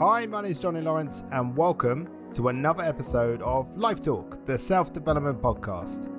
Hi, 0.00 0.26
my 0.26 0.42
name 0.42 0.50
is 0.50 0.58
Johnny 0.58 0.80
Lawrence, 0.80 1.22
and 1.30 1.56
welcome 1.56 2.08
to 2.32 2.48
another 2.48 2.82
episode 2.82 3.40
of 3.42 3.68
Life 3.76 4.00
Talk, 4.00 4.44
the 4.44 4.58
self 4.58 4.92
development 4.92 5.40
podcast. 5.40 6.10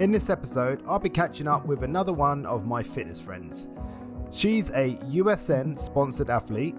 In 0.00 0.10
this 0.10 0.30
episode, 0.30 0.82
I'll 0.88 0.98
be 0.98 1.10
catching 1.10 1.48
up 1.48 1.66
with 1.66 1.84
another 1.84 2.14
one 2.14 2.46
of 2.46 2.64
my 2.66 2.82
fitness 2.82 3.20
friends. 3.20 3.68
She's 4.30 4.70
a 4.70 4.96
USN 5.10 5.76
sponsored 5.76 6.30
athlete, 6.30 6.76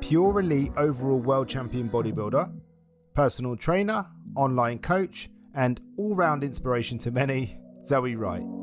pure 0.00 0.40
elite 0.40 0.72
overall 0.78 1.20
world 1.20 1.50
champion 1.50 1.90
bodybuilder, 1.90 2.50
personal 3.12 3.56
trainer, 3.56 4.06
online 4.36 4.78
coach, 4.78 5.28
and 5.54 5.82
all 5.98 6.14
round 6.14 6.42
inspiration 6.42 6.96
to 7.00 7.10
many, 7.10 7.58
Zoey 7.86 8.18
Wright. 8.18 8.61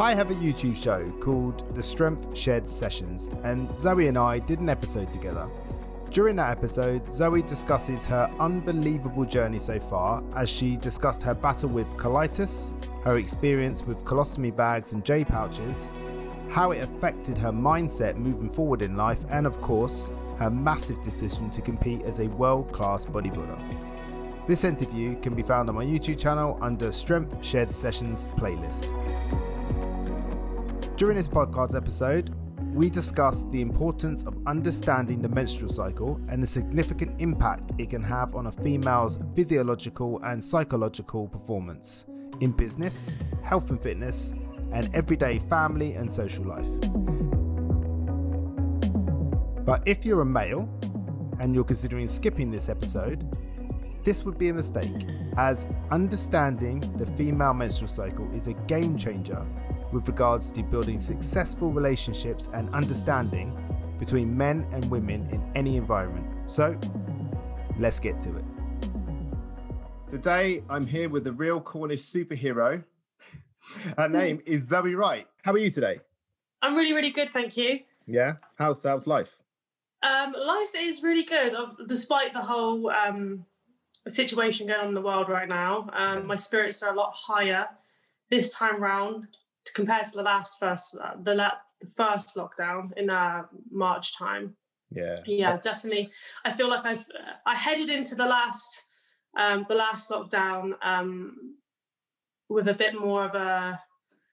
I 0.00 0.14
have 0.14 0.30
a 0.30 0.34
YouTube 0.34 0.82
show 0.82 1.12
called 1.20 1.74
The 1.74 1.82
Strength 1.82 2.34
Shed 2.34 2.66
Sessions, 2.66 3.28
and 3.44 3.68
Zoey 3.68 4.08
and 4.08 4.16
I 4.16 4.38
did 4.38 4.58
an 4.58 4.70
episode 4.70 5.10
together. 5.10 5.46
During 6.10 6.36
that 6.36 6.56
episode, 6.56 7.04
Zoey 7.04 7.46
discusses 7.46 8.06
her 8.06 8.32
unbelievable 8.40 9.26
journey 9.26 9.58
so 9.58 9.78
far 9.78 10.24
as 10.34 10.48
she 10.48 10.78
discussed 10.78 11.20
her 11.24 11.34
battle 11.34 11.68
with 11.68 11.86
colitis, 11.98 12.72
her 13.04 13.18
experience 13.18 13.84
with 13.84 14.02
colostomy 14.06 14.56
bags 14.56 14.94
and 14.94 15.04
J 15.04 15.22
pouches, 15.22 15.86
how 16.48 16.70
it 16.70 16.82
affected 16.82 17.36
her 17.36 17.52
mindset 17.52 18.16
moving 18.16 18.48
forward 18.48 18.80
in 18.80 18.96
life, 18.96 19.20
and 19.28 19.46
of 19.46 19.60
course, 19.60 20.10
her 20.38 20.48
massive 20.48 21.02
decision 21.04 21.50
to 21.50 21.60
compete 21.60 22.04
as 22.04 22.20
a 22.20 22.28
world 22.28 22.72
class 22.72 23.04
bodybuilder. 23.04 23.76
This 24.46 24.64
interview 24.64 25.20
can 25.20 25.34
be 25.34 25.42
found 25.42 25.68
on 25.68 25.74
my 25.74 25.84
YouTube 25.84 26.18
channel 26.18 26.58
under 26.62 26.90
Strength 26.90 27.44
Shed 27.44 27.70
Sessions 27.70 28.28
playlist. 28.38 28.88
During 31.00 31.16
this 31.16 31.30
podcast 31.30 31.74
episode, 31.74 32.34
we 32.74 32.90
discuss 32.90 33.44
the 33.44 33.62
importance 33.62 34.22
of 34.24 34.36
understanding 34.46 35.22
the 35.22 35.30
menstrual 35.30 35.72
cycle 35.72 36.20
and 36.28 36.42
the 36.42 36.46
significant 36.46 37.18
impact 37.22 37.72
it 37.78 37.88
can 37.88 38.02
have 38.02 38.34
on 38.34 38.48
a 38.48 38.52
female's 38.52 39.18
physiological 39.34 40.20
and 40.24 40.44
psychological 40.44 41.26
performance 41.26 42.04
in 42.40 42.52
business, 42.52 43.16
health 43.42 43.70
and 43.70 43.82
fitness, 43.82 44.34
and 44.72 44.94
everyday 44.94 45.38
family 45.38 45.94
and 45.94 46.12
social 46.12 46.44
life. 46.44 46.68
But 49.64 49.82
if 49.88 50.04
you're 50.04 50.20
a 50.20 50.26
male 50.26 50.68
and 51.40 51.54
you're 51.54 51.64
considering 51.64 52.08
skipping 52.08 52.50
this 52.50 52.68
episode, 52.68 53.26
this 54.04 54.22
would 54.26 54.36
be 54.36 54.50
a 54.50 54.54
mistake, 54.54 55.06
as 55.38 55.66
understanding 55.90 56.80
the 56.98 57.06
female 57.06 57.54
menstrual 57.54 57.88
cycle 57.88 58.30
is 58.34 58.48
a 58.48 58.52
game 58.52 58.98
changer 58.98 59.46
with 59.92 60.06
regards 60.08 60.52
to 60.52 60.62
building 60.62 60.98
successful 60.98 61.70
relationships 61.72 62.48
and 62.54 62.72
understanding 62.74 63.56
between 63.98 64.36
men 64.36 64.66
and 64.72 64.90
women 64.90 65.28
in 65.30 65.50
any 65.54 65.76
environment. 65.76 66.26
So, 66.46 66.78
let's 67.78 68.00
get 68.00 68.20
to 68.22 68.36
it. 68.36 68.44
Today, 70.10 70.62
I'm 70.68 70.86
here 70.86 71.08
with 71.08 71.24
the 71.24 71.32
real 71.32 71.60
Cornish 71.60 72.02
superhero. 72.02 72.82
Her 73.96 74.08
name 74.08 74.40
is 74.46 74.68
Zoey 74.68 74.96
Wright. 74.96 75.26
How 75.42 75.52
are 75.52 75.58
you 75.58 75.70
today? 75.70 76.00
I'm 76.62 76.74
really, 76.74 76.92
really 76.92 77.10
good, 77.10 77.30
thank 77.32 77.56
you. 77.56 77.80
Yeah. 78.06 78.34
How's 78.56 78.82
how's 78.82 79.06
life? 79.06 79.36
Um, 80.02 80.34
life 80.36 80.72
is 80.76 81.02
really 81.02 81.24
good, 81.24 81.54
uh, 81.54 81.66
despite 81.86 82.32
the 82.32 82.40
whole 82.40 82.90
um, 82.90 83.44
situation 84.08 84.66
going 84.66 84.80
on 84.80 84.88
in 84.88 84.94
the 84.94 85.00
world 85.00 85.28
right 85.28 85.48
now. 85.48 85.88
Um, 85.92 86.26
my 86.26 86.36
spirits 86.36 86.82
are 86.82 86.92
a 86.92 86.96
lot 86.96 87.12
higher 87.14 87.68
this 88.30 88.52
time 88.54 88.80
round 88.80 89.26
compared 89.74 90.04
to 90.06 90.12
the 90.12 90.22
last 90.22 90.58
first 90.58 90.96
uh, 91.02 91.12
the 91.22 91.34
la- 91.34 91.58
the 91.80 91.86
first 91.86 92.36
lockdown 92.36 92.90
in 92.96 93.10
uh, 93.10 93.42
March 93.70 94.16
time. 94.16 94.56
Yeah. 94.90 95.18
Yeah, 95.24 95.56
definitely. 95.56 96.10
I 96.44 96.52
feel 96.52 96.68
like 96.68 96.84
I've 96.84 97.06
I 97.46 97.54
headed 97.54 97.88
into 97.88 98.14
the 98.14 98.26
last 98.26 98.84
um, 99.38 99.64
the 99.68 99.74
last 99.74 100.10
lockdown 100.10 100.72
um, 100.84 101.56
with 102.48 102.68
a 102.68 102.74
bit 102.74 102.98
more 102.98 103.24
of 103.24 103.34
a 103.34 103.80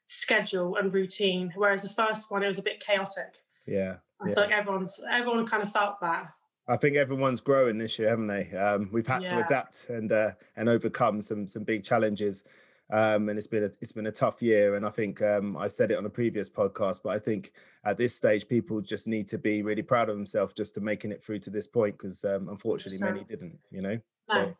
schedule 0.08 0.78
and 0.78 0.94
routine, 0.94 1.52
whereas 1.56 1.84
the 1.84 1.90
first 1.90 2.32
one 2.32 2.44
it 2.44 2.48
was 2.48 2.58
a 2.58 2.64
bit 2.64 2.80
chaotic. 2.80 3.38
Yeah. 3.68 3.98
I 4.20 4.30
yeah. 4.30 4.34
feel 4.34 4.44
like 4.44 4.54
everyone's 4.54 5.00
everyone 5.12 5.46
kind 5.46 5.64
of 5.64 5.72
felt 5.72 6.00
that. 6.02 6.32
I 6.70 6.76
think 6.76 6.98
everyone's 6.98 7.40
growing 7.40 7.78
this 7.78 7.98
year, 7.98 8.10
haven't 8.10 8.28
they? 8.28 8.52
Um, 8.52 8.90
we've 8.92 9.08
had 9.08 9.20
to 9.20 9.46
adapt 9.46 9.88
and 9.90 10.12
uh, 10.12 10.32
and 10.56 10.68
overcome 10.68 11.22
some 11.22 11.48
some 11.48 11.64
big 11.64 11.84
challenges, 11.84 12.44
um, 12.92 13.30
and 13.30 13.38
it's 13.38 13.48
been 13.48 13.64
a, 13.64 13.72
it's 13.82 13.92
been 13.92 14.08
a 14.08 14.12
tough 14.12 14.42
year. 14.42 14.76
And 14.76 14.86
I 14.86 14.90
think 14.90 15.22
um, 15.22 15.58
I 15.58 15.68
said 15.68 15.92
it 15.92 15.98
on 15.98 16.06
a 16.06 16.10
previous 16.10 16.50
podcast, 16.50 17.00
but 17.04 17.10
I 17.10 17.20
think 17.20 17.52
at 17.86 17.98
this 17.98 18.16
stage, 18.16 18.48
people 18.48 18.82
just 18.82 19.08
need 19.08 19.28
to 19.28 19.38
be 19.38 19.62
really 19.62 19.82
proud 19.82 20.10
of 20.10 20.16
themselves 20.16 20.54
just 20.54 20.76
to 20.76 20.82
making 20.82 21.12
it 21.12 21.24
through 21.24 21.40
to 21.40 21.50
this 21.50 21.68
point, 21.68 21.98
because 21.98 22.24
um, 22.26 22.50
unfortunately, 22.50 23.00
many 23.06 23.24
didn't. 23.24 23.58
You 23.72 23.82
know. 23.82 24.00
No, 24.32 24.54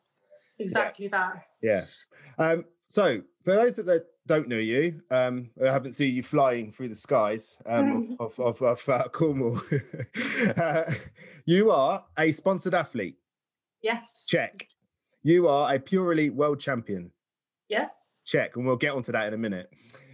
exactly 0.60 1.08
that. 1.10 1.44
Yeah. 1.62 1.86
Um, 2.38 2.66
so 2.88 3.22
for 3.44 3.56
those 3.56 3.76
that, 3.76 3.86
that 3.86 4.06
don't 4.26 4.48
know 4.48 4.58
you, 4.58 5.02
um, 5.12 5.50
I 5.64 5.72
haven't 5.72 5.94
seen 5.94 6.16
you 6.16 6.24
flying 6.24 6.72
through 6.72 6.90
the 6.90 6.96
skies 6.96 7.58
um, 7.66 8.16
of, 8.20 8.40
of, 8.40 8.62
of, 8.62 8.84
of 8.84 8.90
uh, 8.90 9.08
Cornwall. 9.10 9.62
uh, 10.58 10.84
you 11.46 11.72
are 11.72 12.06
a 12.18 12.32
sponsored 12.32 12.74
athlete. 12.74 13.18
Yes. 13.82 14.26
Check. 14.28 14.68
You 15.24 15.48
are 15.48 15.74
a 15.74 15.80
pure 15.80 16.14
elite 16.14 16.34
world 16.34 16.60
champion. 16.60 17.12
Yes. 17.70 18.22
Check. 18.26 18.56
And 18.56 18.66
we'll 18.66 18.78
get 18.78 18.94
onto 18.94 19.12
that 19.12 19.28
in 19.28 19.34
a 19.34 19.38
minute. 19.38 19.70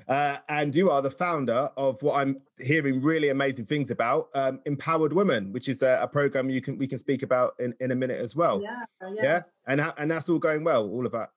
Uh, 0.08 0.38
and 0.50 0.76
you 0.76 0.92
are 0.92 1.02
the 1.02 1.12
founder 1.12 1.70
of 1.78 2.02
what 2.02 2.20
I'm 2.20 2.42
hearing 2.60 3.02
really 3.02 3.30
amazing 3.30 3.66
things 3.66 3.90
about, 3.90 4.30
um, 4.34 4.60
Empowered 4.66 5.14
Women, 5.14 5.54
which 5.54 5.70
is 5.70 5.82
a, 5.82 6.00
a 6.02 6.08
program 6.08 6.50
you 6.50 6.62
can 6.62 6.78
we 6.78 6.88
can 6.88 6.98
speak 6.98 7.24
about 7.24 7.54
in, 7.60 7.74
in 7.80 7.92
a 7.92 7.96
minute 7.96 8.20
as 8.20 8.36
well. 8.36 8.62
Yeah, 8.62 8.84
yeah. 9.02 9.24
Yeah. 9.24 9.42
And 9.68 9.82
and 9.98 10.12
that's 10.12 10.28
all 10.28 10.40
going 10.40 10.64
well. 10.64 10.90
All 10.90 11.06
of 11.06 11.14
that. 11.14 11.30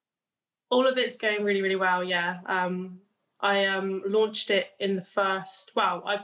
All 0.71 0.87
of 0.87 0.99
it's 0.99 1.17
going 1.17 1.45
really, 1.45 1.63
really 1.63 1.77
well. 1.77 2.03
Yeah. 2.03 2.39
Um, 2.47 2.99
I 3.41 3.67
um 3.67 4.03
launched 4.07 4.51
it 4.51 4.67
in 4.81 4.97
the 4.97 5.03
first. 5.03 5.71
Well, 5.77 6.03
I 6.05 6.19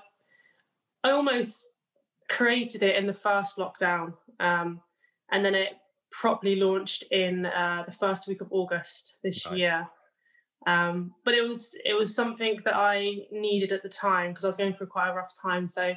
I 1.05 1.13
almost 1.13 1.69
created 2.29 2.83
it 2.83 2.97
in 2.97 3.07
the 3.07 3.13
first 3.13 3.59
lockdown, 3.59 4.15
um, 4.41 4.81
and 5.31 5.45
then 5.45 5.55
it 5.55 5.75
properly 6.13 6.57
launched 6.57 7.05
in 7.11 7.47
uh, 7.47 7.83
the 7.87 7.93
first 7.93 8.29
week 8.29 8.41
of 8.41 8.49
August 8.51 9.19
this 9.25 9.45
Nice. 9.47 9.59
year. 9.59 9.89
Um, 10.67 11.15
but 11.25 11.35
it 11.35 11.47
was 11.47 11.75
it 11.85 11.95
was 11.95 12.15
something 12.15 12.61
that 12.65 12.77
I 12.77 13.17
needed 13.33 13.73
at 13.73 13.83
the 13.83 13.89
time 13.89 14.31
because 14.31 14.45
I 14.45 14.49
was 14.49 14.57
going 14.57 14.75
through 14.75 14.87
quite 14.87 15.11
a 15.11 15.15
rough 15.15 15.33
time. 15.43 15.67
So 15.67 15.95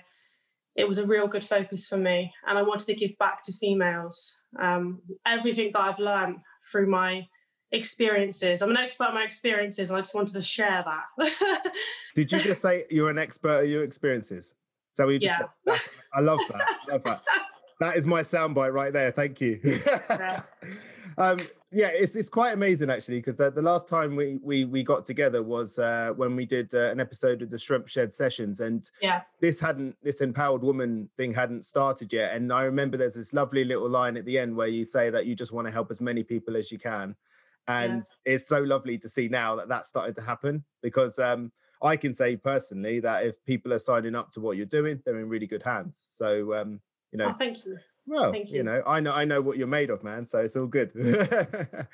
it 0.75 0.87
was 0.87 0.97
a 0.97 1.05
real 1.05 1.27
good 1.27 1.43
focus 1.43 1.87
for 1.87 1.97
me, 1.97 2.33
and 2.47 2.57
I 2.57 2.63
wanted 2.63 2.87
to 2.87 2.95
give 2.95 3.15
back 3.19 3.43
to 3.43 3.53
females. 3.53 4.35
Um, 4.59 5.01
everything 5.25 5.71
that 5.73 5.81
I've 5.81 5.99
learned 5.99 6.37
through 6.71 6.87
my 6.87 7.27
experiences. 7.71 8.61
I'm 8.61 8.71
an 8.71 8.77
expert 8.77 9.09
in 9.09 9.13
my 9.15 9.23
experiences, 9.23 9.89
and 9.89 9.97
I 9.97 10.01
just 10.01 10.15
wanted 10.15 10.33
to 10.33 10.41
share 10.41 10.83
that. 11.19 11.71
Did 12.15 12.31
you 12.31 12.39
just 12.41 12.61
say 12.61 12.85
you're 12.89 13.09
an 13.09 13.19
expert 13.19 13.59
at 13.61 13.67
your 13.67 13.83
experiences? 13.83 14.55
So 14.93 15.05
we 15.05 15.19
just 15.19 15.37
Yeah. 15.39 15.47
said? 15.67 15.79
I 16.13 16.21
love 16.21 16.39
that. 16.49 16.61
I 16.89 16.91
love 16.93 17.03
that. 17.03 17.21
That 17.79 17.97
is 17.97 18.07
my 18.07 18.21
soundbite 18.21 18.73
right 18.73 18.93
there. 18.93 19.11
Thank 19.11 19.41
you. 19.41 19.59
Yes. 19.63 20.89
um, 21.17 21.39
yeah, 21.71 21.89
it's 21.91 22.15
it's 22.15 22.29
quite 22.29 22.53
amazing 22.53 22.89
actually 22.89 23.17
because 23.17 23.41
uh, 23.41 23.49
the 23.49 23.61
last 23.61 23.87
time 23.89 24.15
we 24.15 24.39
we 24.41 24.63
we 24.63 24.81
got 24.81 25.03
together 25.03 25.43
was 25.43 25.77
uh, 25.77 26.13
when 26.15 26.35
we 26.37 26.45
did 26.45 26.73
uh, 26.73 26.89
an 26.89 27.01
episode 27.01 27.41
of 27.41 27.49
the 27.49 27.59
Strength 27.59 27.91
Shed 27.91 28.13
Sessions, 28.13 28.61
and 28.61 28.89
yeah, 29.01 29.21
this 29.41 29.59
hadn't 29.59 29.97
this 30.01 30.21
empowered 30.21 30.63
woman 30.63 31.09
thing 31.17 31.33
hadn't 31.33 31.65
started 31.65 32.13
yet. 32.13 32.33
And 32.33 32.53
I 32.53 32.63
remember 32.63 32.95
there's 32.95 33.15
this 33.15 33.33
lovely 33.33 33.65
little 33.65 33.89
line 33.89 34.15
at 34.15 34.23
the 34.23 34.39
end 34.39 34.55
where 34.55 34.69
you 34.69 34.85
say 34.85 35.09
that 35.09 35.25
you 35.25 35.35
just 35.35 35.51
want 35.51 35.67
to 35.67 35.71
help 35.71 35.91
as 35.91 35.99
many 35.99 36.23
people 36.23 36.55
as 36.55 36.71
you 36.71 36.79
can, 36.79 37.13
and 37.67 38.03
it's 38.23 38.47
so 38.47 38.59
lovely 38.59 38.97
to 38.99 39.09
see 39.09 39.27
now 39.27 39.57
that 39.57 39.67
that's 39.67 39.89
starting 39.89 40.15
to 40.15 40.21
happen 40.21 40.63
because 40.81 41.19
um, 41.19 41.51
I 41.81 41.97
can 41.97 42.13
say 42.13 42.37
personally 42.37 43.01
that 43.01 43.25
if 43.25 43.43
people 43.45 43.73
are 43.73 43.79
signing 43.79 44.15
up 44.15 44.31
to 44.31 44.39
what 44.39 44.55
you're 44.55 44.65
doing, 44.65 45.01
they're 45.03 45.19
in 45.19 45.27
really 45.27 45.47
good 45.47 45.63
hands. 45.63 46.01
So 46.09 46.53
um, 46.53 46.79
you 47.15 47.23
know, 47.25 47.29
oh, 47.29 47.33
thank 47.33 47.65
you. 47.65 47.77
well, 48.05 48.31
Thank 48.33 48.51
you 48.51 48.57
you. 48.57 48.63
know, 48.63 48.83
I 48.85 48.99
know 48.99 49.13
I 49.13 49.23
know 49.23 49.41
what 49.41 49.57
you're 49.57 49.67
made 49.67 49.89
of, 49.89 50.03
man. 50.03 50.25
So 50.25 50.39
it's 50.39 50.57
all 50.57 50.67
good. 50.67 50.91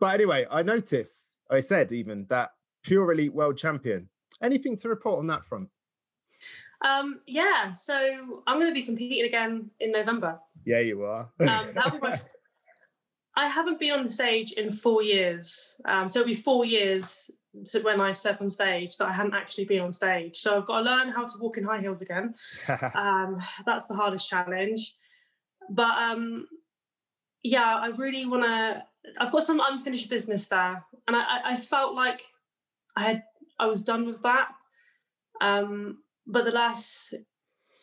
but 0.00 0.14
anyway, 0.14 0.46
I 0.50 0.62
notice 0.62 1.34
I 1.50 1.60
said 1.60 1.92
even 1.92 2.26
that 2.30 2.50
pure 2.82 3.12
elite 3.12 3.34
world 3.34 3.58
champion. 3.58 4.08
Anything 4.42 4.76
to 4.78 4.88
report 4.88 5.18
on 5.18 5.26
that 5.26 5.44
front? 5.44 5.68
Um, 6.82 7.20
yeah, 7.26 7.74
so 7.74 8.42
I'm 8.46 8.58
going 8.58 8.70
to 8.70 8.74
be 8.74 8.82
competing 8.82 9.24
again 9.26 9.70
in 9.78 9.92
November. 9.92 10.40
Yeah, 10.64 10.80
you 10.80 11.02
are. 11.04 11.28
Um, 11.38 11.98
my- 12.02 12.20
I 13.36 13.46
haven't 13.46 13.78
been 13.78 13.92
on 13.92 14.02
the 14.02 14.10
stage 14.10 14.52
in 14.52 14.72
four 14.72 15.02
years, 15.02 15.74
um, 15.84 16.08
so 16.08 16.20
it'll 16.20 16.28
be 16.28 16.34
four 16.34 16.64
years 16.64 17.30
when 17.82 18.00
I 18.00 18.12
step 18.12 18.40
on 18.40 18.50
stage 18.50 18.96
that 18.96 19.08
I 19.08 19.12
hadn't 19.12 19.34
actually 19.34 19.66
been 19.66 19.80
on 19.80 19.92
stage. 19.92 20.38
So 20.38 20.56
I've 20.56 20.66
got 20.66 20.78
to 20.78 20.84
learn 20.84 21.10
how 21.10 21.24
to 21.24 21.38
walk 21.40 21.58
in 21.58 21.64
high 21.64 21.80
heels 21.80 22.02
again. 22.02 22.34
um, 22.94 23.42
that's 23.66 23.86
the 23.86 23.94
hardest 23.94 24.28
challenge. 24.28 24.96
But 25.70 25.96
um, 25.96 26.46
yeah, 27.42 27.76
I 27.76 27.88
really 27.88 28.26
want 28.26 28.44
to. 28.44 28.82
I've 29.18 29.32
got 29.32 29.44
some 29.44 29.60
unfinished 29.60 30.08
business 30.08 30.48
there, 30.48 30.84
and 31.06 31.16
I, 31.16 31.40
I, 31.44 31.56
felt 31.56 31.94
like 31.94 32.22
I 32.96 33.04
had 33.04 33.22
I 33.58 33.66
was 33.66 33.82
done 33.82 34.06
with 34.06 34.22
that. 34.22 34.48
Um, 35.40 35.98
but 36.26 36.44
the 36.44 36.52
last 36.52 37.14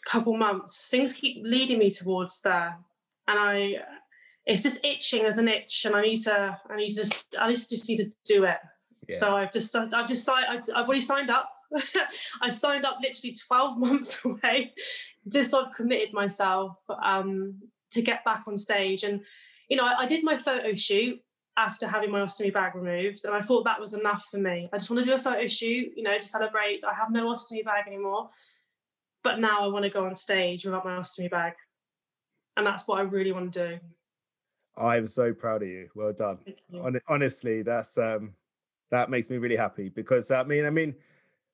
couple 0.05 0.35
months, 0.37 0.87
things 0.87 1.13
keep 1.13 1.43
leading 1.43 1.79
me 1.79 1.91
towards 1.91 2.41
there, 2.41 2.77
and 3.27 3.39
I, 3.39 3.75
it's 4.45 4.63
just 4.63 4.83
itching 4.83 5.25
as 5.25 5.37
an 5.37 5.49
itch, 5.49 5.85
and 5.85 5.95
I 5.95 6.01
need 6.01 6.21
to, 6.21 6.57
I 6.69 6.75
need 6.77 6.89
to 6.89 6.95
just, 6.95 7.25
I 7.37 7.51
just, 7.51 7.69
just 7.69 7.89
need 7.89 7.97
to 7.97 8.11
do 8.25 8.45
it. 8.45 8.57
Yeah. 9.09 9.17
So 9.17 9.35
I've 9.35 9.51
just, 9.51 9.75
I've 9.75 10.07
just 10.07 10.23
signed, 10.23 10.69
I've 10.75 10.85
already 10.85 11.01
signed 11.01 11.29
up. 11.29 11.49
I 12.41 12.49
signed 12.49 12.85
up 12.85 12.97
literally 13.01 13.35
12 13.35 13.77
months 13.85 14.19
away, 14.23 14.73
just 15.27 15.53
I've 15.53 15.73
committed 15.73 16.13
myself 16.13 16.77
um, 17.03 17.55
to 17.91 18.01
get 18.01 18.23
back 18.23 18.43
on 18.47 18.57
stage. 18.57 19.03
And, 19.03 19.21
you 19.69 19.77
know, 19.77 19.85
I, 19.85 20.01
I 20.01 20.05
did 20.05 20.23
my 20.23 20.37
photo 20.37 20.73
shoot 20.75 21.19
after 21.57 21.87
having 21.87 22.11
my 22.11 22.19
ostomy 22.19 22.53
bag 22.53 22.75
removed. 22.75 23.25
And 23.25 23.33
I 23.33 23.41
thought 23.41 23.65
that 23.65 23.79
was 23.79 23.93
enough 23.93 24.27
for 24.31 24.37
me. 24.37 24.65
I 24.71 24.77
just 24.77 24.89
want 24.89 25.03
to 25.03 25.09
do 25.09 25.15
a 25.15 25.19
photo 25.19 25.45
shoot, 25.47 25.91
you 25.95 26.03
know, 26.03 26.17
to 26.17 26.23
celebrate 26.23 26.83
I 26.85 26.93
have 26.93 27.11
no 27.11 27.27
ostomy 27.27 27.65
bag 27.65 27.85
anymore. 27.87 28.29
But 29.23 29.39
now 29.39 29.63
I 29.63 29.67
want 29.67 29.83
to 29.83 29.89
go 29.89 30.05
on 30.05 30.15
stage 30.15 30.65
without 30.65 30.85
my 30.85 30.91
ostomy 30.91 31.29
bag. 31.29 31.53
And 32.55 32.65
that's 32.65 32.87
what 32.87 32.99
I 32.99 33.01
really 33.01 33.31
want 33.31 33.53
to 33.53 33.69
do. 33.69 33.79
I'm 34.77 35.07
so 35.07 35.33
proud 35.33 35.61
of 35.61 35.67
you. 35.67 35.89
Well 35.93 36.13
done. 36.13 36.39
You. 36.69 36.99
Honestly, 37.07 37.61
that's 37.63 37.97
um 37.97 38.33
that 38.91 39.09
makes 39.09 39.29
me 39.29 39.37
really 39.37 39.55
happy 39.55 39.89
because 39.89 40.31
I 40.31 40.43
mean, 40.43 40.65
I 40.65 40.69
mean, 40.69 40.95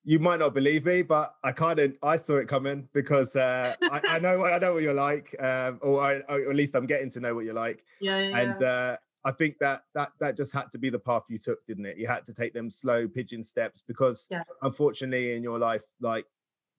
you 0.04 0.20
might 0.20 0.40
not 0.40 0.54
believe 0.54 0.86
me, 0.86 1.02
but 1.02 1.36
I 1.44 1.52
kind 1.52 1.80
of 1.80 1.94
I 2.04 2.18
saw 2.18 2.38
it 2.38 2.48
coming 2.48 2.88
because 2.94 3.36
uh, 3.36 3.76
I, 3.82 4.02
I, 4.08 4.20
know 4.20 4.46
I 4.46 4.60
know 4.60 4.74
what 4.74 4.84
you're 4.84 4.94
like, 4.94 5.36
um, 5.42 5.80
or, 5.82 6.02
I, 6.02 6.14
or, 6.30 6.50
at 6.50 6.56
least 6.56 6.76
I'm 6.76 6.86
getting 6.86 7.10
to 7.12 7.20
know 7.20 7.34
what 7.34 7.46
you're 7.46 7.54
like. 7.54 7.84
Yeah, 8.00 8.20
yeah 8.20 8.38
And 8.38 8.64
uh, 8.64 8.98
I 9.24 9.32
think 9.32 9.58
that 9.60 9.82
that 9.96 10.12
that 10.20 10.38
just 10.38 10.54
had 10.54 10.72
to 10.72 10.78
be 10.78 10.92
the 10.92 11.00
path 11.00 11.24
you 11.28 11.40
took, 11.40 11.66
didn't 11.66 11.88
it? 11.88 11.98
You 11.98 12.08
had 12.08 12.24
to 12.26 12.34
take 12.34 12.54
them 12.54 12.70
slow 12.70 13.08
pigeon 13.08 13.44
steps 13.44 13.82
because 13.86 14.28
yeah. 14.30 14.44
unfortunately 14.62 15.36
in 15.36 15.42
your 15.42 15.58
life, 15.58 15.84
like 16.00 16.26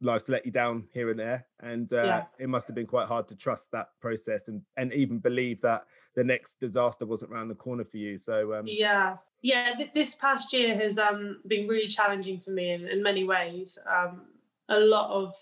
life's 0.03 0.29
let 0.29 0.47
you 0.47 0.53
down 0.53 0.85
here 0.93 1.11
and 1.11 1.19
there, 1.19 1.47
and 1.61 1.93
uh, 1.93 2.05
yeah. 2.05 2.25
it 2.39 2.49
must 2.49 2.69
have 2.69 2.77
been 2.77 2.87
quite 2.87 3.09
hard 3.09 3.27
to 3.29 3.37
trust 3.37 3.73
that 3.73 3.89
process 4.01 4.47
and 4.47 4.63
and 4.77 4.93
even 4.93 5.19
believe 5.19 5.61
that 5.63 5.87
the 6.15 6.23
next 6.23 6.61
disaster 6.61 7.05
wasn't 7.05 7.33
around 7.33 7.49
the 7.49 7.55
corner 7.55 7.85
for 7.85 7.97
you. 7.97 8.17
So 8.17 8.55
um, 8.55 8.67
yeah, 8.69 9.17
yeah, 9.47 9.75
th- 9.77 9.93
this 9.95 10.17
past 10.17 10.53
year 10.53 10.75
has 10.75 10.99
um, 10.99 11.39
been 11.47 11.69
really 11.69 11.87
challenging 11.87 12.41
for 12.41 12.51
me 12.51 12.73
in, 12.73 12.89
in 12.89 13.01
many 13.01 13.23
ways. 13.23 13.79
Um, 13.89 14.23
a 14.69 14.81
lot 14.81 15.09
of 15.11 15.37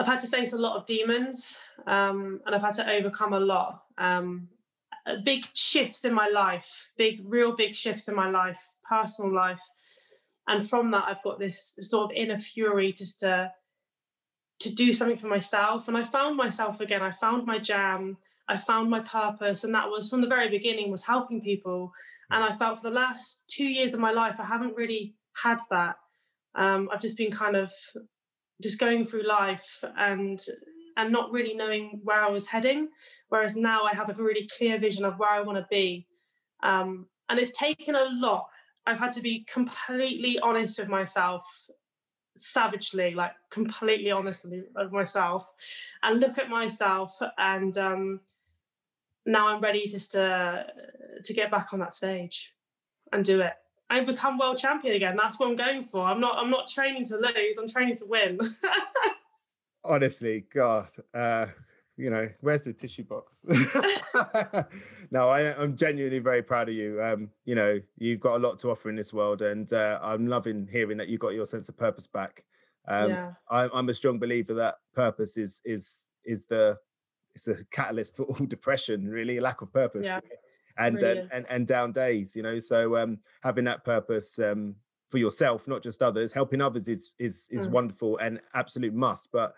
I've 0.00 0.08
had 0.08 0.18
to 0.20 0.26
face 0.26 0.52
a 0.52 0.58
lot 0.58 0.76
of 0.76 0.86
demons, 0.86 1.56
um, 1.86 2.40
and 2.44 2.52
I've 2.52 2.62
had 2.62 2.74
to 2.74 2.90
overcome 2.90 3.32
a 3.32 3.38
lot. 3.38 3.84
Um, 3.96 4.48
uh, 5.06 5.16
big 5.24 5.44
shifts 5.54 6.04
in 6.04 6.12
my 6.12 6.26
life, 6.26 6.90
big, 6.98 7.20
real 7.24 7.54
big 7.54 7.72
shifts 7.72 8.08
in 8.08 8.16
my 8.16 8.28
life, 8.28 8.72
personal 8.88 9.32
life. 9.32 9.62
And 10.48 10.68
from 10.68 10.90
that, 10.90 11.04
I've 11.06 11.22
got 11.22 11.38
this 11.38 11.76
sort 11.78 12.10
of 12.10 12.16
inner 12.16 12.40
fury 12.40 12.92
just 12.92 13.20
to, 13.20 13.52
to 14.58 14.74
do 14.74 14.92
something 14.92 15.18
for 15.18 15.28
myself. 15.28 15.86
And 15.86 15.96
I 15.96 16.02
found 16.02 16.36
myself 16.36 16.80
again. 16.80 17.02
I 17.02 17.12
found 17.12 17.46
my 17.46 17.58
jam. 17.60 18.16
I 18.48 18.56
found 18.56 18.90
my 18.90 19.00
purpose. 19.00 19.64
And 19.64 19.74
that 19.74 19.88
was 19.88 20.08
from 20.08 20.20
the 20.20 20.26
very 20.26 20.48
beginning 20.48 20.90
was 20.90 21.04
helping 21.04 21.40
people. 21.40 21.92
And 22.30 22.44
I 22.44 22.54
felt 22.54 22.80
for 22.80 22.88
the 22.88 22.94
last 22.94 23.44
two 23.48 23.66
years 23.66 23.94
of 23.94 24.00
my 24.00 24.12
life, 24.12 24.36
I 24.38 24.44
haven't 24.44 24.76
really 24.76 25.14
had 25.42 25.58
that. 25.70 25.96
Um, 26.54 26.88
I've 26.92 27.00
just 27.00 27.16
been 27.16 27.32
kind 27.32 27.56
of 27.56 27.72
just 28.62 28.78
going 28.78 29.04
through 29.04 29.26
life 29.26 29.82
and 29.96 30.40
and 30.96 31.10
not 31.10 31.32
really 31.32 31.54
knowing 31.54 32.00
where 32.04 32.22
I 32.22 32.30
was 32.30 32.46
heading. 32.46 32.88
Whereas 33.28 33.56
now 33.56 33.82
I 33.82 33.94
have 33.94 34.08
a 34.08 34.22
really 34.22 34.48
clear 34.56 34.78
vision 34.78 35.04
of 35.04 35.18
where 35.18 35.30
I 35.30 35.40
want 35.40 35.58
to 35.58 35.66
be. 35.68 36.06
Um, 36.62 37.06
and 37.28 37.40
it's 37.40 37.56
taken 37.58 37.96
a 37.96 38.08
lot. 38.12 38.46
I've 38.86 38.98
had 38.98 39.12
to 39.12 39.20
be 39.20 39.44
completely 39.52 40.38
honest 40.38 40.78
with 40.78 40.88
myself, 40.88 41.42
savagely, 42.34 43.14
like 43.14 43.32
completely 43.50 44.10
honestly 44.10 44.64
with 44.74 44.92
myself, 44.92 45.50
and 46.02 46.20
look 46.20 46.38
at 46.38 46.48
myself. 46.48 47.18
And 47.38 47.76
um, 47.78 48.20
now 49.26 49.48
I'm 49.48 49.60
ready 49.60 49.86
just 49.86 50.12
to 50.12 50.66
to 51.22 51.32
get 51.32 51.50
back 51.50 51.72
on 51.72 51.80
that 51.80 51.94
stage 51.94 52.52
and 53.12 53.24
do 53.24 53.40
it. 53.40 53.52
I 53.90 54.00
become 54.00 54.38
world 54.38 54.58
champion 54.58 54.94
again. 54.96 55.16
That's 55.16 55.38
what 55.38 55.48
I'm 55.48 55.56
going 55.56 55.84
for. 55.84 56.04
I'm 56.04 56.20
not. 56.20 56.36
I'm 56.38 56.50
not 56.50 56.68
training 56.68 57.04
to 57.06 57.16
lose. 57.16 57.58
I'm 57.58 57.68
training 57.68 57.96
to 57.96 58.06
win. 58.06 58.38
honestly, 59.84 60.44
God, 60.52 60.88
uh, 61.12 61.46
you 61.96 62.10
know, 62.10 62.28
where's 62.40 62.64
the 62.64 62.72
tissue 62.72 63.04
box? 63.04 63.40
no, 65.10 65.28
I, 65.28 65.62
am 65.62 65.76
genuinely 65.76 66.18
very 66.18 66.42
proud 66.42 66.68
of 66.68 66.74
you. 66.74 67.02
Um, 67.02 67.30
you 67.44 67.54
know, 67.54 67.80
you've 67.98 68.20
got 68.20 68.36
a 68.36 68.42
lot 68.42 68.58
to 68.60 68.70
offer 68.70 68.88
in 68.90 68.96
this 68.96 69.12
world, 69.12 69.42
and 69.42 69.72
uh, 69.72 69.98
I'm 70.02 70.26
loving 70.26 70.68
hearing 70.70 70.98
that 70.98 71.08
you 71.08 71.18
got 71.18 71.34
your 71.34 71.46
sense 71.46 71.68
of 71.68 71.76
purpose 71.76 72.06
back. 72.06 72.44
Um, 72.88 73.10
yeah. 73.10 73.32
I'm, 73.50 73.70
I'm 73.72 73.88
a 73.88 73.94
strong 73.94 74.18
believer 74.18 74.54
that 74.54 74.76
purpose 74.94 75.36
is 75.36 75.60
is 75.64 76.06
is 76.24 76.44
the 76.48 76.78
it's 77.34 77.44
the 77.44 77.64
catalyst 77.70 78.16
for 78.16 78.24
all 78.24 78.46
depression, 78.46 79.08
really, 79.08 79.40
lack 79.40 79.62
of 79.62 79.72
purpose. 79.72 80.06
Yeah. 80.06 80.20
And, 80.76 80.96
really 80.96 81.20
uh, 81.20 81.26
and 81.32 81.46
and 81.50 81.66
down 81.66 81.92
days, 81.92 82.34
you 82.34 82.42
know. 82.42 82.58
So 82.58 82.96
um, 82.96 83.18
having 83.42 83.64
that 83.66 83.84
purpose 83.84 84.38
um, 84.40 84.74
for 85.08 85.18
yourself, 85.18 85.68
not 85.68 85.82
just 85.82 86.02
others, 86.02 86.32
helping 86.32 86.60
others 86.60 86.88
is 86.88 87.14
is 87.20 87.46
is 87.52 87.68
mm. 87.68 87.70
wonderful 87.70 88.18
and 88.18 88.40
absolute 88.54 88.92
must. 88.92 89.30
But 89.30 89.54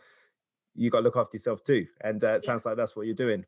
you 0.76 0.90
got 0.90 0.98
to 0.98 1.04
look 1.04 1.16
after 1.16 1.36
yourself 1.36 1.62
too. 1.62 1.86
And 2.02 2.22
uh, 2.22 2.34
it 2.34 2.42
yeah. 2.42 2.46
sounds 2.46 2.66
like 2.66 2.76
that's 2.76 2.96
what 2.96 3.06
you're 3.06 3.14
doing. 3.14 3.44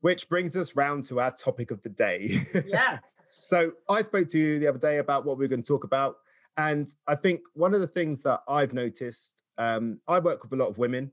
Which 0.00 0.28
brings 0.28 0.56
us 0.56 0.74
round 0.74 1.04
to 1.04 1.20
our 1.20 1.30
topic 1.30 1.70
of 1.70 1.82
the 1.82 1.88
day. 1.88 2.40
Yes. 2.66 3.12
so 3.24 3.72
I 3.88 4.02
spoke 4.02 4.28
to 4.28 4.38
you 4.38 4.58
the 4.58 4.66
other 4.66 4.78
day 4.78 4.98
about 4.98 5.24
what 5.24 5.38
we 5.38 5.44
are 5.44 5.48
going 5.48 5.62
to 5.62 5.68
talk 5.68 5.84
about. 5.84 6.16
And 6.56 6.88
I 7.06 7.14
think 7.14 7.40
one 7.54 7.74
of 7.74 7.80
the 7.80 7.86
things 7.86 8.22
that 8.22 8.40
I've 8.48 8.72
noticed, 8.72 9.42
um, 9.58 10.00
I 10.08 10.18
work 10.18 10.42
with 10.42 10.52
a 10.52 10.56
lot 10.56 10.68
of 10.68 10.78
women. 10.78 11.12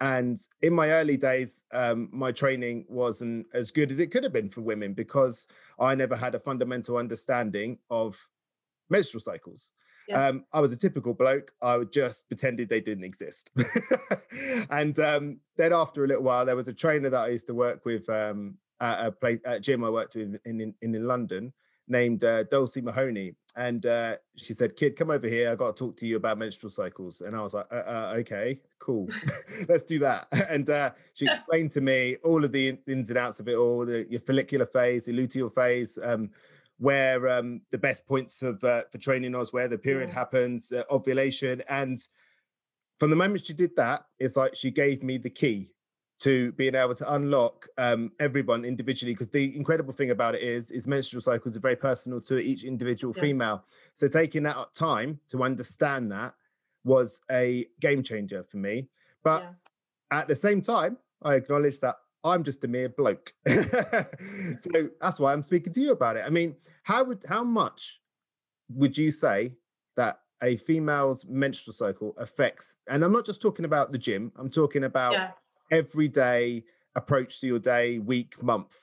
And 0.00 0.38
in 0.62 0.72
my 0.72 0.90
early 0.90 1.18
days, 1.18 1.64
um, 1.72 2.08
my 2.10 2.32
training 2.32 2.86
wasn't 2.88 3.46
as 3.52 3.70
good 3.70 3.90
as 3.92 3.98
it 3.98 4.10
could 4.10 4.24
have 4.24 4.32
been 4.32 4.48
for 4.48 4.62
women 4.62 4.94
because 4.94 5.46
I 5.78 5.94
never 5.94 6.16
had 6.16 6.34
a 6.34 6.40
fundamental 6.40 6.96
understanding 6.96 7.78
of 7.90 8.18
menstrual 8.88 9.20
cycles. 9.20 9.72
Yeah. 10.08 10.28
Um, 10.28 10.44
I 10.52 10.60
was 10.60 10.72
a 10.72 10.76
typical 10.76 11.14
bloke. 11.14 11.52
I 11.62 11.76
would 11.76 11.92
just 11.92 12.28
pretended 12.28 12.68
they 12.68 12.80
didn't 12.80 13.04
exist. 13.04 13.50
and 14.70 14.98
um, 14.98 15.38
then 15.56 15.72
after 15.72 16.04
a 16.04 16.08
little 16.08 16.24
while, 16.24 16.44
there 16.44 16.56
was 16.56 16.68
a 16.68 16.72
trainer 16.72 17.10
that 17.10 17.20
I 17.20 17.28
used 17.28 17.46
to 17.46 17.54
work 17.54 17.84
with 17.84 18.08
um, 18.08 18.56
at 18.80 19.06
a 19.06 19.12
place 19.12 19.40
at 19.44 19.56
a 19.56 19.60
gym 19.60 19.84
I 19.84 19.90
worked 19.90 20.16
with 20.16 20.40
in 20.44 20.60
in, 20.60 20.74
in 20.82 21.06
London 21.06 21.52
named 21.90 22.24
uh, 22.24 22.44
Dulcie 22.44 22.80
Mahoney. 22.80 23.34
And 23.56 23.84
uh, 23.84 24.16
she 24.36 24.54
said, 24.54 24.76
Kid, 24.76 24.96
come 24.96 25.10
over 25.10 25.26
here. 25.26 25.50
I 25.50 25.56
got 25.56 25.76
to 25.76 25.84
talk 25.84 25.96
to 25.98 26.06
you 26.06 26.16
about 26.16 26.38
menstrual 26.38 26.70
cycles. 26.70 27.20
And 27.20 27.36
I 27.36 27.42
was 27.42 27.52
like, 27.52 27.66
uh, 27.70 27.82
uh, 27.86 28.14
okay, 28.18 28.60
cool. 28.78 29.08
Let's 29.68 29.84
do 29.84 29.98
that. 29.98 30.28
And 30.50 30.70
uh, 30.70 30.92
she 31.14 31.26
explained 31.26 31.72
to 31.72 31.80
me 31.80 32.16
all 32.24 32.44
of 32.44 32.52
the 32.52 32.78
ins 32.86 33.10
and 33.10 33.18
outs 33.18 33.40
of 33.40 33.48
it 33.48 33.56
all 33.56 33.84
the, 33.84 34.06
your 34.08 34.20
follicular 34.20 34.66
phase, 34.66 35.06
the 35.06 35.12
luteal 35.12 35.52
phase, 35.52 35.98
um, 36.02 36.30
where 36.80 37.28
um, 37.28 37.60
the 37.70 37.78
best 37.78 38.06
points 38.06 38.42
of 38.42 38.64
uh, 38.64 38.82
for 38.90 38.98
training 38.98 39.32
was, 39.32 39.52
where 39.52 39.68
the 39.68 39.78
period 39.78 40.08
yeah. 40.08 40.14
happens, 40.14 40.72
uh, 40.72 40.82
ovulation, 40.90 41.62
and 41.68 41.98
from 42.98 43.10
the 43.10 43.16
moment 43.16 43.46
she 43.46 43.52
did 43.52 43.76
that, 43.76 44.06
it's 44.18 44.36
like 44.36 44.56
she 44.56 44.70
gave 44.70 45.02
me 45.02 45.18
the 45.18 45.30
key 45.30 45.70
to 46.20 46.52
being 46.52 46.74
able 46.74 46.94
to 46.94 47.14
unlock 47.14 47.66
um, 47.78 48.12
everyone 48.20 48.64
individually. 48.64 49.14
Because 49.14 49.30
the 49.30 49.56
incredible 49.56 49.92
thing 49.92 50.10
about 50.10 50.34
it 50.34 50.42
is, 50.42 50.70
is 50.70 50.86
menstrual 50.86 51.22
cycles 51.22 51.56
are 51.56 51.60
very 51.60 51.76
personal 51.76 52.20
to 52.22 52.38
each 52.38 52.64
individual 52.64 53.14
yeah. 53.16 53.22
female. 53.22 53.64
So 53.94 54.06
taking 54.06 54.42
that 54.42 54.74
time 54.74 55.18
to 55.28 55.42
understand 55.44 56.12
that 56.12 56.34
was 56.84 57.20
a 57.30 57.66
game 57.80 58.02
changer 58.02 58.42
for 58.42 58.58
me. 58.58 58.88
But 59.22 59.42
yeah. 59.42 60.18
at 60.18 60.28
the 60.28 60.36
same 60.36 60.60
time, 60.60 60.98
I 61.22 61.34
acknowledge 61.34 61.80
that 61.80 61.96
I'm 62.22 62.44
just 62.44 62.64
a 62.64 62.68
mere 62.68 62.88
bloke. 62.88 63.32
so 63.48 64.88
that's 65.00 65.18
why 65.18 65.32
I'm 65.32 65.42
speaking 65.42 65.72
to 65.72 65.80
you 65.80 65.92
about 65.92 66.16
it. 66.16 66.24
I 66.26 66.30
mean, 66.30 66.56
how 66.82 67.04
would 67.04 67.24
how 67.28 67.44
much 67.44 68.00
would 68.68 68.96
you 68.96 69.10
say 69.10 69.52
that 69.96 70.20
a 70.42 70.56
female's 70.56 71.26
menstrual 71.26 71.74
cycle 71.74 72.14
affects 72.18 72.76
and 72.88 73.04
I'm 73.04 73.12
not 73.12 73.26
just 73.26 73.42
talking 73.42 73.64
about 73.64 73.92
the 73.92 73.98
gym, 73.98 74.32
I'm 74.36 74.50
talking 74.50 74.84
about 74.84 75.12
yeah. 75.12 75.30
everyday 75.70 76.64
approach 76.94 77.40
to 77.40 77.46
your 77.46 77.58
day, 77.58 77.98
week, 77.98 78.42
month. 78.42 78.76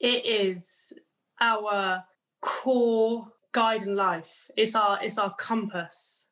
It 0.00 0.26
is 0.26 0.92
our 1.40 2.04
core 2.42 3.28
guide 3.52 3.82
in 3.82 3.96
life. 3.96 4.50
It's 4.56 4.74
our 4.74 5.02
it's 5.02 5.18
our 5.18 5.34
compass. 5.34 6.26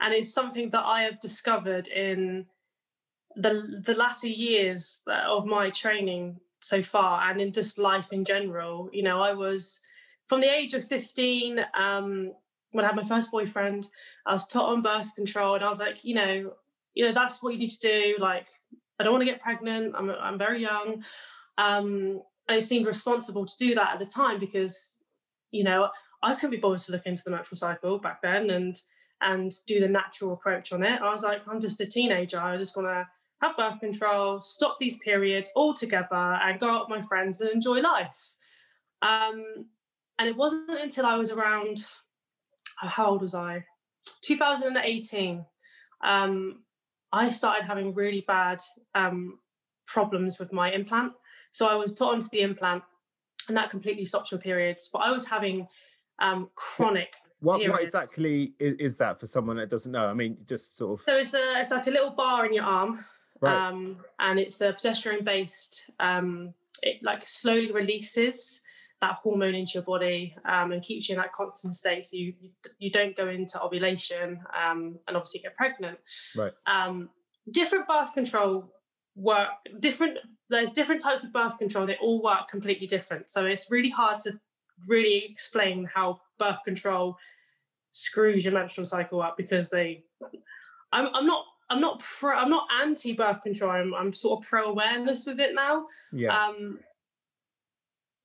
And 0.00 0.14
it's 0.14 0.32
something 0.32 0.70
that 0.70 0.84
I 0.84 1.02
have 1.02 1.20
discovered 1.20 1.88
in 1.88 2.46
the 3.36 3.80
the 3.84 3.94
latter 3.94 4.28
years 4.28 5.02
of 5.06 5.46
my 5.46 5.70
training 5.70 6.40
so 6.60 6.82
far 6.82 7.30
and 7.30 7.40
in 7.40 7.52
just 7.52 7.78
life 7.78 8.12
in 8.12 8.24
general 8.24 8.88
you 8.92 9.02
know 9.02 9.22
i 9.22 9.32
was 9.32 9.80
from 10.26 10.40
the 10.40 10.52
age 10.52 10.74
of 10.74 10.84
15 10.84 11.60
um, 11.78 12.32
when 12.72 12.84
i 12.84 12.88
had 12.88 12.96
my 12.96 13.04
first 13.04 13.30
boyfriend 13.30 13.86
i 14.26 14.32
was 14.32 14.42
put 14.44 14.62
on 14.62 14.82
birth 14.82 15.14
control 15.14 15.54
and 15.54 15.64
i 15.64 15.68
was 15.68 15.78
like 15.78 16.04
you 16.04 16.14
know 16.14 16.52
you 16.94 17.06
know 17.06 17.14
that's 17.14 17.42
what 17.42 17.52
you 17.52 17.58
need 17.58 17.70
to 17.70 17.88
do 17.88 18.16
like 18.18 18.48
i 18.98 19.04
don't 19.04 19.12
want 19.12 19.22
to 19.22 19.30
get 19.30 19.40
pregnant 19.40 19.94
i'm, 19.96 20.10
I'm 20.10 20.38
very 20.38 20.60
young 20.60 21.04
um, 21.58 22.22
and 22.48 22.58
it 22.58 22.64
seemed 22.64 22.86
responsible 22.86 23.46
to 23.46 23.58
do 23.58 23.74
that 23.74 23.94
at 23.94 23.98
the 23.98 24.06
time 24.06 24.40
because 24.40 24.96
you 25.50 25.64
know 25.64 25.88
i 26.22 26.34
couldn't 26.34 26.50
be 26.50 26.56
bothered 26.56 26.80
to 26.80 26.92
look 26.92 27.06
into 27.06 27.22
the 27.24 27.30
menstrual 27.30 27.58
cycle 27.58 27.98
back 27.98 28.22
then 28.22 28.50
and 28.50 28.80
and 29.22 29.52
do 29.66 29.80
the 29.80 29.88
natural 29.88 30.32
approach 30.32 30.72
on 30.72 30.82
it. 30.82 31.00
I 31.00 31.10
was 31.10 31.22
like, 31.22 31.46
I'm 31.46 31.60
just 31.60 31.80
a 31.80 31.86
teenager. 31.86 32.40
I 32.40 32.56
just 32.56 32.76
want 32.76 32.88
to 32.88 33.06
have 33.40 33.56
birth 33.56 33.80
control, 33.80 34.40
stop 34.40 34.76
these 34.78 34.96
periods 34.98 35.50
altogether, 35.56 36.38
and 36.42 36.60
go 36.60 36.70
out 36.70 36.88
with 36.88 36.98
my 36.98 37.02
friends 37.06 37.40
and 37.40 37.50
enjoy 37.50 37.80
life. 37.80 38.34
Um, 39.02 39.66
and 40.18 40.28
it 40.28 40.36
wasn't 40.36 40.78
until 40.78 41.06
I 41.06 41.16
was 41.16 41.30
around, 41.30 41.78
uh, 42.82 42.88
how 42.88 43.06
old 43.06 43.22
was 43.22 43.34
I? 43.34 43.64
2018. 44.22 45.44
Um, 46.04 46.62
I 47.12 47.30
started 47.30 47.64
having 47.64 47.94
really 47.94 48.24
bad 48.26 48.60
um, 48.94 49.38
problems 49.86 50.38
with 50.38 50.52
my 50.52 50.70
implant. 50.72 51.12
So 51.50 51.66
I 51.66 51.74
was 51.74 51.92
put 51.92 52.08
onto 52.08 52.28
the 52.30 52.40
implant, 52.42 52.82
and 53.48 53.56
that 53.56 53.70
completely 53.70 54.04
stopped 54.04 54.30
your 54.30 54.40
periods. 54.40 54.88
But 54.92 55.00
I 55.00 55.10
was 55.10 55.26
having 55.26 55.66
um, 56.20 56.50
chronic. 56.54 57.14
What, 57.40 57.66
what 57.68 57.82
exactly 57.82 58.52
is, 58.58 58.74
is, 58.76 58.96
that 58.98 59.18
for 59.18 59.26
someone 59.26 59.56
that 59.56 59.70
doesn't 59.70 59.90
know? 59.90 60.06
I 60.06 60.12
mean, 60.12 60.36
just 60.46 60.76
sort 60.76 61.00
of. 61.00 61.04
So 61.06 61.16
it's 61.16 61.32
a 61.32 61.58
it's 61.58 61.70
like 61.70 61.86
a 61.86 61.90
little 61.90 62.10
bar 62.10 62.44
in 62.44 62.52
your 62.52 62.64
arm, 62.64 63.02
right. 63.40 63.68
um, 63.68 63.98
and 64.18 64.38
it's 64.38 64.60
a 64.60 64.72
progesterone 64.72 65.24
based. 65.24 65.86
Um, 65.98 66.54
it 66.82 67.02
like 67.02 67.26
slowly 67.26 67.72
releases 67.72 68.60
that 69.00 69.14
hormone 69.22 69.54
into 69.54 69.72
your 69.74 69.82
body 69.82 70.34
um, 70.44 70.72
and 70.72 70.82
keeps 70.82 71.08
you 71.08 71.14
in 71.14 71.20
that 71.20 71.32
constant 71.32 71.74
state, 71.74 72.04
so 72.04 72.16
you 72.16 72.34
you, 72.40 72.50
you 72.78 72.90
don't 72.90 73.16
go 73.16 73.28
into 73.28 73.60
ovulation 73.62 74.40
um, 74.54 74.98
and 75.06 75.16
obviously 75.16 75.40
get 75.40 75.56
pregnant. 75.56 75.98
Right. 76.36 76.52
Um, 76.66 77.10
different 77.50 77.88
birth 77.88 78.12
control 78.14 78.72
work 79.16 79.48
different. 79.80 80.18
There's 80.48 80.72
different 80.72 81.00
types 81.00 81.24
of 81.24 81.32
birth 81.32 81.58
control. 81.58 81.86
They 81.86 81.96
all 82.00 82.22
work 82.22 82.48
completely 82.48 82.86
different. 82.86 83.30
So 83.30 83.46
it's 83.46 83.70
really 83.70 83.90
hard 83.90 84.20
to 84.20 84.38
really 84.86 85.24
explain 85.28 85.88
how 85.92 86.20
birth 86.38 86.60
control 86.64 87.16
screws 87.90 88.44
your 88.44 88.54
menstrual 88.54 88.84
cycle 88.84 89.20
up 89.20 89.36
because 89.36 89.68
they 89.68 90.04
I'm, 90.92 91.08
I'm 91.14 91.26
not 91.26 91.44
I'm 91.70 91.80
not 91.80 92.00
pro 92.00 92.36
I'm 92.36 92.50
not 92.50 92.66
anti 92.82 93.12
birth 93.12 93.42
control 93.42 93.70
I'm, 93.70 93.94
I'm 93.94 94.12
sort 94.12 94.40
of 94.40 94.48
pro 94.48 94.68
awareness 94.68 95.26
with 95.26 95.40
it 95.40 95.54
now 95.54 95.86
yeah 96.12 96.46
um 96.46 96.80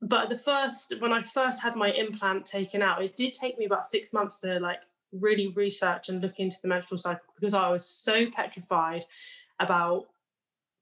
but 0.02 0.30
the 0.30 0.38
first 0.38 0.94
when 1.00 1.14
I 1.14 1.22
first 1.22 1.62
had 1.62 1.76
my 1.76 1.92
implant 1.92 2.46
taken 2.46 2.82
out 2.82 3.04
it 3.04 3.16
did 3.16 3.34
take 3.34 3.58
me 3.58 3.66
about 3.66 3.86
six 3.86 4.12
months 4.12 4.40
to 4.40 4.60
like 4.60 4.82
really 5.12 5.48
research 5.50 6.10
and 6.10 6.22
look 6.22 6.40
into 6.40 6.58
the 6.62 6.68
menstrual 6.68 6.98
cycle 6.98 7.34
because 7.36 7.54
I 7.54 7.70
was 7.70 7.88
so 7.88 8.26
petrified 8.32 9.06
about 9.60 10.08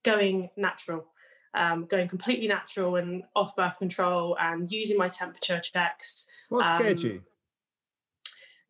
going 0.04 0.50
natural 0.58 1.06
um, 1.56 1.86
going 1.86 2.08
completely 2.08 2.48
natural 2.48 2.96
and 2.96 3.24
off 3.36 3.56
birth 3.56 3.78
control 3.78 4.38
and 4.40 4.72
using 4.72 4.98
my 4.98 5.10
temperature 5.10 5.60
checks. 5.60 6.28
What 6.50 6.66
scared 6.66 7.00
um, 7.00 7.06
you? 7.06 7.22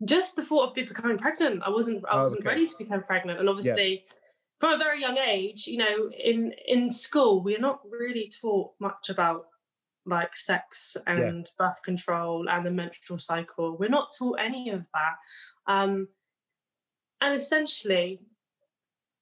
Just 0.05 0.35
the 0.35 0.45
thought 0.45 0.69
of 0.69 0.75
becoming 0.75 1.17
pregnant. 1.17 1.61
I 1.65 1.69
wasn't. 1.69 2.03
I 2.09 2.17
oh, 2.17 2.23
wasn't 2.23 2.41
okay. 2.41 2.49
ready 2.49 2.65
to 2.65 2.75
become 2.77 3.03
pregnant, 3.03 3.39
and 3.39 3.49
obviously, 3.49 4.03
yeah. 4.05 4.11
from 4.59 4.73
a 4.73 4.77
very 4.77 5.01
young 5.01 5.17
age, 5.17 5.67
you 5.67 5.77
know, 5.77 6.09
in 6.11 6.53
in 6.67 6.89
school, 6.89 7.43
we're 7.43 7.59
not 7.59 7.81
really 7.89 8.31
taught 8.41 8.71
much 8.79 9.09
about 9.09 9.45
like 10.05 10.35
sex 10.35 10.97
and 11.07 11.47
yeah. 11.47 11.67
birth 11.67 11.81
control 11.83 12.49
and 12.49 12.65
the 12.65 12.71
menstrual 12.71 13.19
cycle. 13.19 13.77
We're 13.77 13.89
not 13.89 14.09
taught 14.17 14.39
any 14.39 14.69
of 14.69 14.85
that. 14.93 15.73
Um, 15.73 16.09
and 17.21 17.33
essentially, 17.33 18.19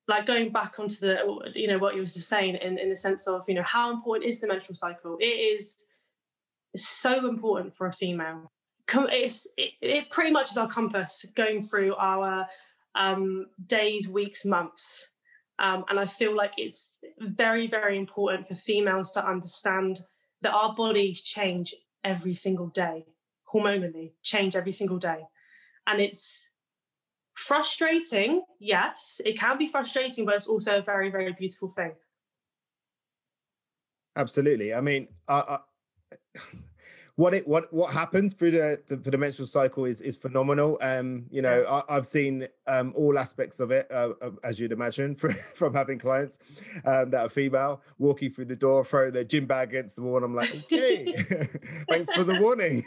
like 0.08 0.26
going 0.26 0.52
back 0.52 0.80
onto 0.80 0.96
the 0.96 1.18
you 1.56 1.68
know 1.68 1.78
what 1.78 1.96
you 1.96 2.02
were 2.02 2.08
just 2.08 2.28
saying 2.28 2.56
in, 2.56 2.78
in 2.78 2.90
the 2.90 2.98
sense 2.98 3.28
of 3.28 3.48
you 3.48 3.56
know 3.56 3.64
how 3.64 3.92
important 3.92 4.30
is 4.30 4.42
the 4.42 4.48
menstrual 4.48 4.76
cycle 4.76 5.18
it 5.20 5.26
is 5.26 5.86
so 6.76 7.28
important 7.30 7.76
for 7.76 7.88
a 7.88 7.94
female 7.94 8.52
it's 9.12 9.48
it, 9.58 9.72
it 9.82 10.10
pretty 10.10 10.32
much 10.32 10.52
is 10.52 10.58
our 10.58 10.68
compass 10.68 11.26
going 11.36 11.68
through 11.68 11.96
our 11.96 12.48
um, 12.96 13.48
days 13.68 14.08
weeks 14.08 14.46
months 14.46 15.10
um, 15.60 15.86
and 15.90 16.00
i 16.00 16.06
feel 16.06 16.36
like 16.36 16.54
it's 16.58 17.00
very 17.20 17.68
very 17.68 17.98
important 17.98 18.48
for 18.48 18.56
females 18.56 19.12
to 19.12 19.26
understand 19.26 20.02
that 20.42 20.52
our 20.52 20.74
bodies 20.76 21.22
change 21.22 21.74
every 22.04 22.34
single 22.34 22.68
day 22.68 23.06
hormonally 23.54 24.12
change 24.24 24.56
every 24.56 24.72
single 24.72 24.98
day 24.98 25.22
and 25.88 26.02
it's 26.02 26.50
Frustrating, 27.42 28.44
yes, 28.60 29.20
it 29.26 29.38
can 29.38 29.58
be 29.58 29.66
frustrating, 29.66 30.26
but 30.26 30.36
it's 30.36 30.48
also 30.48 30.78
a 30.78 30.82
very, 30.82 31.10
very 31.10 31.34
beautiful 31.34 31.70
thing. 31.70 31.94
Absolutely. 34.16 34.74
I 34.76 34.82
mean, 34.82 35.08
I, 35.28 35.58
I, 36.36 36.40
what 37.16 37.34
it 37.34 37.48
what 37.48 37.72
what 37.74 37.92
happens 37.92 38.34
through 38.34 38.52
the, 38.52 38.82
the, 38.88 38.96
the 38.96 39.18
menstrual 39.18 39.48
cycle 39.48 39.86
is 39.86 40.02
is 40.02 40.16
phenomenal. 40.18 40.78
Um, 40.82 41.26
you 41.30 41.42
know, 41.42 41.62
yeah. 41.62 41.82
I, 41.88 41.96
have 41.96 42.06
seen 42.06 42.48
um, 42.68 42.94
all 42.96 43.18
aspects 43.20 43.60
of 43.60 43.72
it, 43.72 43.92
uh, 43.92 44.12
as 44.44 44.60
you'd 44.60 44.72
imagine, 44.72 45.16
from, 45.22 45.34
from 45.34 45.74
having 45.74 46.00
clients 46.00 46.40
um, 46.86 47.12
that 47.12 47.26
are 47.26 47.30
female 47.30 47.82
walking 47.98 48.32
through 48.32 48.46
the 48.46 48.56
door, 48.56 48.86
throw 48.86 49.12
their 49.12 49.24
gym 49.24 49.46
bag 49.46 49.70
against 49.70 49.98
the 49.98 50.02
wall, 50.04 50.18
and 50.18 50.26
I'm 50.26 50.36
like, 50.36 50.56
okay, 50.56 51.14
thanks 51.90 52.12
for 52.14 52.24
the 52.24 52.40
warning. 52.40 52.84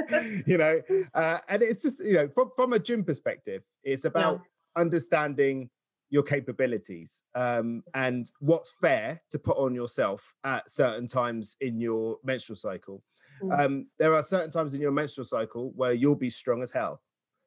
you 0.46 0.58
know, 0.58 0.80
uh, 1.14 1.38
and 1.48 1.62
it's 1.62 1.82
just 1.82 2.00
you 2.00 2.14
know, 2.14 2.28
from 2.28 2.50
from 2.56 2.72
a 2.72 2.78
gym 2.78 3.04
perspective, 3.04 3.62
it's 3.84 4.04
about 4.04 4.40
yeah. 4.42 4.80
understanding 4.80 5.70
your 6.10 6.24
capabilities 6.24 7.22
um, 7.36 7.84
and 7.94 8.32
what's 8.40 8.72
fair 8.80 9.22
to 9.30 9.38
put 9.38 9.56
on 9.56 9.74
yourself 9.74 10.34
at 10.42 10.68
certain 10.68 11.06
times 11.06 11.56
in 11.60 11.80
your 11.80 12.18
menstrual 12.24 12.56
cycle. 12.56 13.02
Mm. 13.42 13.58
Um, 13.58 13.86
there 13.98 14.14
are 14.14 14.22
certain 14.22 14.50
times 14.50 14.74
in 14.74 14.80
your 14.80 14.92
menstrual 14.92 15.24
cycle 15.24 15.72
where 15.74 15.92
you'll 15.92 16.16
be 16.16 16.30
strong 16.30 16.62
as 16.62 16.70
hell. 16.70 17.00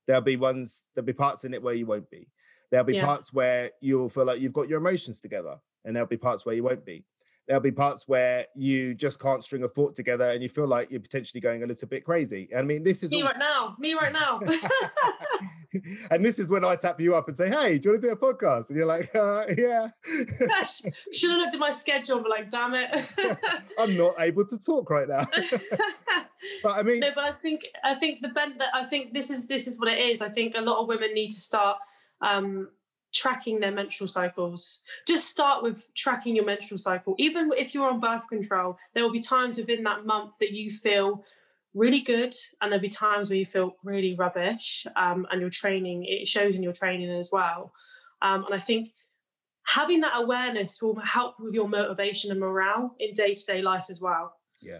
There'll 0.07 0.21
be 0.21 0.35
ones, 0.35 0.89
there'll 0.93 1.05
be 1.05 1.13
parts 1.13 1.45
in 1.45 1.53
it 1.53 1.62
where 1.62 1.73
you 1.73 1.85
won't 1.85 2.09
be. 2.09 2.27
There'll 2.71 2.85
be 2.85 2.95
yeah. 2.95 3.05
parts 3.05 3.31
where 3.31 3.71
you'll 3.81 4.09
feel 4.09 4.25
like 4.25 4.41
you've 4.41 4.53
got 4.53 4.67
your 4.67 4.79
emotions 4.79 5.21
together, 5.21 5.57
and 5.85 5.95
there'll 5.95 6.07
be 6.07 6.17
parts 6.17 6.45
where 6.45 6.55
you 6.55 6.63
won't 6.63 6.85
be. 6.85 7.05
There'll 7.47 7.62
be 7.62 7.71
parts 7.71 8.07
where 8.07 8.45
you 8.55 8.93
just 8.95 9.19
can't 9.19 9.43
string 9.43 9.63
a 9.63 9.67
thought 9.67 9.95
together 9.95 10.31
and 10.31 10.41
you 10.41 10.47
feel 10.47 10.67
like 10.67 10.89
you're 10.89 11.01
potentially 11.01 11.41
going 11.41 11.63
a 11.63 11.67
little 11.67 11.88
bit 11.89 12.05
crazy. 12.05 12.50
I 12.55 12.62
mean, 12.62 12.83
this 12.83 13.03
is 13.03 13.12
me 13.12 13.21
all... 13.21 13.27
right 13.27 13.38
now. 13.38 13.75
Me 13.79 13.93
right 13.93 14.13
now. 14.13 14.39
and 16.11 16.23
this 16.23 16.39
is 16.39 16.49
when 16.49 16.63
I 16.63 16.75
tap 16.75 16.99
you 16.99 17.15
up 17.15 17.27
and 17.27 17.35
say, 17.35 17.49
"Hey, 17.49 17.77
do 17.77 17.89
you 17.89 17.91
want 17.91 18.01
to 18.01 18.07
do 18.07 18.13
a 18.13 18.17
podcast?" 18.17 18.69
And 18.69 18.77
you're 18.77 18.85
like, 18.85 19.13
uh, 19.15 19.45
"Yeah." 19.57 19.89
Should 21.11 21.31
have 21.31 21.39
looked 21.39 21.53
at 21.53 21.59
my 21.59 21.71
schedule, 21.71 22.19
but 22.19 22.29
like, 22.29 22.49
damn 22.49 22.73
it, 22.75 23.13
I'm 23.79 23.97
not 23.97 24.15
able 24.19 24.45
to 24.45 24.57
talk 24.57 24.89
right 24.89 25.07
now. 25.07 25.25
but 26.63 26.77
I 26.77 26.83
mean, 26.83 26.99
no, 26.99 27.09
but 27.13 27.23
I 27.23 27.31
think 27.31 27.61
I 27.83 27.93
think 27.93 28.21
the 28.21 28.29
bent 28.29 28.57
that 28.59 28.69
I 28.73 28.83
think 28.83 29.13
this 29.13 29.29
is 29.29 29.47
this 29.47 29.67
is 29.67 29.77
what 29.77 29.87
it 29.87 29.99
is. 29.99 30.21
I 30.21 30.29
think 30.29 30.55
a 30.55 30.61
lot 30.61 30.81
of 30.81 30.87
women 30.87 31.13
need 31.13 31.31
to 31.31 31.39
start. 31.39 31.77
Um, 32.21 32.69
tracking 33.13 33.59
their 33.59 33.71
menstrual 33.71 34.07
cycles. 34.07 34.81
Just 35.07 35.29
start 35.29 35.61
with 35.61 35.83
tracking 35.93 36.35
your 36.35 36.45
menstrual 36.45 36.79
cycle. 36.79 37.13
Even 37.19 37.51
if 37.55 37.75
you're 37.75 37.87
on 37.87 37.99
birth 37.99 38.27
control, 38.27 38.75
there 38.93 39.03
will 39.03 39.11
be 39.11 39.19
times 39.19 39.57
within 39.57 39.83
that 39.83 40.03
month 40.03 40.33
that 40.39 40.51
you 40.51 40.71
feel 40.71 41.23
really 41.73 42.01
good 42.01 42.33
and 42.61 42.71
there'll 42.71 42.81
be 42.81 42.89
times 42.89 43.29
where 43.29 43.39
you 43.39 43.45
feel 43.45 43.75
really 43.83 44.15
rubbish 44.15 44.85
um, 44.95 45.25
and 45.31 45.41
your 45.41 45.49
training 45.49 46.05
it 46.05 46.27
shows 46.27 46.55
in 46.55 46.63
your 46.63 46.73
training 46.73 47.09
as 47.09 47.29
well. 47.31 47.73
Um, 48.21 48.45
and 48.45 48.53
i 48.53 48.59
think 48.59 48.89
having 49.65 50.01
that 50.01 50.13
awareness 50.15 50.81
will 50.81 50.99
help 50.99 51.35
with 51.39 51.53
your 51.53 51.67
motivation 51.67 52.31
and 52.31 52.39
morale 52.39 52.95
in 52.99 53.13
day-to-day 53.13 53.61
life 53.61 53.85
as 53.89 54.01
well. 54.01 54.33
Yeah. 54.61 54.79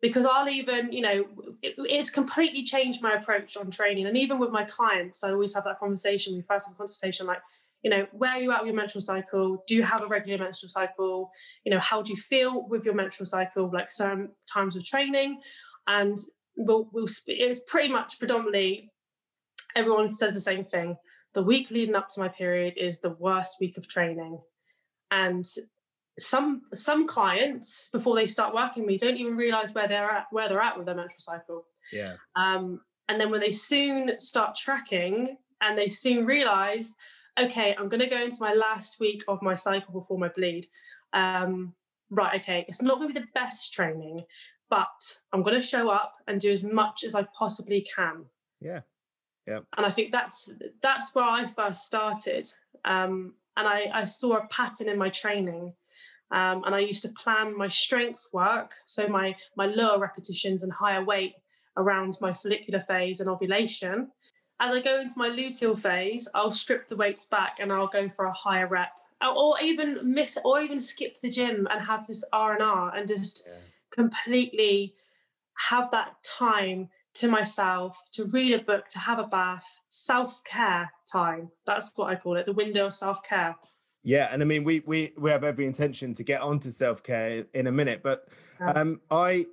Because 0.00 0.26
i'll 0.26 0.48
even 0.48 0.92
you 0.92 1.02
know 1.02 1.24
it, 1.62 1.74
it's 1.78 2.10
completely 2.10 2.64
changed 2.64 3.02
my 3.02 3.14
approach 3.14 3.56
on 3.56 3.70
training 3.70 4.06
and 4.06 4.16
even 4.16 4.38
with 4.38 4.50
my 4.50 4.64
clients 4.64 5.24
i 5.24 5.30
always 5.30 5.54
have 5.54 5.64
that 5.64 5.78
conversation 5.78 6.34
we 6.34 6.42
first 6.42 6.66
have 6.66 6.74
a 6.74 6.78
consultation 6.78 7.26
like 7.26 7.40
you 7.84 7.90
know 7.90 8.06
where 8.12 8.32
are 8.32 8.40
you 8.40 8.50
at 8.50 8.60
with 8.60 8.68
your 8.68 8.76
menstrual 8.76 9.02
cycle? 9.02 9.62
Do 9.68 9.74
you 9.74 9.82
have 9.82 10.02
a 10.02 10.06
regular 10.06 10.42
menstrual 10.42 10.70
cycle? 10.70 11.30
You 11.64 11.70
know 11.70 11.78
how 11.78 12.02
do 12.02 12.12
you 12.12 12.16
feel 12.16 12.66
with 12.66 12.84
your 12.84 12.94
menstrual 12.94 13.26
cycle? 13.26 13.70
Like 13.72 13.90
some 13.90 14.30
times 14.52 14.74
of 14.74 14.84
training 14.84 15.40
and 15.86 16.18
we'll, 16.56 16.88
we'll 16.92 17.08
it's 17.26 17.60
pretty 17.66 17.92
much 17.92 18.18
predominantly 18.18 18.90
everyone 19.76 20.10
says 20.10 20.34
the 20.34 20.40
same 20.40 20.64
thing. 20.64 20.96
The 21.34 21.42
week 21.42 21.70
leading 21.70 21.96
up 21.96 22.08
to 22.10 22.20
my 22.20 22.28
period 22.28 22.74
is 22.76 23.00
the 23.00 23.10
worst 23.10 23.56
week 23.60 23.76
of 23.76 23.88
training. 23.88 24.38
And 25.10 25.44
some 26.18 26.62
some 26.72 27.08
clients 27.08 27.88
before 27.92 28.14
they 28.14 28.26
start 28.26 28.54
working 28.54 28.84
with 28.84 28.88
me 28.88 28.98
don't 28.98 29.16
even 29.16 29.36
realize 29.36 29.74
where 29.74 29.88
they're 29.88 30.10
at 30.10 30.26
where 30.30 30.48
they're 30.48 30.62
at 30.62 30.76
with 30.76 30.86
their 30.86 30.94
menstrual 30.94 31.20
cycle. 31.20 31.66
Yeah. 31.92 32.14
Um, 32.36 32.80
and 33.08 33.20
then 33.20 33.30
when 33.30 33.40
they 33.40 33.50
soon 33.50 34.18
start 34.18 34.56
tracking 34.56 35.36
and 35.60 35.76
they 35.76 35.88
soon 35.88 36.24
realize 36.24 36.94
okay 37.40 37.74
i'm 37.78 37.88
going 37.88 38.00
to 38.00 38.06
go 38.06 38.22
into 38.22 38.38
my 38.40 38.54
last 38.54 39.00
week 39.00 39.22
of 39.28 39.42
my 39.42 39.54
cycle 39.54 39.92
before 39.92 40.18
my 40.18 40.28
bleed 40.28 40.66
um, 41.12 41.74
right 42.10 42.40
okay 42.40 42.64
it's 42.68 42.82
not 42.82 42.98
going 42.98 43.08
to 43.08 43.14
be 43.14 43.20
the 43.20 43.26
best 43.34 43.72
training 43.72 44.22
but 44.74 45.18
I'm 45.32 45.44
going 45.44 45.60
to 45.60 45.64
show 45.64 45.88
up 45.88 46.14
and 46.26 46.40
do 46.40 46.50
as 46.50 46.64
much 46.64 47.04
as 47.04 47.14
I 47.14 47.22
possibly 47.38 47.86
can. 47.94 48.24
Yeah. 48.60 48.80
Yeah. 49.46 49.60
And 49.76 49.86
I 49.86 49.90
think 49.90 50.10
that's 50.10 50.52
that's 50.82 51.14
where 51.14 51.24
I 51.24 51.44
first 51.44 51.84
started. 51.84 52.50
Um, 52.84 53.34
and 53.56 53.68
I, 53.68 53.84
I 54.00 54.04
saw 54.04 54.38
a 54.38 54.48
pattern 54.48 54.88
in 54.88 54.98
my 54.98 55.10
training. 55.10 55.74
Um, 56.32 56.64
and 56.64 56.74
I 56.74 56.80
used 56.80 57.02
to 57.02 57.10
plan 57.10 57.56
my 57.56 57.68
strength 57.68 58.22
work, 58.32 58.70
so 58.84 59.06
my 59.06 59.36
my 59.56 59.66
lower 59.66 60.00
repetitions 60.00 60.64
and 60.64 60.72
higher 60.72 61.04
weight 61.04 61.34
around 61.76 62.16
my 62.20 62.32
follicular 62.32 62.80
phase 62.80 63.20
and 63.20 63.28
ovulation. 63.28 64.10
as 64.60 64.74
I 64.74 64.80
go 64.80 65.00
into 65.00 65.14
my 65.16 65.28
luteal 65.28 65.78
phase, 65.78 66.26
I'll 66.34 66.58
strip 66.62 66.88
the 66.88 66.96
weights 66.96 67.26
back 67.26 67.58
and 67.60 67.72
I'll 67.72 67.94
go 67.98 68.08
for 68.08 68.24
a 68.24 68.32
higher 68.32 68.66
rep, 68.66 68.94
or 69.22 69.60
even 69.62 69.88
miss, 70.02 70.36
or 70.44 70.60
even 70.60 70.80
skip 70.80 71.20
the 71.20 71.30
gym 71.30 71.68
and 71.70 71.86
have 71.86 72.06
this 72.06 72.24
R 72.32 72.54
and 72.54 72.62
R 72.62 72.96
and 72.96 73.06
just 73.06 73.46
yeah. 73.46 73.54
Completely 73.94 74.94
have 75.70 75.90
that 75.92 76.16
time 76.24 76.88
to 77.14 77.28
myself 77.28 78.02
to 78.12 78.24
read 78.26 78.52
a 78.52 78.58
book, 78.58 78.88
to 78.88 78.98
have 78.98 79.18
a 79.18 79.26
bath, 79.26 79.80
self 79.88 80.42
care 80.44 80.90
time. 81.10 81.50
That's 81.66 81.92
what 81.96 82.10
I 82.10 82.16
call 82.16 82.36
it, 82.36 82.46
the 82.46 82.52
window 82.52 82.86
of 82.86 82.94
self 82.94 83.22
care. 83.22 83.54
Yeah, 84.02 84.28
and 84.30 84.42
I 84.42 84.44
mean, 84.44 84.64
we 84.64 84.82
we 84.86 85.14
we 85.16 85.30
have 85.30 85.44
every 85.44 85.66
intention 85.66 86.14
to 86.14 86.22
get 86.22 86.40
onto 86.40 86.70
self 86.70 87.02
care 87.02 87.46
in 87.54 87.66
a 87.68 87.72
minute, 87.72 88.02
but 88.02 88.28
um, 88.60 89.00
I 89.10 89.46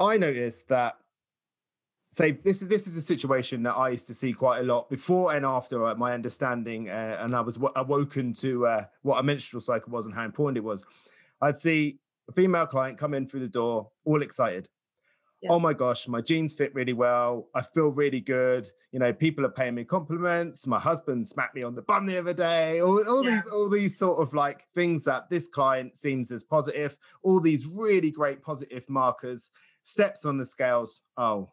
I 0.00 0.16
noticed 0.16 0.68
that 0.68 0.96
say 2.10 2.32
this 2.32 2.62
is 2.62 2.68
this 2.68 2.86
is 2.86 2.96
a 2.96 3.02
situation 3.02 3.62
that 3.64 3.74
I 3.74 3.90
used 3.90 4.06
to 4.06 4.14
see 4.14 4.32
quite 4.32 4.60
a 4.60 4.62
lot 4.62 4.88
before 4.88 5.34
and 5.34 5.44
after 5.44 5.84
uh, 5.86 5.94
my 5.94 6.12
understanding, 6.12 6.88
uh, 6.88 7.18
and 7.20 7.36
I 7.36 7.40
was 7.40 7.56
w- 7.56 7.72
awoken 7.76 8.32
to 8.34 8.66
uh, 8.66 8.84
what 9.02 9.18
a 9.18 9.22
menstrual 9.22 9.60
cycle 9.60 9.92
was 9.92 10.06
and 10.06 10.14
how 10.14 10.24
important 10.24 10.56
it 10.56 10.64
was. 10.64 10.84
I'd 11.40 11.58
see 11.58 11.98
a 12.28 12.32
female 12.32 12.66
client 12.66 12.98
come 12.98 13.14
in 13.14 13.28
through 13.28 13.40
the 13.40 13.48
door, 13.48 13.90
all 14.04 14.22
excited. 14.22 14.68
Yeah. 15.42 15.50
Oh 15.50 15.58
my 15.60 15.74
gosh, 15.74 16.08
my 16.08 16.22
jeans 16.22 16.54
fit 16.54 16.74
really 16.74 16.94
well. 16.94 17.48
I 17.54 17.60
feel 17.60 17.88
really 17.88 18.20
good. 18.20 18.66
You 18.92 18.98
know, 18.98 19.12
people 19.12 19.44
are 19.44 19.50
paying 19.50 19.74
me 19.74 19.84
compliments. 19.84 20.66
My 20.66 20.78
husband 20.78 21.26
smacked 21.26 21.54
me 21.54 21.62
on 21.62 21.74
the 21.74 21.82
bum 21.82 22.06
the 22.06 22.16
other 22.16 22.32
day. 22.32 22.80
All, 22.80 23.06
all 23.06 23.22
yeah. 23.22 23.42
these, 23.42 23.52
all 23.52 23.68
these 23.68 23.98
sort 23.98 24.22
of 24.22 24.32
like 24.32 24.66
things 24.74 25.04
that 25.04 25.28
this 25.28 25.46
client 25.48 25.98
seems 25.98 26.30
as 26.30 26.44
positive. 26.44 26.96
All 27.22 27.40
these 27.40 27.66
really 27.66 28.10
great 28.10 28.42
positive 28.42 28.88
markers. 28.88 29.50
Steps 29.82 30.24
on 30.24 30.38
the 30.38 30.46
scales. 30.46 31.02
Oh, 31.18 31.50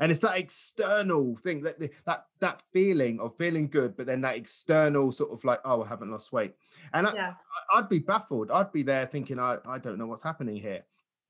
and 0.00 0.10
it's 0.10 0.20
that 0.20 0.38
external 0.38 1.36
thing 1.36 1.62
that 1.62 1.78
that 2.06 2.26
that 2.40 2.62
feeling 2.72 3.20
of 3.20 3.36
feeling 3.36 3.68
good 3.68 3.96
but 3.96 4.06
then 4.06 4.20
that 4.20 4.36
external 4.36 5.12
sort 5.12 5.32
of 5.32 5.44
like 5.44 5.60
oh 5.64 5.82
i 5.82 5.88
haven't 5.88 6.10
lost 6.10 6.32
weight. 6.32 6.54
And 6.94 7.08
yeah. 7.14 7.34
I, 7.72 7.80
would 7.80 7.88
be 7.88 8.00
baffled. 8.00 8.50
I'd 8.50 8.72
be 8.72 8.82
there 8.82 9.06
thinking 9.06 9.38
I, 9.38 9.58
I 9.66 9.78
don't 9.78 9.98
know 9.98 10.06
what's 10.06 10.22
happening 10.22 10.56
here 10.56 10.84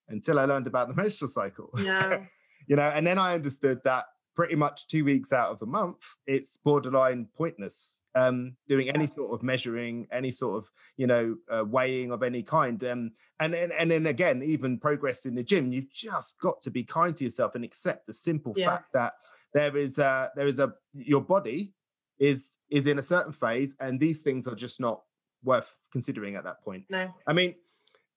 until 0.08 0.38
i 0.38 0.44
learned 0.44 0.66
about 0.66 0.88
the 0.88 0.94
menstrual 1.02 1.30
cycle. 1.30 1.70
Yeah. 1.78 2.24
You 2.68 2.76
know 2.76 2.88
and 2.94 3.04
then 3.04 3.18
i 3.18 3.34
understood 3.34 3.80
that 3.82 4.04
pretty 4.36 4.54
much 4.54 4.86
two 4.86 5.04
weeks 5.04 5.32
out 5.32 5.50
of 5.50 5.60
a 5.62 5.66
month 5.66 5.96
it's 6.28 6.56
borderline 6.58 7.26
pointless 7.36 8.01
um, 8.14 8.56
doing 8.68 8.90
any 8.90 9.06
sort 9.06 9.32
of 9.32 9.42
measuring, 9.42 10.06
any 10.12 10.30
sort 10.30 10.58
of 10.58 10.70
you 10.96 11.06
know 11.06 11.36
uh, 11.50 11.64
weighing 11.64 12.12
of 12.12 12.22
any 12.22 12.42
kind. 12.42 12.82
Um, 12.84 13.12
and 13.40 13.52
then 13.54 13.72
and 13.72 13.90
then 13.90 14.06
again, 14.06 14.42
even 14.42 14.78
progress 14.78 15.24
in 15.26 15.34
the 15.34 15.42
gym, 15.42 15.72
you've 15.72 15.92
just 15.92 16.40
got 16.40 16.60
to 16.62 16.70
be 16.70 16.84
kind 16.84 17.16
to 17.16 17.24
yourself 17.24 17.54
and 17.54 17.64
accept 17.64 18.06
the 18.06 18.14
simple 18.14 18.54
yeah. 18.56 18.70
fact 18.70 18.92
that 18.92 19.14
there 19.54 19.76
is 19.76 19.98
a 19.98 20.30
there 20.36 20.46
is 20.46 20.58
a 20.58 20.72
your 20.94 21.20
body 21.20 21.72
is 22.18 22.56
is 22.70 22.86
in 22.86 22.98
a 22.98 23.02
certain 23.02 23.32
phase, 23.32 23.74
and 23.80 23.98
these 23.98 24.20
things 24.20 24.46
are 24.46 24.54
just 24.54 24.80
not 24.80 25.02
worth 25.44 25.76
considering 25.90 26.36
at 26.36 26.44
that 26.44 26.62
point. 26.62 26.84
No, 26.88 27.12
I 27.26 27.32
mean, 27.32 27.54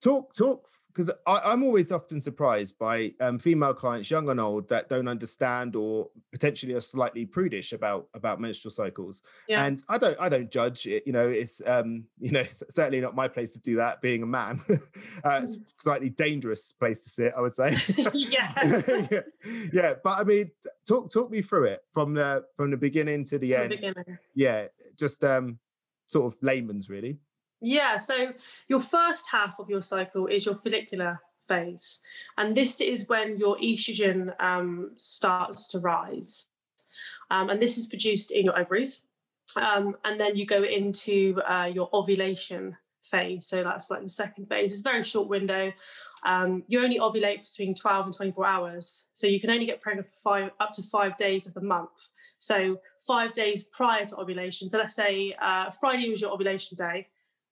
talk 0.04 0.34
talk 0.36 0.68
because 0.96 1.12
I'm 1.28 1.62
always 1.64 1.92
often 1.92 2.22
surprised 2.22 2.80
by 2.80 3.12
um, 3.20 3.38
female 3.38 3.74
clients, 3.74 4.10
young 4.10 4.30
and 4.30 4.40
old, 4.40 4.70
that 4.70 4.88
don't 4.88 5.10
understand 5.10 5.76
or 5.76 6.08
potentially 6.32 6.74
are 6.74 6.82
slightly 6.82 7.26
prudish 7.26 7.74
about 7.74 8.08
about 8.14 8.40
menstrual 8.40 8.72
cycles. 8.72 9.22
Yeah. 9.50 9.66
And 9.66 9.84
I 9.90 9.98
don't 9.98 10.18
I 10.22 10.30
don't 10.30 10.50
judge 10.50 10.88
it. 10.88 11.04
You 11.06 11.12
know, 11.12 11.28
it's 11.28 11.62
um, 11.66 12.06
you 12.18 12.32
know 12.32 12.40
it's 12.40 12.64
certainly 12.70 13.02
not 13.02 13.14
my 13.14 13.28
place 13.28 13.54
to 13.54 13.60
do 13.60 13.76
that. 13.76 14.02
Being 14.02 14.24
a 14.24 14.26
man, 14.26 14.62
uh, 14.70 15.42
it's 15.44 15.56
a 15.56 15.60
mm. 15.60 15.66
slightly 15.82 16.10
dangerous 16.10 16.72
place 16.72 17.04
to 17.04 17.10
sit, 17.10 17.34
I 17.38 17.42
would 17.42 17.54
say. 17.54 17.78
yes. 18.14 18.90
yeah. 19.12 19.20
yeah, 19.74 19.94
but 20.02 20.20
I 20.20 20.24
mean, 20.24 20.52
talk 20.88 21.12
talk 21.12 21.30
me 21.30 21.42
through 21.42 21.66
it 21.66 21.82
from 21.94 22.14
the 22.14 22.46
from 22.56 22.72
the 22.72 22.78
beginning 22.78 23.26
to 23.26 23.38
the 23.38 23.52
from 23.54 23.62
end. 23.64 23.84
The 23.84 24.18
yeah, 24.34 24.68
just 24.98 25.26
um, 25.26 25.60
sort 26.08 26.34
of 26.34 26.42
layman's 26.42 26.90
really. 26.90 27.18
Yeah, 27.62 27.98
so 27.98 28.34
your 28.68 28.82
first 28.82 29.30
half 29.32 29.60
of 29.60 29.70
your 29.70 29.82
cycle 29.82 30.28
is 30.28 30.46
your 30.46 30.56
follicular 30.56 31.22
phase, 31.48 32.00
and 32.38 32.56
this 32.56 32.82
is 32.82 33.08
when 33.08 33.38
your 33.38 33.58
estrogen 33.58 34.34
um, 34.42 34.92
starts 34.98 35.68
to 35.70 35.80
rise, 35.80 36.48
um, 37.32 37.50
and 37.50 37.62
this 37.62 37.78
is 37.78 37.88
produced 37.88 38.32
in 38.32 38.46
your 38.46 38.60
ovaries, 38.60 39.04
um, 39.56 39.96
and 40.04 40.20
then 40.20 40.36
you 40.36 40.46
go 40.46 40.64
into 40.64 41.42
uh, 41.50 41.66
your 41.66 41.90
ovulation 41.94 42.76
phase. 43.04 43.48
So 43.48 43.64
that's 43.64 43.90
like 43.90 44.04
the 44.04 44.10
second 44.10 44.48
phase. 44.48 44.72
It's 44.72 44.82
a 44.82 44.84
very 44.84 45.04
short 45.04 45.30
window. 45.30 45.72
Um, 46.26 46.64
you 46.68 46.84
only 46.84 47.00
ovulate 47.00 47.44
between 47.44 47.76
12 47.76 48.06
and 48.08 48.16
24 48.16 48.46
hours, 48.46 49.08
so 49.14 49.28
you 49.28 49.40
can 49.40 49.50
only 49.50 49.66
get 49.66 49.80
pregnant 49.80 50.10
for 50.10 50.16
five 50.16 50.52
up 50.60 50.74
to 50.74 50.84
five 50.84 51.16
days 51.18 51.48
of 51.48 51.54
the 51.54 51.62
month. 51.62 52.10
So 52.38 52.80
five 53.08 53.34
days 53.34 53.64
prior 53.64 54.06
to 54.06 54.18
ovulation. 54.18 54.70
So 54.70 54.78
let's 54.78 54.96
say 54.96 55.36
uh, 55.42 55.72
Friday 55.72 56.10
was 56.10 56.22
your 56.22 56.32
ovulation 56.32 56.76
day 56.76 57.08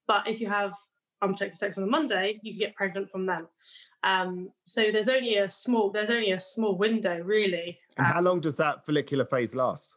but 0.07 0.27
if 0.27 0.39
you 0.41 0.47
have 0.47 0.73
unprotected 1.21 1.57
sex 1.57 1.77
on 1.77 1.83
a 1.83 1.87
Monday, 1.87 2.39
you 2.43 2.53
can 2.53 2.59
get 2.59 2.75
pregnant 2.75 3.09
from 3.09 3.25
then. 3.25 3.47
Um, 4.03 4.49
so 4.63 4.91
there's 4.91 5.09
only 5.09 5.37
a 5.37 5.47
small 5.47 5.89
there's 5.89 6.09
only 6.09 6.31
a 6.31 6.39
small 6.39 6.77
window 6.77 7.21
really. 7.23 7.79
And 7.97 8.05
how 8.05 8.19
um, 8.19 8.25
long 8.25 8.39
does 8.41 8.57
that 8.57 8.85
follicular 8.85 9.25
phase 9.25 9.55
last? 9.55 9.95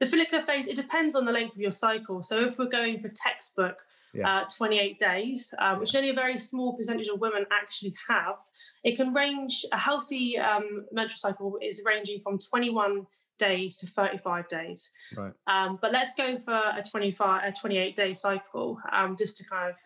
The 0.00 0.06
follicular 0.06 0.42
phase 0.44 0.66
it 0.66 0.76
depends 0.76 1.14
on 1.14 1.24
the 1.24 1.32
length 1.32 1.54
of 1.54 1.60
your 1.60 1.72
cycle. 1.72 2.22
So 2.22 2.44
if 2.44 2.58
we're 2.58 2.68
going 2.68 3.00
for 3.00 3.08
textbook, 3.14 3.78
yeah. 4.12 4.40
uh, 4.40 4.44
28 4.56 4.98
days, 4.98 5.54
um, 5.60 5.80
which 5.80 5.94
only 5.94 6.10
a 6.10 6.14
very 6.14 6.38
small 6.38 6.74
percentage 6.74 7.08
of 7.08 7.20
women 7.20 7.44
actually 7.52 7.94
have, 8.08 8.38
it 8.82 8.96
can 8.96 9.12
range. 9.14 9.64
A 9.72 9.78
healthy 9.78 10.38
um, 10.38 10.86
menstrual 10.92 11.18
cycle 11.18 11.58
is 11.62 11.82
ranging 11.86 12.20
from 12.20 12.38
21 12.38 13.06
days 13.38 13.76
to 13.78 13.86
35 13.86 14.48
days. 14.48 14.90
Right. 15.16 15.32
Um, 15.46 15.78
but 15.80 15.92
let's 15.92 16.14
go 16.14 16.38
for 16.38 16.54
a 16.54 16.82
25, 16.82 17.42
a 17.44 17.52
28 17.52 17.96
day 17.96 18.14
cycle, 18.14 18.78
um, 18.92 19.16
just 19.16 19.36
to 19.38 19.44
kind 19.44 19.70
of 19.70 19.76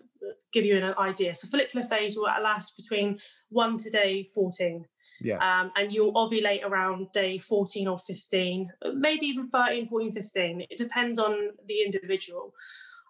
give 0.52 0.64
you 0.64 0.76
an 0.76 0.94
idea. 0.98 1.34
So 1.34 1.48
follicular 1.48 1.86
phase 1.86 2.16
will 2.16 2.24
last 2.24 2.76
between 2.76 3.18
one 3.48 3.76
to 3.78 3.90
day 3.90 4.26
14. 4.34 4.84
Yeah. 5.20 5.36
Um, 5.36 5.70
and 5.76 5.92
you'll 5.92 6.14
ovulate 6.14 6.64
around 6.64 7.12
day 7.12 7.38
14 7.38 7.88
or 7.88 7.98
15, 7.98 8.70
maybe 8.94 9.26
even 9.26 9.48
13, 9.48 9.88
14, 9.88 10.12
15. 10.12 10.66
It 10.70 10.78
depends 10.78 11.18
on 11.18 11.50
the 11.66 11.82
individual. 11.82 12.54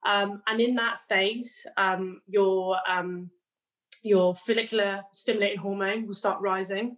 Um, 0.06 0.42
and 0.46 0.60
in 0.60 0.74
that 0.76 1.00
phase, 1.08 1.66
um, 1.76 2.22
your 2.26 2.78
um, 2.88 3.30
your 4.02 4.34
follicular 4.34 5.02
stimulating 5.12 5.58
hormone 5.58 6.06
will 6.06 6.14
start 6.14 6.40
rising. 6.40 6.96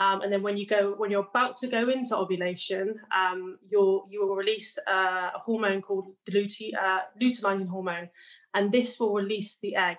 Um, 0.00 0.22
and 0.22 0.32
then 0.32 0.42
when 0.42 0.56
you 0.56 0.66
go, 0.66 0.94
when 0.96 1.10
you're 1.10 1.28
about 1.28 1.58
to 1.58 1.66
go 1.66 1.90
into 1.90 2.16
ovulation, 2.16 2.98
um, 3.14 3.58
you 3.68 4.02
will 4.12 4.34
release 4.34 4.78
uh, 4.88 5.28
a 5.34 5.38
hormone 5.44 5.82
called 5.82 6.06
the 6.24 6.32
lutein, 6.32 6.72
uh, 6.74 7.00
luteinizing 7.20 7.68
hormone, 7.68 8.08
and 8.54 8.72
this 8.72 8.98
will 8.98 9.12
release 9.12 9.58
the 9.62 9.76
egg. 9.76 9.98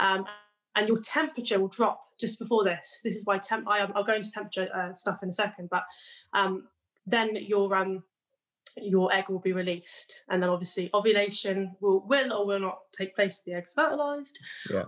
Um, 0.00 0.24
and 0.74 0.88
your 0.88 0.98
temperature 1.00 1.60
will 1.60 1.68
drop 1.68 2.00
just 2.18 2.38
before 2.38 2.64
this. 2.64 3.00
This 3.04 3.16
is 3.16 3.26
why 3.26 3.36
temp. 3.36 3.68
I, 3.68 3.84
will 3.84 4.04
go 4.04 4.14
into 4.14 4.30
temperature 4.30 4.68
uh, 4.74 4.94
stuff 4.94 5.18
in 5.22 5.28
a 5.28 5.32
second, 5.32 5.68
but 5.70 5.82
um, 6.32 6.68
then 7.06 7.36
your 7.36 7.74
um, 7.76 8.02
your 8.80 9.12
egg 9.12 9.28
will 9.28 9.40
be 9.40 9.52
released, 9.52 10.20
and 10.30 10.42
then 10.42 10.48
obviously 10.48 10.88
ovulation 10.94 11.76
will 11.80 12.00
will 12.06 12.32
or 12.32 12.46
will 12.46 12.60
not 12.60 12.78
take 12.92 13.14
place. 13.14 13.42
The 13.44 13.52
egg's 13.52 13.74
fertilized. 13.74 14.38
Yeah. 14.70 14.84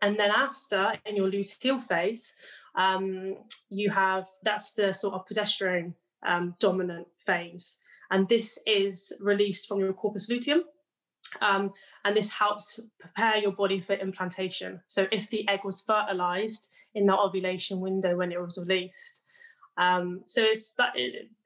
And 0.00 0.18
then 0.18 0.30
after, 0.30 0.94
in 1.04 1.16
your 1.16 1.30
luteal 1.30 1.82
phase, 1.82 2.34
um, 2.76 3.36
you 3.68 3.90
have 3.90 4.26
that's 4.42 4.72
the 4.74 4.92
sort 4.92 5.14
of 5.14 5.26
progesterone 5.26 5.94
um, 6.26 6.54
dominant 6.60 7.08
phase. 7.26 7.78
And 8.10 8.28
this 8.28 8.58
is 8.66 9.12
released 9.20 9.68
from 9.68 9.80
your 9.80 9.92
corpus 9.92 10.28
luteum. 10.28 10.62
Um, 11.42 11.72
and 12.04 12.16
this 12.16 12.30
helps 12.30 12.80
prepare 12.98 13.36
your 13.36 13.52
body 13.52 13.80
for 13.80 13.94
implantation. 13.94 14.80
So 14.88 15.06
if 15.12 15.28
the 15.28 15.46
egg 15.48 15.60
was 15.64 15.82
fertilized 15.82 16.68
in 16.94 17.06
that 17.06 17.18
ovulation 17.18 17.80
window 17.80 18.16
when 18.16 18.32
it 18.32 18.40
was 18.40 18.58
released, 18.58 19.22
um, 19.78 20.22
so 20.26 20.42
it's 20.42 20.72
that 20.72 20.94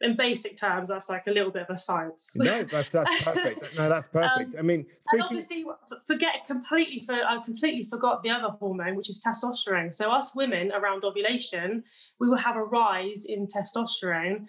in 0.01 0.17
basic 0.17 0.57
terms, 0.57 0.89
that's 0.89 1.11
like 1.11 1.27
a 1.27 1.31
little 1.31 1.53
bit 1.53 1.63
of 1.63 1.71
a 1.71 1.77
science. 1.77 2.35
No, 2.35 2.63
that's 2.63 2.93
that's 2.93 3.23
perfect. 3.23 3.79
no, 3.79 3.91
that's 3.91 4.09
perfect. 4.09 4.55
Um, 4.55 4.59
I 4.59 4.63
mean, 4.63 4.87
speaking... 5.01 5.01
and 5.13 5.23
obviously, 5.23 5.65
forget 6.07 6.47
completely. 6.47 7.01
For 7.01 7.13
I 7.13 7.43
completely 7.45 7.85
forgot 7.85 8.23
the 8.23 8.31
other 8.31 8.49
hormone, 8.49 8.97
which 8.97 9.11
is 9.11 9.23
testosterone. 9.23 9.93
So 9.93 10.11
us 10.11 10.35
women 10.35 10.73
around 10.73 11.05
ovulation, 11.05 11.85
we 12.19 12.29
will 12.29 12.39
have 12.39 12.57
a 12.57 12.65
rise 12.65 13.27
in 13.27 13.47
testosterone, 13.47 14.47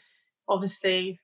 obviously 0.47 1.19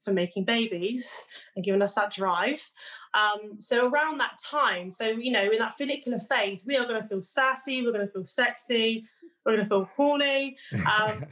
for 0.00 0.14
making 0.14 0.44
babies 0.44 1.24
and 1.56 1.64
giving 1.64 1.82
us 1.82 1.94
that 1.94 2.10
drive. 2.10 2.70
Um, 3.12 3.60
so 3.60 3.86
around 3.86 4.18
that 4.18 4.38
time, 4.42 4.90
so 4.90 5.08
you 5.08 5.30
know, 5.30 5.50
in 5.50 5.58
that 5.58 5.76
follicular 5.76 6.20
phase, 6.20 6.64
we 6.66 6.76
are 6.78 6.86
going 6.86 7.02
to 7.02 7.06
feel 7.06 7.20
sassy, 7.20 7.82
we're 7.82 7.92
going 7.92 8.06
to 8.06 8.12
feel 8.12 8.24
sexy, 8.24 9.04
we're 9.44 9.56
going 9.56 9.64
to 9.64 9.68
feel 9.68 9.90
horny. 9.94 10.56
Um, 10.90 11.26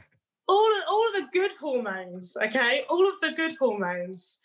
all 0.47 0.77
of, 0.77 0.83
all 0.89 1.07
of 1.07 1.13
the 1.13 1.27
good 1.33 1.51
hormones, 1.59 2.37
okay, 2.41 2.83
all 2.89 3.07
of 3.07 3.15
the 3.21 3.31
good 3.31 3.55
hormones. 3.57 4.39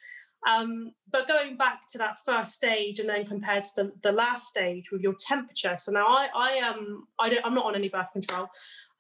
Um, 0.49 0.93
but 1.11 1.29
going 1.29 1.57
back 1.57 1.87
to 1.91 1.99
that 1.99 2.17
first 2.25 2.55
stage 2.55 2.99
and 2.99 3.09
then 3.09 3.25
compared 3.25 3.63
to 3.63 3.71
the, 3.77 3.93
the 4.03 4.11
last 4.13 4.49
stage 4.49 4.91
with 4.91 5.01
your 5.01 5.15
temperature. 5.15 5.77
So 5.79 5.93
now 5.93 6.07
I 6.07 6.29
I 6.35 6.59
um 6.69 7.07
I 7.21 7.29
don't 7.29 7.45
I'm 7.47 7.55
not 7.55 7.67
on 7.67 7.77
any 7.77 7.89
birth 7.89 8.13
control. 8.13 8.49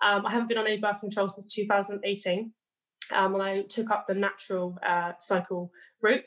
Um, 0.02 0.24
I 0.26 0.30
haven't 0.32 0.48
been 0.48 0.58
on 0.58 0.66
any 0.66 0.78
birth 0.78 1.00
control 1.00 1.28
since 1.28 1.46
2018. 1.46 2.52
um, 3.12 3.34
and 3.34 3.42
I 3.42 3.62
took 3.62 3.90
up 3.90 4.06
the 4.06 4.14
natural 4.14 4.78
uh, 4.86 5.12
cycle 5.18 5.72
route. 6.00 6.24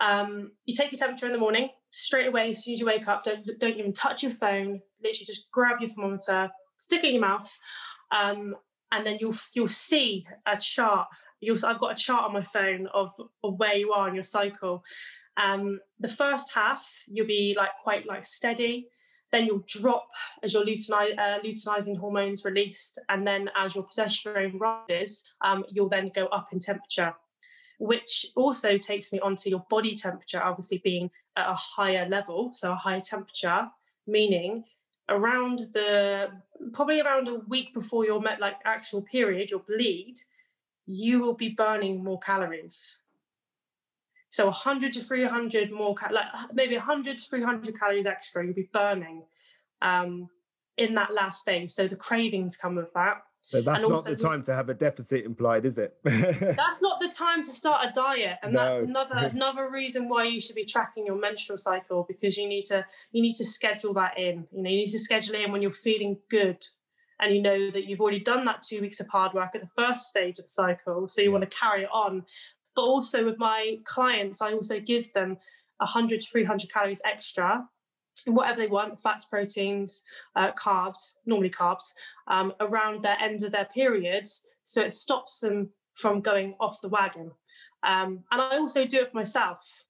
Um, 0.00 0.52
you 0.64 0.74
take 0.74 0.92
your 0.92 0.98
temperature 0.98 1.26
in 1.26 1.32
the 1.32 1.38
morning 1.38 1.68
straight 1.90 2.26
away 2.26 2.50
as 2.50 2.64
soon 2.64 2.74
as 2.74 2.80
you 2.80 2.86
wake 2.86 3.08
up. 3.08 3.24
Don't 3.24 3.46
don't 3.58 3.76
even 3.76 3.92
touch 3.92 4.22
your 4.22 4.32
phone. 4.32 4.80
Literally, 5.02 5.26
just 5.26 5.50
grab 5.52 5.80
your 5.80 5.90
thermometer, 5.90 6.50
stick 6.76 7.04
it 7.04 7.08
in 7.08 7.14
your 7.14 7.20
mouth, 7.22 7.50
um, 8.12 8.54
and 8.92 9.06
then 9.06 9.18
you'll 9.20 9.36
you'll 9.54 9.68
see 9.68 10.26
a 10.46 10.56
chart. 10.56 11.08
You'll, 11.40 11.64
I've 11.64 11.80
got 11.80 11.92
a 11.92 12.02
chart 12.02 12.24
on 12.24 12.34
my 12.34 12.42
phone 12.42 12.86
of, 12.92 13.12
of 13.42 13.58
where 13.58 13.74
you 13.74 13.92
are 13.92 14.08
in 14.08 14.14
your 14.14 14.24
cycle. 14.24 14.84
Um, 15.36 15.80
the 15.98 16.08
first 16.08 16.52
half 16.52 17.02
you'll 17.06 17.26
be 17.26 17.54
like 17.56 17.70
quite 17.82 18.06
like 18.06 18.26
steady. 18.26 18.88
Then 19.32 19.46
you'll 19.46 19.64
drop 19.66 20.08
as 20.42 20.54
your 20.54 20.64
luteini- 20.64 21.16
uh, 21.16 21.40
luteinizing 21.40 21.96
hormones 21.96 22.44
released, 22.44 23.00
and 23.08 23.24
then 23.24 23.48
as 23.56 23.76
your 23.76 23.86
progesterone 23.86 24.58
rises, 24.58 25.24
um, 25.40 25.64
you'll 25.70 25.88
then 25.88 26.10
go 26.12 26.26
up 26.26 26.48
in 26.52 26.58
temperature 26.58 27.14
which 27.80 28.26
also 28.36 28.76
takes 28.76 29.10
me 29.10 29.18
onto 29.20 29.48
your 29.48 29.64
body 29.70 29.94
temperature, 29.94 30.40
obviously 30.42 30.82
being 30.84 31.10
at 31.34 31.48
a 31.48 31.54
higher 31.54 32.06
level, 32.06 32.50
so 32.52 32.72
a 32.72 32.76
higher 32.76 33.00
temperature, 33.00 33.68
meaning 34.06 34.64
around 35.10 35.58
the 35.72 36.30
probably 36.72 37.00
around 37.00 37.28
a 37.28 37.34
week 37.34 37.74
before 37.74 38.04
your 38.04 38.20
met 38.20 38.40
like 38.40 38.56
actual 38.64 39.02
period, 39.02 39.50
your 39.50 39.60
bleed, 39.60 40.16
you 40.86 41.20
will 41.20 41.34
be 41.34 41.50
burning 41.50 42.02
more 42.02 42.18
calories. 42.18 42.96
So 44.30 44.46
100 44.46 44.92
to 44.94 45.00
300 45.00 45.72
more, 45.72 45.94
cal- 45.94 46.14
like 46.14 46.26
maybe 46.52 46.76
100 46.76 47.18
to 47.18 47.24
300 47.24 47.78
calories 47.78 48.06
extra, 48.06 48.44
you'll 48.44 48.54
be 48.54 48.70
burning 48.72 49.24
um, 49.82 50.28
in 50.76 50.94
that 50.94 51.12
last 51.12 51.44
phase. 51.44 51.74
So 51.74 51.88
the 51.88 51.96
cravings 51.96 52.56
come 52.56 52.76
with 52.76 52.92
that. 52.94 53.22
So 53.50 53.60
that's 53.60 53.82
not 53.82 54.04
the 54.04 54.14
time 54.14 54.44
to 54.44 54.54
have 54.54 54.68
a 54.68 54.74
deficit 54.74 55.24
implied, 55.24 55.64
is 55.64 55.76
it? 55.76 55.96
that's 56.04 56.80
not 56.80 57.00
the 57.00 57.08
time 57.08 57.42
to 57.42 57.50
start 57.50 57.84
a 57.84 57.92
diet, 57.92 58.38
and 58.44 58.52
no. 58.52 58.60
that's 58.60 58.82
another 58.82 59.16
another 59.34 59.68
reason 59.68 60.08
why 60.08 60.22
you 60.22 60.40
should 60.40 60.54
be 60.54 60.64
tracking 60.64 61.04
your 61.04 61.18
menstrual 61.18 61.58
cycle 61.58 62.04
because 62.06 62.38
you 62.38 62.48
need 62.48 62.62
to 62.66 62.86
you 63.10 63.20
need 63.20 63.34
to 63.34 63.44
schedule 63.44 63.92
that 63.94 64.16
in. 64.16 64.46
You 64.52 64.62
know, 64.62 64.70
you 64.70 64.76
need 64.76 64.92
to 64.92 65.00
schedule 65.00 65.34
it 65.34 65.40
in 65.40 65.50
when 65.50 65.62
you're 65.62 65.72
feeling 65.72 66.18
good, 66.30 66.64
and 67.18 67.34
you 67.34 67.42
know 67.42 67.72
that 67.72 67.86
you've 67.86 68.00
already 68.00 68.20
done 68.20 68.44
that 68.44 68.62
two 68.62 68.80
weeks 68.82 69.00
of 69.00 69.08
hard 69.08 69.34
work 69.34 69.56
at 69.56 69.62
the 69.62 69.70
first 69.76 70.06
stage 70.06 70.38
of 70.38 70.44
the 70.44 70.50
cycle, 70.50 71.08
so 71.08 71.20
you 71.20 71.30
yeah. 71.30 71.32
want 71.32 71.50
to 71.50 71.56
carry 71.56 71.82
it 71.82 71.90
on. 71.92 72.26
But 72.76 72.82
also 72.82 73.24
with 73.24 73.36
my 73.36 73.78
clients, 73.82 74.40
I 74.40 74.52
also 74.52 74.78
give 74.78 75.12
them 75.12 75.38
100 75.78 76.20
to 76.20 76.26
300 76.30 76.72
calories 76.72 77.02
extra 77.04 77.68
whatever 78.26 78.60
they 78.60 78.66
want 78.66 79.00
fats 79.00 79.24
proteins 79.24 80.04
uh, 80.36 80.52
carbs 80.52 81.14
normally 81.26 81.50
carbs 81.50 81.92
um, 82.28 82.52
around 82.60 83.00
their 83.00 83.18
end 83.18 83.42
of 83.42 83.52
their 83.52 83.66
periods 83.66 84.46
so 84.64 84.82
it 84.82 84.92
stops 84.92 85.40
them 85.40 85.70
from 85.94 86.20
going 86.20 86.54
off 86.60 86.80
the 86.80 86.88
wagon. 86.88 87.30
Um, 87.82 88.24
and 88.30 88.40
i 88.40 88.56
also 88.56 88.86
do 88.86 89.00
it 89.00 89.10
for 89.10 89.16
myself 89.16 89.84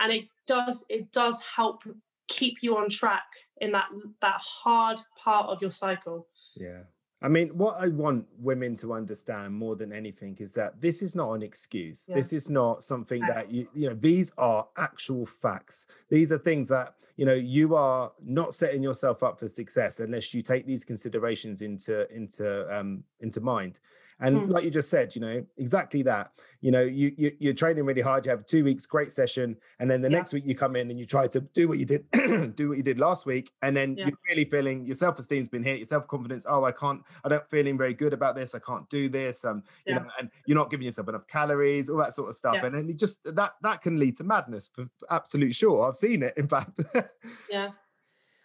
and 0.00 0.12
it 0.12 0.24
does 0.46 0.84
it 0.88 1.12
does 1.12 1.42
help 1.42 1.82
keep 2.28 2.62
you 2.62 2.76
on 2.76 2.88
track 2.88 3.26
in 3.60 3.72
that 3.72 3.88
that 4.20 4.40
hard 4.40 5.00
part 5.22 5.48
of 5.48 5.62
your 5.62 5.70
cycle. 5.70 6.26
Yeah 6.56 6.82
I 7.22 7.28
mean, 7.28 7.48
what 7.50 7.76
I 7.78 7.88
want 7.88 8.26
women 8.38 8.74
to 8.76 8.92
understand 8.92 9.54
more 9.54 9.76
than 9.76 9.92
anything 9.92 10.36
is 10.40 10.54
that 10.54 10.80
this 10.80 11.02
is 11.02 11.14
not 11.14 11.32
an 11.32 11.42
excuse. 11.42 12.06
Yeah. 12.08 12.16
This 12.16 12.32
is 12.32 12.50
not 12.50 12.82
something 12.82 13.20
that 13.22 13.50
you, 13.50 13.68
you 13.74 13.88
know, 13.88 13.94
these 13.94 14.32
are 14.38 14.66
actual 14.76 15.26
facts. 15.26 15.86
These 16.08 16.32
are 16.32 16.38
things 16.38 16.68
that, 16.68 16.94
you 17.16 17.24
know, 17.24 17.34
you 17.34 17.74
are 17.74 18.12
not 18.24 18.54
setting 18.54 18.82
yourself 18.82 19.22
up 19.22 19.38
for 19.38 19.48
success 19.48 20.00
unless 20.00 20.34
you 20.34 20.42
take 20.42 20.66
these 20.66 20.84
considerations 20.84 21.62
into 21.62 22.10
into 22.14 22.66
um 22.76 23.04
into 23.20 23.40
mind. 23.40 23.78
And 24.22 24.42
mm. 24.42 24.50
like 24.50 24.62
you 24.62 24.70
just 24.70 24.88
said, 24.88 25.14
you 25.16 25.20
know, 25.20 25.44
exactly 25.58 26.02
that. 26.02 26.30
You 26.60 26.70
know, 26.70 26.82
you, 26.82 27.12
you 27.40 27.50
are 27.50 27.54
training 27.54 27.84
really 27.84 28.00
hard. 28.00 28.24
You 28.24 28.30
have 28.30 28.46
two 28.46 28.62
weeks, 28.62 28.86
great 28.86 29.10
session, 29.10 29.56
and 29.80 29.90
then 29.90 30.00
the 30.00 30.08
yeah. 30.08 30.18
next 30.18 30.32
week 30.32 30.44
you 30.46 30.54
come 30.54 30.76
in 30.76 30.90
and 30.90 30.98
you 30.98 31.04
try 31.04 31.26
to 31.26 31.40
do 31.40 31.66
what 31.66 31.80
you 31.80 31.84
did, 31.84 32.08
do 32.54 32.68
what 32.68 32.78
you 32.78 32.84
did 32.84 33.00
last 33.00 33.26
week, 33.26 33.50
and 33.62 33.76
then 33.76 33.96
yeah. 33.96 34.06
you're 34.06 34.18
really 34.28 34.44
feeling 34.44 34.86
your 34.86 34.94
self 34.94 35.18
esteem's 35.18 35.48
been 35.48 35.64
hit, 35.64 35.78
your 35.78 35.86
self 35.86 36.06
confidence. 36.06 36.46
Oh, 36.48 36.62
I 36.62 36.70
can't, 36.70 37.02
I 37.24 37.28
don't 37.30 37.44
feeling 37.50 37.76
very 37.76 37.94
good 37.94 38.12
about 38.12 38.36
this. 38.36 38.54
I 38.54 38.60
can't 38.60 38.88
do 38.88 39.08
this. 39.08 39.44
Um, 39.44 39.64
you 39.86 39.94
yeah. 39.94 39.98
know, 39.98 40.06
and 40.20 40.30
you're 40.46 40.56
not 40.56 40.70
giving 40.70 40.86
yourself 40.86 41.08
enough 41.08 41.26
calories, 41.26 41.90
all 41.90 41.98
that 41.98 42.14
sort 42.14 42.30
of 42.30 42.36
stuff, 42.36 42.58
and 42.62 42.72
then 42.72 42.86
you 42.86 42.94
just 42.94 43.24
that 43.24 43.54
that 43.62 43.82
can 43.82 43.98
lead 43.98 44.14
to 44.18 44.24
madness 44.24 44.70
for 44.72 44.88
absolute 45.10 45.56
sure. 45.56 45.88
I've 45.88 45.96
seen 45.96 46.22
it, 46.22 46.34
in 46.36 46.46
fact. 46.46 46.78
yeah, 47.50 47.70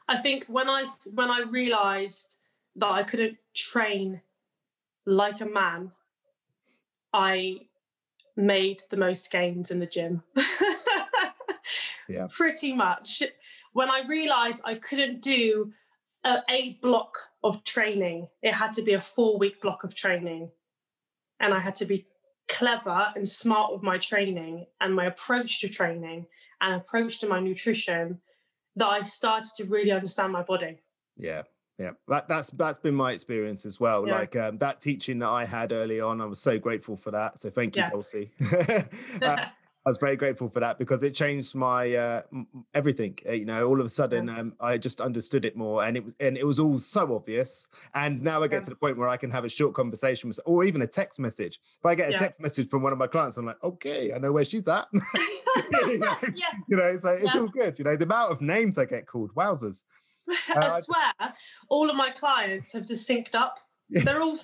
I 0.08 0.18
think 0.18 0.46
when 0.48 0.70
I 0.70 0.88
when 1.13 1.30
I 1.30 1.42
realised 1.42 2.38
that 2.78 2.88
I 2.88 3.04
couldn't 3.04 3.38
train 3.54 4.22
like 5.08 5.39
a 5.39 5.46
man, 5.46 5.91
I 7.13 7.62
made 8.36 8.84
the 8.91 8.98
most 8.98 9.32
gains 9.32 9.72
in 9.72 9.80
the 9.80 9.86
gym. 9.88 10.22
yeah. 12.10 12.28
Pretty 12.30 12.74
much. 12.74 13.24
When 13.72 13.89
I 13.89 14.02
realized 14.08 14.62
I 14.65 14.76
couldn't 14.76 15.22
do 15.22 15.72
a, 16.26 16.39
a 16.50 16.78
block 16.82 17.17
of 17.43 17.63
training, 17.63 18.28
it 18.43 18.54
had 18.54 18.74
to 18.74 18.82
be 18.82 18.93
a 18.93 19.02
four 19.02 19.39
week 19.39 19.62
block 19.62 19.86
of 19.86 19.96
training. 19.96 20.52
And 21.39 21.54
I 21.54 21.60
had 21.60 21.76
to 21.78 21.86
be 21.86 22.06
clever 22.50 23.08
and 23.15 23.28
smart 23.28 23.72
with 23.72 23.84
my 23.84 23.98
training 23.98 24.65
and 24.82 24.93
my 24.93 25.06
approach 25.06 25.62
to 25.62 25.70
training 25.70 26.26
and 26.60 26.76
approach 26.76 27.20
to 27.22 27.28
my 27.28 27.39
nutrition 27.39 28.20
that 28.76 28.88
I 28.88 29.02
started 29.04 29.52
to 29.56 29.65
really 29.65 29.91
understand 29.91 30.34
my 30.34 30.43
body. 30.43 30.80
Yeah 31.15 31.43
yeah 31.78 31.92
that, 32.08 32.28
that's 32.28 32.50
that's 32.52 32.80
been 32.80 32.96
my 32.96 33.12
experience 33.12 33.66
as 33.66 33.80
well 33.80 34.08
yeah. 34.08 34.16
like 34.16 34.36
um, 34.36 34.58
that 34.58 34.82
teaching 34.82 35.20
that 35.20 35.30
i 35.30 35.46
had 35.46 35.72
early 35.72 36.00
on 36.00 36.22
i 36.22 36.26
was 36.26 36.40
so 36.40 36.58
grateful 36.58 36.96
for 36.96 37.12
that 37.12 37.38
so 37.40 37.50
thank 37.50 37.76
you 37.76 37.84
yeah. 37.84 37.90
dulcie 37.90 38.32
uh, 39.22 39.38
I 39.88 39.90
was 39.90 40.00
very 40.00 40.18
grateful 40.18 40.50
for 40.50 40.60
that 40.60 40.78
because 40.78 41.02
it 41.02 41.16
changed 41.16 41.56
my 41.56 41.96
uh, 41.96 42.22
everything. 42.74 43.18
Uh, 43.26 43.32
you 43.32 43.46
know, 43.46 43.66
all 43.66 43.80
of 43.80 43.86
a 43.86 43.90
sudden, 43.90 44.28
um, 44.28 44.52
I 44.60 44.78
just 44.78 45.00
understood 45.00 45.46
it 45.46 45.56
more, 45.56 45.86
and 45.86 45.96
it 45.96 46.04
was 46.04 46.13
and 46.20 46.38
it 46.38 46.46
was 46.46 46.60
all 46.60 46.78
so 46.78 47.16
obvious. 47.16 47.70
And 47.94 48.22
now 48.22 48.44
I 48.44 48.50
get 48.50 48.56
yeah. 48.58 48.62
to 48.63 48.70
the 48.72 48.76
point 48.76 48.98
where 48.98 49.08
I 49.08 49.16
can 49.16 49.32
have 49.32 49.46
a 49.46 49.50
short 49.50 49.74
conversation 49.74 50.28
with, 50.28 50.42
or 50.46 50.66
even 50.66 50.82
a 50.82 50.88
text 50.88 51.22
message. 51.22 51.62
If 51.80 51.86
I 51.86 51.96
get 51.96 52.10
a 52.10 52.12
yeah. 52.12 52.18
text 52.18 52.42
message 52.42 52.70
from 52.70 52.82
one 52.82 52.92
of 52.92 53.00
my 53.00 53.08
clients, 53.08 53.38
I'm 53.38 53.46
like, 53.46 53.63
okay, 53.63 54.12
I 54.12 54.18
know 54.18 54.34
where 54.34 54.44
she's 54.44 54.68
at. 54.68 54.90
you, 54.94 56.00
know, 56.00 56.18
yeah. 56.36 56.52
you 56.68 56.76
know, 56.76 56.98
so 56.98 57.12
it's 57.12 57.34
all 57.34 57.48
good. 57.48 57.80
You 57.80 57.86
know, 57.86 57.96
the 57.96 58.04
amount 58.04 58.34
of 58.34 58.42
names 58.42 58.78
I 58.78 58.84
get 58.84 59.08
called, 59.08 59.34
wowzers. 59.36 59.84
I 60.50 60.80
swear, 60.80 61.34
all 61.70 61.90
of 61.90 61.96
my 61.96 62.12
clients 62.12 62.74
have 62.74 62.86
just 62.86 63.08
synced 63.08 63.36
up. 63.36 63.60
They're 63.90 64.22
all, 64.22 64.38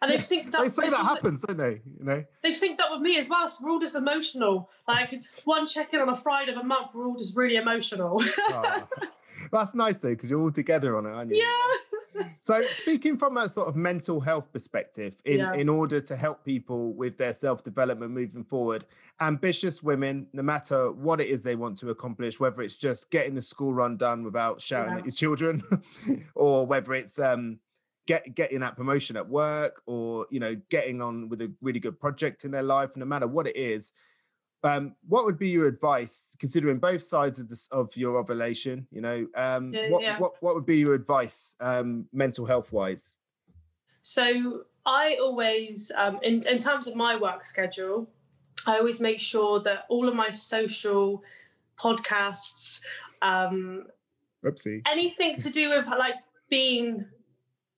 and 0.00 0.10
they've 0.10 0.20
synced 0.20 0.54
up. 0.54 0.64
They 0.64 0.70
say 0.70 0.88
that 0.88 0.96
happens, 0.96 1.42
don't 1.42 1.56
they? 1.56 1.82
You 1.98 2.04
know, 2.04 2.24
they've 2.42 2.54
synced 2.54 2.80
up 2.80 2.92
with 2.92 3.02
me 3.02 3.18
as 3.18 3.28
well. 3.28 3.48
So 3.48 3.64
we're 3.64 3.70
all 3.70 3.80
just 3.80 3.96
emotional. 3.96 4.70
Like 4.88 5.14
one 5.44 5.66
check-in 5.66 6.00
on 6.00 6.08
a 6.08 6.16
Friday 6.16 6.52
of 6.52 6.58
a 6.58 6.64
month, 6.64 6.88
we're 6.94 7.06
all 7.06 7.16
just 7.16 7.36
really 7.36 7.56
emotional. 7.56 8.22
oh, 8.22 8.88
that's 9.52 9.74
nice 9.74 10.00
though, 10.00 10.10
because 10.10 10.30
you're 10.30 10.40
all 10.40 10.50
together 10.50 10.96
on 10.96 11.06
it, 11.06 11.10
aren't 11.10 11.30
you? 11.30 11.38
Yeah 11.38 11.76
so 12.40 12.62
speaking 12.64 13.16
from 13.16 13.36
a 13.36 13.48
sort 13.48 13.68
of 13.68 13.76
mental 13.76 14.20
health 14.20 14.52
perspective 14.52 15.14
in, 15.24 15.38
yeah. 15.38 15.54
in 15.54 15.68
order 15.68 16.00
to 16.00 16.16
help 16.16 16.44
people 16.44 16.92
with 16.92 17.16
their 17.16 17.32
self-development 17.32 18.10
moving 18.10 18.44
forward 18.44 18.84
ambitious 19.20 19.82
women 19.82 20.26
no 20.32 20.42
matter 20.42 20.92
what 20.92 21.20
it 21.20 21.28
is 21.28 21.42
they 21.42 21.56
want 21.56 21.76
to 21.76 21.90
accomplish 21.90 22.38
whether 22.38 22.60
it's 22.62 22.76
just 22.76 23.10
getting 23.10 23.34
the 23.34 23.42
school 23.42 23.72
run 23.72 23.96
done 23.96 24.22
without 24.22 24.60
shouting 24.60 24.92
yeah. 24.92 24.98
at 24.98 25.04
your 25.04 25.12
children 25.12 25.62
or 26.34 26.66
whether 26.66 26.92
it's 26.92 27.18
um, 27.18 27.58
get 28.06 28.34
getting 28.34 28.60
that 28.60 28.76
promotion 28.76 29.16
at 29.16 29.28
work 29.28 29.82
or 29.86 30.26
you 30.30 30.40
know 30.40 30.56
getting 30.70 31.02
on 31.02 31.28
with 31.28 31.40
a 31.42 31.52
really 31.60 31.80
good 31.80 31.98
project 31.98 32.44
in 32.44 32.50
their 32.50 32.62
life 32.62 32.90
no 32.96 33.04
matter 33.04 33.26
what 33.26 33.46
it 33.46 33.56
is 33.56 33.92
um, 34.66 34.94
what 35.08 35.24
would 35.24 35.38
be 35.38 35.48
your 35.48 35.66
advice, 35.66 36.34
considering 36.38 36.78
both 36.78 37.02
sides 37.02 37.38
of 37.38 37.48
this 37.48 37.68
of 37.72 37.94
your 37.96 38.18
ovulation? 38.18 38.86
You 38.90 39.00
know, 39.00 39.26
um, 39.36 39.72
yeah, 39.72 39.90
what, 39.90 40.02
yeah. 40.02 40.18
what 40.18 40.42
what 40.42 40.54
would 40.54 40.66
be 40.66 40.78
your 40.78 40.94
advice, 40.94 41.54
um, 41.60 42.06
mental 42.12 42.44
health 42.44 42.72
wise? 42.72 43.16
So 44.02 44.62
I 44.84 45.18
always, 45.20 45.92
um, 45.96 46.18
in 46.22 46.46
in 46.46 46.58
terms 46.58 46.86
of 46.86 46.96
my 46.96 47.16
work 47.16 47.44
schedule, 47.44 48.08
I 48.66 48.78
always 48.78 49.00
make 49.00 49.20
sure 49.20 49.60
that 49.60 49.84
all 49.88 50.08
of 50.08 50.14
my 50.14 50.30
social 50.30 51.22
podcasts, 51.78 52.80
um, 53.22 53.86
Oopsie. 54.44 54.82
anything 54.86 55.36
to 55.38 55.50
do 55.50 55.70
with 55.70 55.86
like 55.86 56.14
being 56.48 57.04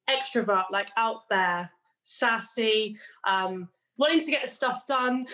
extrovert, 0.08 0.64
like 0.70 0.90
out 0.96 1.28
there, 1.28 1.70
sassy, 2.02 2.96
um, 3.26 3.68
wanting 3.98 4.20
to 4.20 4.30
get 4.30 4.48
stuff 4.48 4.86
done. 4.86 5.26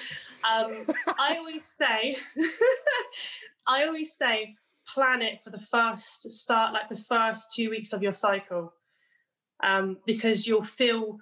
Um, 0.50 0.87
I 1.18 1.37
always 1.38 1.64
say, 1.64 2.16
I 3.66 3.85
always 3.85 4.12
say, 4.14 4.57
plan 4.87 5.22
it 5.22 5.40
for 5.40 5.50
the 5.50 5.59
first 5.59 6.31
start, 6.31 6.72
like 6.72 6.88
the 6.88 6.96
first 6.96 7.53
two 7.55 7.70
weeks 7.70 7.92
of 7.92 8.03
your 8.03 8.12
cycle, 8.12 8.72
um, 9.62 9.98
because 10.07 10.46
you'll 10.46 10.64
feel 10.64 11.18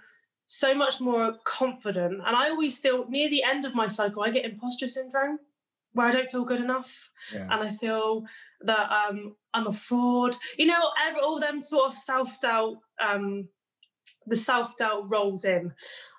so 0.47 0.75
much 0.75 1.01
more 1.01 1.35
confident. 1.45 2.15
And 2.27 2.37
I 2.37 2.49
always 2.51 2.79
feel 2.79 3.09
near 3.09 3.29
the 3.29 3.43
end 3.43 3.65
of 3.65 3.75
my 3.75 3.89
cycle, 3.89 4.23
I 4.23 4.31
get 4.31 4.45
imposter 4.45 4.89
syndrome 4.89 5.39
where 5.95 6.07
I 6.07 6.11
don't 6.11 6.31
feel 6.31 6.45
good 6.45 6.61
enough, 6.61 7.11
yeah. 7.35 7.49
and 7.51 7.69
I 7.69 7.71
feel 7.71 8.25
that 8.63 8.91
um, 8.91 9.37
I'm 9.53 9.67
a 9.67 9.73
fraud. 9.73 10.37
You 10.57 10.67
know, 10.67 10.91
all 11.23 11.39
them 11.39 11.61
sort 11.61 11.89
of 11.93 11.97
self 11.97 12.41
doubt, 12.41 12.79
um, 12.99 13.49
the 14.27 14.37
self 14.37 14.77
doubt 14.77 15.11
rolls 15.11 15.45
in. 15.45 15.73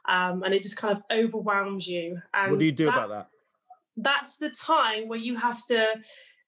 Um, 0.07 0.43
and 0.43 0.53
it 0.53 0.63
just 0.63 0.77
kind 0.77 0.95
of 0.97 1.03
overwhelms 1.11 1.87
you. 1.87 2.21
And 2.33 2.51
what 2.51 2.59
do 2.59 2.65
you 2.65 2.71
do 2.71 2.89
about 2.89 3.09
that? 3.09 3.25
That's 3.95 4.37
the 4.37 4.49
time 4.49 5.07
where 5.07 5.19
you 5.19 5.35
have 5.35 5.65
to 5.67 5.95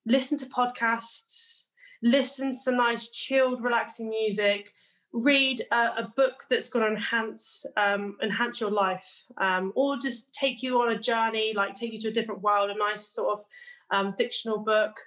listen 0.05 0.37
to 0.39 0.45
podcasts, 0.47 1.65
listen 2.01 2.51
to 2.63 2.71
nice, 2.71 3.09
chilled, 3.11 3.63
relaxing 3.63 4.09
music, 4.09 4.73
read 5.13 5.61
a, 5.71 5.75
a 5.75 6.13
book 6.17 6.43
that's 6.49 6.67
going 6.67 6.83
to 6.85 6.91
enhance 6.91 7.65
um, 7.77 8.17
enhance 8.21 8.59
your 8.59 8.71
life, 8.71 9.23
um, 9.39 9.71
or 9.75 9.97
just 9.97 10.33
take 10.33 10.61
you 10.61 10.81
on 10.81 10.91
a 10.91 10.99
journey, 10.99 11.53
like 11.55 11.75
take 11.75 11.93
you 11.93 11.99
to 11.99 12.09
a 12.09 12.13
different 12.13 12.41
world, 12.41 12.69
a 12.69 12.77
nice 12.77 13.07
sort 13.07 13.39
of 13.39 13.45
um, 13.91 14.13
fictional 14.17 14.59
book. 14.59 14.97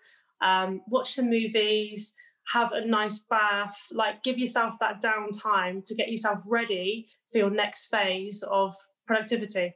Um, 0.41 0.83
watch 0.89 1.15
some 1.15 1.29
movies, 1.29 2.15
have 2.53 2.73
a 2.73 2.87
nice 2.87 3.19
bath, 3.19 3.89
like 3.93 4.23
give 4.23 4.39
yourself 4.39 4.75
that 4.81 5.03
downtime 5.03 5.85
to 5.85 5.95
get 5.95 6.11
yourself 6.11 6.43
ready 6.47 7.09
for 7.31 7.39
your 7.39 7.51
next 7.51 7.87
phase 7.87 8.43
of 8.43 8.75
productivity. 9.07 9.75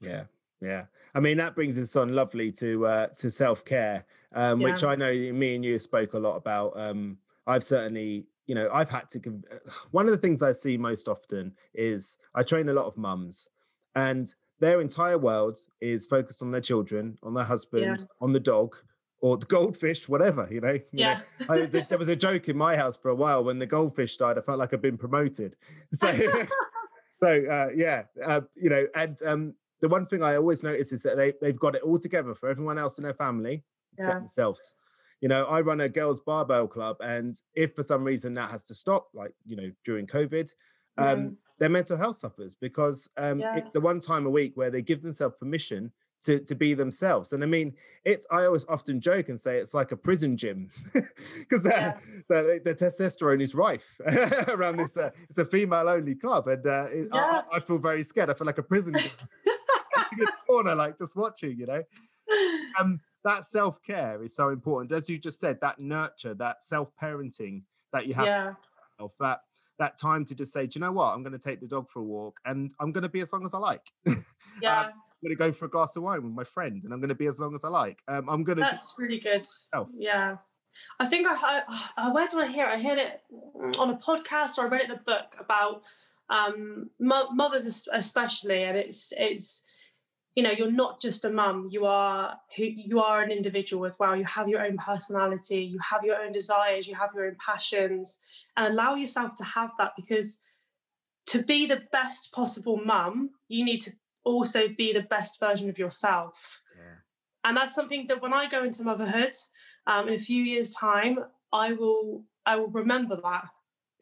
Yeah, 0.00 0.24
yeah. 0.60 0.84
I 1.14 1.20
mean 1.20 1.38
that 1.38 1.54
brings 1.54 1.78
us 1.78 1.96
on 1.96 2.14
lovely 2.14 2.52
to 2.52 2.86
uh, 2.86 3.06
to 3.08 3.30
self 3.30 3.64
care, 3.64 4.04
um, 4.34 4.60
yeah. 4.60 4.70
which 4.70 4.84
I 4.84 4.94
know 4.94 5.12
me 5.12 5.54
and 5.54 5.64
you 5.64 5.78
spoke 5.78 6.14
a 6.14 6.18
lot 6.18 6.36
about. 6.36 6.72
Um, 6.76 7.18
I've 7.46 7.64
certainly, 7.64 8.26
you 8.46 8.54
know, 8.54 8.68
I've 8.72 8.90
had 8.90 9.08
to. 9.10 9.20
One 9.92 10.06
of 10.06 10.12
the 10.12 10.18
things 10.18 10.42
I 10.42 10.52
see 10.52 10.76
most 10.76 11.08
often 11.08 11.52
is 11.74 12.16
I 12.34 12.42
train 12.42 12.68
a 12.68 12.74
lot 12.74 12.86
of 12.86 12.96
mums, 12.96 13.48
and 13.94 14.32
their 14.58 14.80
entire 14.80 15.18
world 15.18 15.58
is 15.80 16.06
focused 16.06 16.42
on 16.42 16.50
their 16.50 16.60
children, 16.60 17.18
on 17.22 17.34
their 17.34 17.44
husband, 17.44 17.84
yeah. 18.00 18.06
on 18.20 18.32
the 18.32 18.40
dog, 18.40 18.76
or 19.20 19.36
the 19.36 19.46
goldfish, 19.46 20.08
whatever, 20.08 20.48
you 20.50 20.60
know. 20.60 20.72
You 20.72 20.82
yeah. 20.92 21.20
Know, 21.48 21.54
I, 21.54 21.66
there 21.66 21.98
was 21.98 22.08
a 22.08 22.16
joke 22.16 22.48
in 22.48 22.56
my 22.56 22.76
house 22.76 22.96
for 22.96 23.10
a 23.10 23.14
while 23.14 23.44
when 23.44 23.58
the 23.58 23.66
goldfish 23.66 24.16
died. 24.16 24.38
I 24.38 24.40
felt 24.40 24.58
like 24.58 24.72
I'd 24.72 24.82
been 24.82 24.98
promoted. 24.98 25.56
So, 25.92 26.08
so 27.22 27.46
uh, 27.46 27.68
yeah, 27.74 28.02
uh, 28.24 28.42
you 28.54 28.70
know, 28.70 28.86
and 28.94 29.16
um, 29.24 29.54
the 29.80 29.88
one 29.88 30.06
thing 30.06 30.22
I 30.22 30.36
always 30.36 30.62
notice 30.62 30.92
is 30.92 31.02
that 31.02 31.16
they 31.16 31.32
they've 31.40 31.58
got 31.58 31.74
it 31.74 31.82
all 31.82 31.98
together 31.98 32.34
for 32.34 32.48
everyone 32.48 32.78
else 32.78 32.98
in 32.98 33.04
their 33.04 33.14
family 33.14 33.62
except 33.94 34.12
yeah. 34.12 34.18
themselves. 34.18 34.74
You 35.20 35.28
know, 35.28 35.46
I 35.46 35.62
run 35.62 35.80
a 35.80 35.88
girls' 35.88 36.20
barbell 36.20 36.68
club, 36.68 36.96
and 37.00 37.34
if 37.54 37.74
for 37.74 37.82
some 37.82 38.04
reason 38.04 38.34
that 38.34 38.50
has 38.50 38.64
to 38.66 38.74
stop, 38.74 39.08
like 39.14 39.32
you 39.46 39.56
know 39.56 39.70
during 39.84 40.06
COVID, 40.06 40.52
um, 40.98 41.36
their 41.58 41.68
mental 41.70 41.96
health 41.96 42.16
suffers 42.16 42.54
because 42.54 43.08
um, 43.16 43.40
yeah. 43.40 43.56
it's 43.56 43.70
the 43.70 43.80
one 43.80 44.00
time 44.00 44.26
a 44.26 44.30
week 44.30 44.52
where 44.56 44.70
they 44.70 44.82
give 44.82 45.02
themselves 45.02 45.36
permission 45.38 45.90
to, 46.22 46.40
to 46.40 46.54
be 46.54 46.74
themselves. 46.74 47.32
And 47.32 47.42
I 47.42 47.46
mean, 47.46 47.74
it's 48.04 48.26
I 48.30 48.44
always 48.44 48.64
often 48.68 49.00
joke 49.00 49.28
and 49.28 49.40
say 49.40 49.58
it's 49.58 49.74
like 49.74 49.92
a 49.92 49.96
prison 49.96 50.36
gym 50.36 50.70
because 50.92 51.64
yeah. 51.64 51.98
the, 52.28 52.60
the, 52.64 52.74
testosterone 52.74 53.42
is 53.42 53.54
rife 53.54 54.00
around 54.48 54.76
this. 54.76 54.96
Uh, 54.96 55.10
it's 55.28 55.38
a 55.38 55.44
female 55.44 55.88
only 55.88 56.14
club, 56.14 56.48
and 56.48 56.66
uh, 56.66 56.86
it, 56.90 57.08
yeah. 57.12 57.42
I, 57.52 57.56
I, 57.56 57.60
feel 57.60 57.78
very 57.78 58.04
scared. 58.04 58.30
I 58.30 58.34
feel 58.34 58.46
like 58.46 58.58
a 58.58 58.62
prison 58.62 58.96
corner, 60.46 60.74
like 60.74 60.98
just 60.98 61.16
watching. 61.16 61.58
You 61.58 61.66
know, 61.66 61.82
um, 62.78 63.00
that 63.24 63.44
self 63.44 63.82
care 63.82 64.22
is 64.22 64.34
so 64.34 64.50
important, 64.50 64.92
as 64.92 65.08
you 65.08 65.18
just 65.18 65.40
said. 65.40 65.58
That 65.60 65.78
nurture, 65.78 66.34
that 66.34 66.62
self 66.62 66.90
parenting 67.00 67.62
that 67.92 68.06
you 68.06 68.14
have, 68.14 68.26
yeah. 68.26 68.52
of 68.98 69.12
that 69.20 69.40
that 69.78 69.98
time 69.98 70.24
to 70.24 70.34
just 70.34 70.52
say, 70.52 70.66
do 70.66 70.78
you 70.78 70.80
know 70.80 70.92
what? 70.92 71.12
I'm 71.12 71.22
going 71.22 71.38
to 71.38 71.38
take 71.38 71.60
the 71.60 71.66
dog 71.66 71.90
for 71.90 72.00
a 72.00 72.04
walk, 72.04 72.38
and 72.44 72.72
I'm 72.80 72.92
going 72.92 73.02
to 73.02 73.08
be 73.08 73.20
as 73.20 73.32
long 73.32 73.44
as 73.44 73.52
I 73.52 73.58
like. 73.58 73.92
Yeah. 74.62 74.80
um, 74.80 74.92
going 75.22 75.30
to 75.30 75.36
go 75.36 75.52
for 75.52 75.66
a 75.66 75.70
glass 75.70 75.96
of 75.96 76.02
wine 76.02 76.22
with 76.22 76.32
my 76.32 76.44
friend, 76.44 76.82
and 76.84 76.92
I'm 76.92 77.00
going 77.00 77.08
to 77.08 77.14
be 77.14 77.26
as 77.26 77.38
long 77.38 77.54
as 77.54 77.64
I 77.64 77.68
like. 77.68 78.02
Um, 78.08 78.28
I'm 78.28 78.44
going 78.44 78.58
to. 78.58 78.62
That's 78.62 78.94
really 78.98 79.18
good. 79.18 79.46
Oh. 79.72 79.88
Yeah. 79.96 80.36
I 81.00 81.06
think 81.06 81.26
I, 81.26 81.34
I, 81.34 81.82
I 81.96 82.12
where 82.12 82.28
did 82.28 82.38
I 82.38 82.48
hear? 82.48 82.66
It? 82.66 82.72
I 82.72 82.82
heard 82.82 82.98
it 82.98 83.20
on 83.78 83.90
a 83.90 83.96
podcast 83.96 84.58
or 84.58 84.66
I 84.66 84.68
read 84.68 84.82
it 84.82 84.90
in 84.90 84.90
a 84.92 85.02
book 85.02 85.34
about 85.38 85.82
um, 86.28 86.90
mo- 87.00 87.30
mothers 87.30 87.88
especially, 87.92 88.62
and 88.62 88.76
it's 88.76 89.12
it's 89.16 89.62
you 90.36 90.42
know 90.42 90.50
you're 90.50 90.70
not 90.70 91.00
just 91.00 91.24
a 91.24 91.30
mum 91.30 91.68
you 91.72 91.86
are 91.86 92.36
who 92.56 92.64
you 92.64 93.00
are 93.00 93.22
an 93.22 93.30
individual 93.30 93.86
as 93.86 93.98
well 93.98 94.14
you 94.14 94.24
have 94.24 94.48
your 94.48 94.64
own 94.64 94.76
personality 94.76 95.62
you 95.62 95.78
have 95.78 96.04
your 96.04 96.22
own 96.22 96.30
desires 96.30 96.86
you 96.86 96.94
have 96.94 97.10
your 97.14 97.26
own 97.26 97.36
passions 97.44 98.18
and 98.56 98.66
allow 98.66 98.94
yourself 98.94 99.34
to 99.34 99.44
have 99.44 99.70
that 99.78 99.92
because 99.96 100.42
to 101.24 101.42
be 101.42 101.66
the 101.66 101.82
best 101.90 102.32
possible 102.32 102.76
mum 102.76 103.30
you 103.48 103.64
need 103.64 103.80
to 103.80 103.90
also 104.26 104.68
be 104.76 104.92
the 104.92 105.02
best 105.02 105.40
version 105.40 105.70
of 105.70 105.78
yourself. 105.78 106.60
Yeah. 106.76 106.96
And 107.44 107.56
that's 107.56 107.74
something 107.74 108.06
that 108.08 108.20
when 108.20 108.34
I 108.34 108.48
go 108.48 108.64
into 108.64 108.82
motherhood 108.82 109.34
um, 109.86 110.08
in 110.08 110.14
a 110.14 110.18
few 110.18 110.42
years' 110.42 110.70
time, 110.70 111.20
I 111.52 111.72
will 111.72 112.24
I 112.44 112.56
will 112.56 112.68
remember 112.68 113.16
that. 113.22 113.44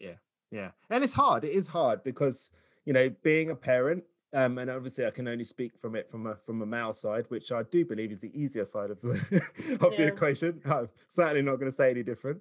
Yeah, 0.00 0.16
yeah, 0.50 0.70
and 0.90 1.04
it's 1.04 1.12
hard. 1.12 1.44
It 1.44 1.52
is 1.52 1.68
hard 1.68 2.02
because 2.02 2.50
you 2.87 2.94
know 2.94 3.10
being 3.22 3.50
a 3.50 3.54
parent, 3.54 4.04
um, 4.32 4.56
and 4.56 4.70
obviously 4.70 5.06
I 5.06 5.10
can 5.10 5.28
only 5.28 5.44
speak 5.44 5.72
from 5.78 5.94
it 5.94 6.10
from 6.10 6.26
a 6.26 6.37
from 6.46 6.62
a 6.62 6.66
male 6.66 6.94
side, 6.94 7.26
which 7.28 7.52
I 7.52 7.62
do 7.64 7.84
believe 7.84 8.12
is 8.12 8.22
the 8.22 8.32
easier 8.34 8.64
side 8.64 8.90
of 8.90 9.00
the 9.02 9.12
of 9.82 9.92
yeah. 9.92 9.98
the 9.98 10.06
equation. 10.06 10.62
I'm 10.64 10.88
certainly 11.08 11.42
not 11.42 11.56
going 11.56 11.70
to 11.70 11.76
say 11.76 11.90
any 11.90 12.02
different. 12.02 12.40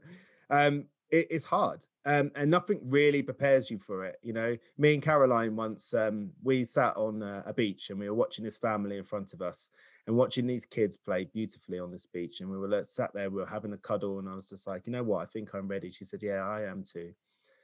Um, 0.49 0.85
it, 1.13 1.27
it's 1.29 1.45
hard 1.45 1.81
um, 2.05 2.31
and 2.35 2.49
nothing 2.49 2.79
really 2.83 3.21
prepares 3.21 3.69
you 3.69 3.77
for 3.77 4.03
it 4.03 4.17
you 4.21 4.33
know 4.33 4.57
me 4.77 4.95
and 4.95 5.03
caroline 5.03 5.55
once 5.55 5.93
um, 5.93 6.31
we 6.43 6.65
sat 6.65 6.97
on 6.97 7.21
uh, 7.21 7.43
a 7.45 7.53
beach 7.53 7.89
and 7.89 7.99
we 7.99 8.09
were 8.09 8.15
watching 8.15 8.43
this 8.43 8.57
family 8.57 8.97
in 8.97 9.03
front 9.03 9.33
of 9.33 9.41
us 9.41 9.69
and 10.07 10.15
watching 10.15 10.45
these 10.45 10.65
kids 10.65 10.97
play 10.97 11.23
beautifully 11.23 11.79
on 11.79 11.91
this 11.91 12.05
beach 12.05 12.41
and 12.41 12.49
we 12.49 12.57
were 12.57 12.67
like, 12.67 12.85
sat 12.85 13.13
there 13.13 13.29
we 13.29 13.37
were 13.37 13.45
having 13.45 13.73
a 13.73 13.77
cuddle 13.77 14.19
and 14.19 14.27
i 14.27 14.35
was 14.35 14.49
just 14.49 14.67
like 14.67 14.85
you 14.87 14.91
know 14.91 15.03
what 15.03 15.21
i 15.21 15.25
think 15.25 15.53
i'm 15.53 15.67
ready 15.67 15.91
she 15.91 16.03
said 16.03 16.21
yeah 16.21 16.45
i 16.47 16.63
am 16.63 16.83
too 16.83 17.11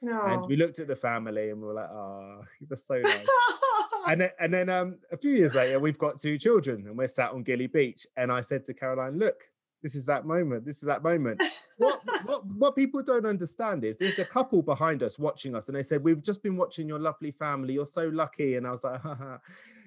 no. 0.02 0.22
and 0.22 0.46
we 0.46 0.56
looked 0.56 0.80
at 0.80 0.88
the 0.88 0.96
family 0.96 1.50
and 1.50 1.60
we 1.60 1.68
were 1.68 1.74
like 1.74 1.90
oh 1.90 2.42
that's 2.70 2.86
so 2.86 3.00
nice 3.00 3.26
and 4.08 4.22
then, 4.22 4.30
and 4.40 4.54
then 4.54 4.70
um, 4.70 4.98
a 5.12 5.18
few 5.18 5.32
years 5.32 5.56
later 5.56 5.80
we've 5.80 5.98
got 5.98 6.20
two 6.20 6.38
children 6.38 6.86
and 6.88 6.98
we're 6.98 7.08
sat 7.08 7.32
on 7.32 7.44
Gylly 7.44 7.72
beach 7.72 8.06
and 8.16 8.32
i 8.32 8.42
said 8.42 8.64
to 8.66 8.74
caroline 8.74 9.18
look 9.18 9.50
this 9.82 9.96
is 9.96 10.06
that 10.06 10.26
moment. 10.26 10.66
This 10.66 10.78
is 10.78 10.84
that 10.84 11.04
moment. 11.04 11.42
What, 11.80 12.02
what 12.26 12.46
what 12.46 12.76
people 12.76 13.02
don't 13.02 13.26
understand 13.26 13.84
is 13.84 13.98
there's 13.98 14.20
a 14.20 14.26
couple 14.26 14.62
behind 14.62 15.02
us 15.02 15.18
watching 15.18 15.56
us, 15.56 15.68
and 15.68 15.78
they 15.78 15.84
said, 15.84 16.04
We've 16.04 16.22
just 16.22 16.44
been 16.44 16.58
watching 16.58 16.88
your 16.88 17.00
lovely 17.00 17.32
family. 17.32 17.74
You're 17.74 17.86
so 17.86 18.10
lucky. 18.10 18.56
And 18.56 18.68
I 18.68 18.72
was 18.72 18.84
like, 18.84 19.02
Haha. 19.02 19.38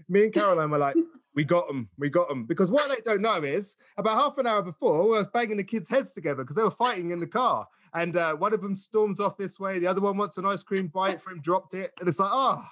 Me 0.08 0.24
and 0.24 0.32
Caroline 0.32 0.70
were 0.70 0.78
like, 0.78 0.96
We 1.34 1.44
got 1.44 1.66
them, 1.66 1.88
we 1.98 2.10
got 2.10 2.28
them. 2.28 2.44
Because 2.44 2.70
what 2.70 2.90
they 2.90 3.00
don't 3.06 3.22
know 3.22 3.42
is 3.42 3.76
about 3.96 4.20
half 4.20 4.36
an 4.36 4.46
hour 4.46 4.60
before, 4.60 5.04
we 5.04 5.10
were 5.10 5.24
banging 5.32 5.56
the 5.56 5.64
kids' 5.64 5.88
heads 5.88 6.12
together 6.12 6.42
because 6.42 6.56
they 6.56 6.62
were 6.62 6.70
fighting 6.70 7.10
in 7.10 7.20
the 7.20 7.26
car. 7.26 7.66
And 7.94 8.16
uh, 8.16 8.34
one 8.34 8.52
of 8.52 8.60
them 8.60 8.76
storms 8.76 9.18
off 9.18 9.38
this 9.38 9.58
way, 9.58 9.78
the 9.78 9.86
other 9.86 10.02
one 10.02 10.18
wants 10.18 10.36
an 10.36 10.44
ice 10.44 10.62
cream 10.62 10.88
bite 10.88 11.22
for 11.22 11.30
him, 11.30 11.40
dropped 11.40 11.72
it. 11.72 11.92
And 12.00 12.08
it's 12.08 12.18
like, 12.18 12.30
oh, 12.32 12.62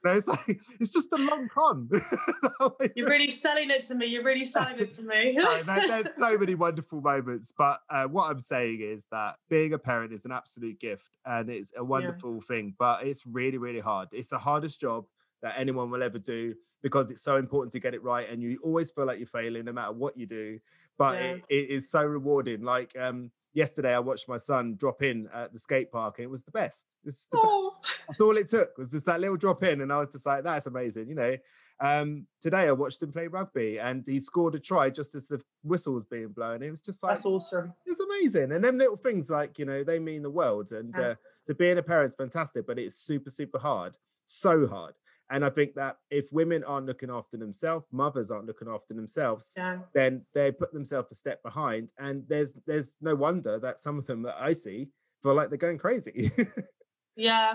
no, 0.04 0.12
it's 0.12 0.28
like 0.28 0.60
it's 0.78 0.92
just 0.92 1.12
a 1.12 1.16
long 1.16 1.48
con. 1.52 1.88
You're 2.94 3.08
really 3.08 3.30
selling 3.30 3.70
it 3.70 3.82
to 3.84 3.94
me. 3.94 4.06
You're 4.06 4.24
really 4.24 4.46
selling 4.46 4.78
it 4.78 4.90
to 4.92 5.02
me. 5.02 5.32
no, 5.36 5.62
there's 5.62 6.16
so 6.16 6.38
many 6.38 6.54
wonderful 6.54 7.02
moments, 7.02 7.52
but 7.56 7.80
uh, 7.90 8.04
what 8.04 8.30
I'm 8.30 8.40
saying 8.40 8.80
is 8.80 9.06
that 9.12 9.36
being 9.50 9.74
a 9.74 9.78
parent 9.78 10.12
is 10.12 10.24
an 10.24 10.32
absolute 10.32 10.80
gift 10.80 11.10
and 11.26 11.50
it's 11.50 11.72
a 11.76 11.84
wonderful 11.84 12.36
yeah. 12.36 12.40
thing. 12.48 12.74
But 12.78 13.06
it's 13.06 13.26
really, 13.26 13.58
really 13.58 13.80
hard. 13.80 14.08
It's 14.12 14.28
the 14.28 14.38
hardest 14.38 14.80
job 14.80 15.04
that 15.42 15.54
anyone 15.58 15.90
will 15.90 16.02
ever 16.02 16.18
do 16.18 16.54
because 16.82 17.10
it's 17.10 17.22
so 17.22 17.36
important 17.36 17.72
to 17.72 17.80
get 17.80 17.92
it 17.92 18.02
right, 18.02 18.28
and 18.30 18.42
you 18.42 18.58
always 18.64 18.90
feel 18.90 19.06
like 19.06 19.18
you're 19.18 19.26
failing 19.26 19.66
no 19.66 19.72
matter 19.72 19.92
what 19.92 20.16
you 20.16 20.26
do. 20.26 20.58
But 20.96 21.14
yeah. 21.14 21.30
it, 21.30 21.44
it 21.50 21.70
is 21.70 21.90
so 21.90 22.02
rewarding. 22.02 22.62
Like 22.62 22.94
um, 22.98 23.30
yesterday 23.52 23.94
I 23.94 23.98
watched 23.98 24.28
my 24.28 24.38
son 24.38 24.76
drop 24.76 25.02
in 25.02 25.28
at 25.34 25.52
the 25.52 25.58
skate 25.58 25.90
park 25.90 26.18
and 26.18 26.24
it 26.24 26.30
was 26.30 26.42
the 26.42 26.50
best. 26.50 26.86
It's 27.04 27.28
oh. 27.34 27.74
That's 28.06 28.20
all 28.20 28.36
it 28.36 28.48
took 28.48 28.76
was 28.78 28.90
just 28.90 29.06
that 29.06 29.20
little 29.20 29.36
drop 29.36 29.62
in. 29.64 29.80
And 29.80 29.92
I 29.92 29.98
was 29.98 30.12
just 30.12 30.26
like, 30.26 30.44
that's 30.44 30.66
amazing. 30.66 31.08
You 31.08 31.14
know, 31.14 31.36
um, 31.80 32.26
today 32.40 32.68
I 32.68 32.72
watched 32.72 33.02
him 33.02 33.10
play 33.10 33.26
rugby 33.26 33.78
and 33.78 34.04
he 34.06 34.20
scored 34.20 34.54
a 34.54 34.58
try 34.60 34.90
just 34.90 35.14
as 35.14 35.26
the 35.26 35.40
whistle 35.62 35.94
was 35.94 36.04
being 36.04 36.28
blown. 36.28 36.62
It 36.62 36.70
was 36.70 36.82
just 36.82 37.02
like, 37.02 37.14
that's 37.14 37.26
awesome. 37.26 37.72
It's 37.86 38.00
amazing. 38.00 38.52
And 38.52 38.62
them 38.62 38.78
little 38.78 38.96
things 38.96 39.30
like, 39.30 39.58
you 39.58 39.64
know, 39.64 39.82
they 39.82 39.98
mean 39.98 40.22
the 40.22 40.30
world. 40.30 40.72
And 40.72 40.94
yeah. 40.96 41.04
uh, 41.04 41.14
so 41.42 41.54
being 41.54 41.78
a 41.78 41.82
parent's 41.82 42.16
fantastic, 42.16 42.66
but 42.66 42.78
it's 42.78 42.96
super, 42.96 43.30
super 43.30 43.58
hard. 43.58 43.96
So 44.26 44.66
hard. 44.66 44.94
And 45.30 45.44
I 45.44 45.50
think 45.50 45.74
that 45.76 45.98
if 46.10 46.32
women 46.32 46.64
aren't 46.64 46.86
looking 46.86 47.08
after 47.08 47.36
themselves, 47.36 47.86
mothers 47.92 48.32
aren't 48.32 48.46
looking 48.46 48.68
after 48.68 48.94
themselves, 48.94 49.54
yeah. 49.56 49.78
then 49.94 50.22
they 50.34 50.50
put 50.50 50.72
themselves 50.72 51.08
a 51.12 51.14
step 51.14 51.40
behind. 51.44 51.88
And 51.98 52.24
there's 52.28 52.54
there's 52.66 52.96
no 53.00 53.14
wonder 53.14 53.58
that 53.60 53.78
some 53.78 53.96
of 53.96 54.06
them 54.06 54.22
that 54.22 54.36
I 54.40 54.52
see 54.52 54.88
feel 55.22 55.34
like 55.34 55.48
they're 55.48 55.58
going 55.58 55.78
crazy. 55.78 56.32
yeah, 57.16 57.54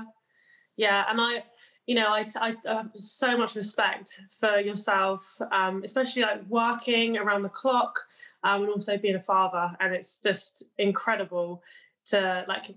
yeah, 0.78 1.04
and 1.10 1.20
I, 1.20 1.44
you 1.86 1.96
know, 1.96 2.08
I, 2.08 2.26
I, 2.40 2.56
I 2.68 2.74
have 2.74 2.92
so 2.96 3.38
much 3.38 3.56
respect 3.56 4.22
for 4.32 4.58
yourself, 4.60 5.40
um, 5.52 5.84
especially 5.84 6.22
like 6.22 6.48
working 6.48 7.18
around 7.18 7.44
the 7.44 7.50
clock, 7.50 8.00
um, 8.46 8.62
and 8.62 8.72
also 8.72 8.98
being 8.98 9.16
a 9.16 9.22
father. 9.22 9.76
And 9.82 9.94
it's 9.94 10.22
just 10.22 10.64
incredible 10.78 11.62
to 12.06 12.46
like. 12.48 12.74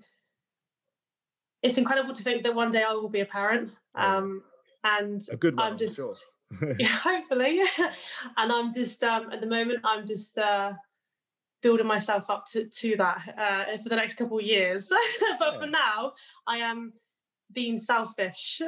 It's 1.63 1.79
incredible 1.79 2.15
to 2.15 2.23
think 2.23 2.43
that 2.45 2.55
one 2.55 2.71
day 2.71 2.83
I 2.83 2.93
will 2.93 3.09
be 3.09 3.21
a 3.21 3.27
parent. 3.27 3.71
Um, 3.95 4.43
and 4.85 5.23
a 5.31 5.37
good 5.37 5.57
one, 5.57 5.73
I'm 5.73 5.79
just 5.79 5.97
sure. 5.97 6.15
yeah, 6.79 6.89
hopefully. 6.89 7.61
and 8.37 8.53
I'm 8.53 8.73
just 8.73 9.03
um, 9.05 9.31
at 9.33 9.41
the 9.41 9.47
moment 9.47 9.81
I'm 9.85 10.07
just 10.07 10.39
uh, 10.39 10.73
building 11.63 11.87
myself 11.87 12.31
up 12.31 12.47
to 12.53 12.67
to 12.67 12.97
that 12.97 13.35
uh, 13.39 13.79
for 13.79 13.89
the 13.89 13.97
next 13.97 14.15
couple 14.15 14.39
of 14.39 14.45
years. 14.45 14.89
but 15.39 15.55
yeah. 15.55 15.61
for 15.61 15.67
now, 15.67 16.13
I 16.47 16.59
am 16.59 16.93
being 17.53 17.79
selfish. 17.79 18.61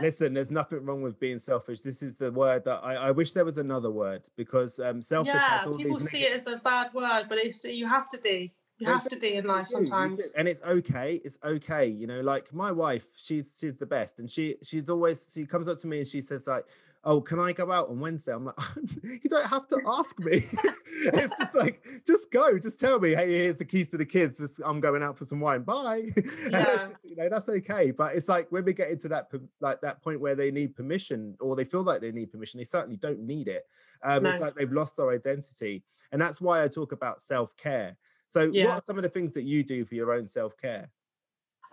Listen, 0.00 0.34
there's 0.34 0.50
nothing 0.50 0.84
wrong 0.84 1.02
with 1.02 1.18
being 1.20 1.38
selfish. 1.38 1.80
This 1.80 2.02
is 2.02 2.16
the 2.16 2.30
word 2.32 2.64
that 2.64 2.80
I, 2.82 2.94
I 2.94 3.10
wish 3.10 3.32
there 3.32 3.44
was 3.44 3.58
another 3.58 3.90
word 3.90 4.26
because 4.36 4.80
um, 4.80 5.00
selfish 5.00 5.34
yeah, 5.34 5.58
has 5.58 5.66
all 5.66 5.76
people 5.76 5.98
these 5.98 6.10
see 6.10 6.22
neg- 6.22 6.32
it 6.32 6.36
as 6.36 6.46
a 6.46 6.60
bad 6.64 6.92
word, 6.92 7.26
but 7.28 7.38
it's 7.38 7.64
you 7.64 7.88
have 7.88 8.08
to 8.10 8.18
be. 8.18 8.52
You 8.78 8.86
have 8.88 9.08
to 9.08 9.16
be 9.16 9.34
in 9.34 9.46
life 9.46 9.68
You 9.70 9.76
do, 9.76 9.80
you 9.80 9.86
do. 9.86 9.90
sometimes. 9.90 10.32
and 10.36 10.48
it's 10.48 10.62
okay 10.62 11.20
it's 11.24 11.38
okay 11.44 11.86
you 11.86 12.06
know 12.06 12.20
like 12.20 12.52
my 12.52 12.72
wife 12.72 13.06
she's 13.14 13.56
she's 13.60 13.76
the 13.76 13.86
best 13.86 14.18
and 14.18 14.30
she 14.30 14.56
she's 14.62 14.88
always 14.90 15.30
she 15.32 15.46
comes 15.46 15.68
up 15.68 15.78
to 15.78 15.86
me 15.86 15.98
and 16.00 16.08
she 16.08 16.20
says 16.20 16.46
like 16.46 16.64
oh 17.04 17.20
can 17.20 17.38
i 17.38 17.52
go 17.52 17.70
out 17.70 17.88
on 17.88 18.00
wednesday 18.00 18.32
i'm 18.32 18.44
like 18.46 18.58
you 19.02 19.20
don't 19.28 19.46
have 19.46 19.68
to 19.68 19.78
ask 19.86 20.18
me 20.18 20.42
it's 21.12 21.38
just 21.38 21.54
like 21.54 21.84
just 22.06 22.30
go 22.32 22.58
just 22.58 22.80
tell 22.80 22.98
me 22.98 23.14
hey 23.14 23.30
here's 23.30 23.56
the 23.56 23.64
keys 23.64 23.90
to 23.90 23.96
the 23.96 24.04
kids 24.04 24.38
this- 24.38 24.60
i'm 24.64 24.80
going 24.80 25.02
out 25.02 25.16
for 25.16 25.24
some 25.24 25.38
wine 25.38 25.62
bye 25.62 26.02
Yeah. 26.50 26.64
just, 26.76 26.92
you 27.04 27.14
know 27.14 27.28
that's 27.28 27.48
okay 27.48 27.90
but 27.92 28.16
it's 28.16 28.28
like 28.28 28.50
when 28.50 28.64
we 28.64 28.72
get 28.72 28.90
into 28.90 29.08
that 29.08 29.30
like 29.60 29.80
that 29.82 30.02
point 30.02 30.18
where 30.20 30.34
they 30.34 30.50
need 30.50 30.74
permission 30.74 31.36
or 31.40 31.54
they 31.54 31.64
feel 31.64 31.82
like 31.82 32.00
they 32.00 32.10
need 32.10 32.32
permission 32.32 32.58
they 32.58 32.64
certainly 32.64 32.96
don't 32.96 33.20
need 33.20 33.46
it 33.48 33.66
um 34.02 34.26
it's 34.26 34.40
like 34.40 34.54
they've 34.56 34.72
lost 34.72 34.96
their 34.96 35.10
identity 35.10 35.84
and 36.10 36.20
that's 36.20 36.40
why 36.40 36.64
i 36.64 36.68
talk 36.68 36.90
about 36.92 37.20
self-care 37.20 37.96
so 38.26 38.48
what 38.48 38.68
are 38.68 38.80
some 38.80 38.96
of 38.96 39.02
the 39.02 39.08
things 39.08 39.34
that 39.34 39.44
you 39.44 39.62
do 39.62 39.84
for 39.84 39.94
your 39.94 40.12
own 40.12 40.26
self-care 40.26 40.88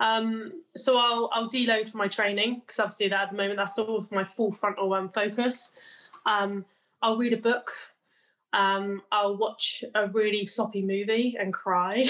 Um, 0.00 0.64
so 0.76 0.98
I'll 0.98 1.30
I'll 1.32 1.48
deload 1.48 1.88
for 1.88 1.98
my 1.98 2.08
training 2.08 2.60
because 2.60 2.80
obviously 2.80 3.08
that 3.08 3.22
at 3.22 3.30
the 3.30 3.36
moment 3.36 3.56
that's 3.56 3.78
all 3.78 3.96
of 3.96 4.10
my 4.10 4.24
full 4.24 4.50
frontal 4.50 4.92
um, 4.94 5.08
focus. 5.08 5.72
Um, 6.26 6.64
I'll 7.02 7.16
read 7.16 7.32
a 7.32 7.36
book. 7.36 7.72
Um, 8.52 9.02
I'll 9.12 9.36
watch 9.36 9.84
a 9.94 10.08
really 10.08 10.44
soppy 10.44 10.82
movie 10.82 11.36
and 11.38 11.52
cry. 11.52 12.04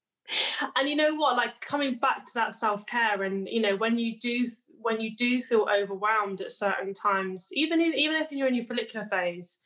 and 0.76 0.88
you 0.88 0.96
know 0.96 1.14
what? 1.14 1.36
Like 1.36 1.60
coming 1.60 1.96
back 1.96 2.26
to 2.26 2.32
that 2.34 2.54
self 2.54 2.86
care, 2.86 3.22
and 3.22 3.46
you 3.48 3.60
know 3.60 3.76
when 3.76 3.98
you 3.98 4.18
do 4.18 4.48
when 4.80 5.00
you 5.00 5.14
do 5.14 5.42
feel 5.42 5.66
overwhelmed 5.70 6.40
at 6.40 6.52
certain 6.52 6.94
times, 6.94 7.50
even 7.52 7.82
if, 7.82 7.94
even 7.94 8.16
if 8.16 8.32
you're 8.32 8.48
in 8.48 8.54
your 8.54 8.64
follicular 8.64 9.04
phase, 9.04 9.58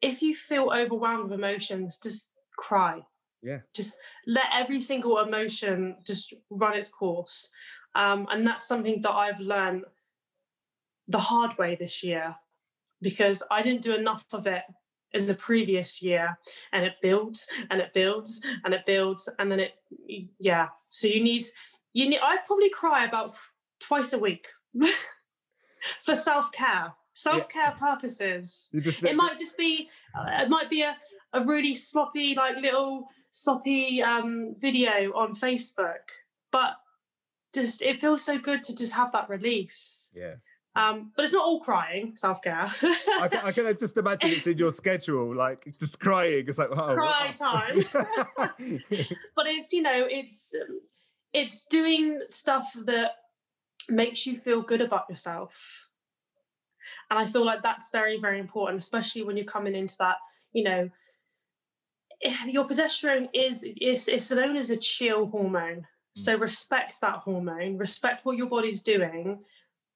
if 0.00 0.22
you 0.22 0.32
feel 0.32 0.70
overwhelmed 0.72 1.24
with 1.24 1.32
emotions, 1.32 1.98
just 2.00 2.30
cry 2.56 3.02
yeah. 3.42 3.58
Just 3.74 3.96
let 4.26 4.46
every 4.54 4.80
single 4.80 5.18
emotion 5.18 5.96
just 6.06 6.34
run 6.50 6.76
its 6.76 6.88
course. 6.88 7.50
Um, 7.94 8.26
and 8.30 8.46
that's 8.46 8.68
something 8.68 9.00
that 9.00 9.12
i've 9.12 9.40
learned 9.40 9.84
the 11.08 11.18
hard 11.18 11.56
way 11.58 11.74
this 11.74 12.04
year 12.04 12.36
because 13.00 13.42
i 13.50 13.62
didn't 13.62 13.82
do 13.82 13.94
enough 13.94 14.26
of 14.32 14.46
it 14.46 14.62
in 15.12 15.26
the 15.26 15.34
previous 15.34 16.02
year 16.02 16.38
and 16.72 16.84
it 16.84 16.92
builds 17.00 17.48
and 17.70 17.80
it 17.80 17.94
builds 17.94 18.42
and 18.64 18.74
it 18.74 18.84
builds 18.84 19.28
and 19.38 19.50
then 19.50 19.58
it 19.58 19.72
yeah. 20.38 20.68
So 20.90 21.06
you 21.06 21.22
need 21.22 21.44
you 21.94 22.08
need 22.08 22.20
i 22.22 22.36
probably 22.46 22.70
cry 22.70 23.06
about 23.06 23.34
twice 23.80 24.12
a 24.12 24.18
week 24.18 24.48
for 26.04 26.14
self-care 26.14 26.92
self-care 27.18 27.74
purposes. 27.78 28.68
Just 28.80 29.02
it 29.02 29.16
might 29.16 29.38
just 29.38 29.56
be 29.56 29.88
uh, 30.16 30.42
it 30.42 30.48
might 30.48 30.70
be 30.70 30.82
a, 30.82 30.96
a 31.32 31.44
really 31.44 31.74
sloppy 31.74 32.34
like 32.34 32.56
little 32.56 33.06
sloppy 33.30 34.02
um 34.02 34.54
video 34.58 35.12
on 35.12 35.34
facebook 35.34 36.08
but 36.50 36.76
just 37.54 37.82
it 37.82 38.00
feels 38.00 38.22
so 38.22 38.38
good 38.38 38.62
to 38.62 38.76
just 38.76 38.94
have 38.94 39.12
that 39.12 39.28
release. 39.28 40.10
Yeah. 40.14 40.34
Um 40.76 41.12
but 41.16 41.24
it's 41.24 41.32
not 41.32 41.44
all 41.44 41.60
crying 41.60 42.12
self-care. 42.14 42.66
I 43.20 43.28
can, 43.30 43.40
I 43.44 43.52
can 43.52 43.76
just 43.80 43.96
imagine 43.96 44.30
it's 44.30 44.46
in 44.46 44.58
your 44.58 44.72
schedule 44.72 45.34
like 45.34 45.66
just 45.80 45.98
crying 45.98 46.44
it's 46.46 46.58
like 46.58 46.70
oh 46.70 46.94
Cry 46.94 47.32
time. 47.32 47.84
but 49.36 49.46
it's 49.46 49.72
you 49.72 49.82
know 49.82 50.06
it's 50.08 50.54
um, 50.54 50.80
it's 51.32 51.64
doing 51.64 52.20
stuff 52.30 52.70
that 52.84 53.12
makes 53.88 54.26
you 54.26 54.38
feel 54.38 54.62
good 54.62 54.80
about 54.80 55.04
yourself. 55.08 55.86
And 57.10 57.18
i 57.18 57.26
feel 57.26 57.44
like 57.44 57.62
that's 57.62 57.90
very 57.90 58.18
very 58.18 58.38
important 58.38 58.78
especially 58.78 59.22
when 59.22 59.36
you're 59.36 59.44
coming 59.44 59.74
into 59.74 59.96
that 59.98 60.16
you 60.52 60.64
know 60.64 60.88
your 62.46 62.64
progesterone 62.64 63.28
is 63.32 63.64
is 63.80 64.08
it's 64.08 64.30
known 64.30 64.56
as 64.56 64.70
a 64.70 64.76
chill 64.76 65.26
hormone. 65.26 65.86
So 66.14 66.36
respect 66.36 67.00
that 67.00 67.18
hormone 67.18 67.78
respect 67.78 68.24
what 68.24 68.36
your 68.36 68.48
body's 68.48 68.82
doing 68.82 69.38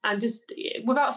and 0.05 0.21
just 0.21 0.45
eh, 0.57 0.81
without 0.85 1.17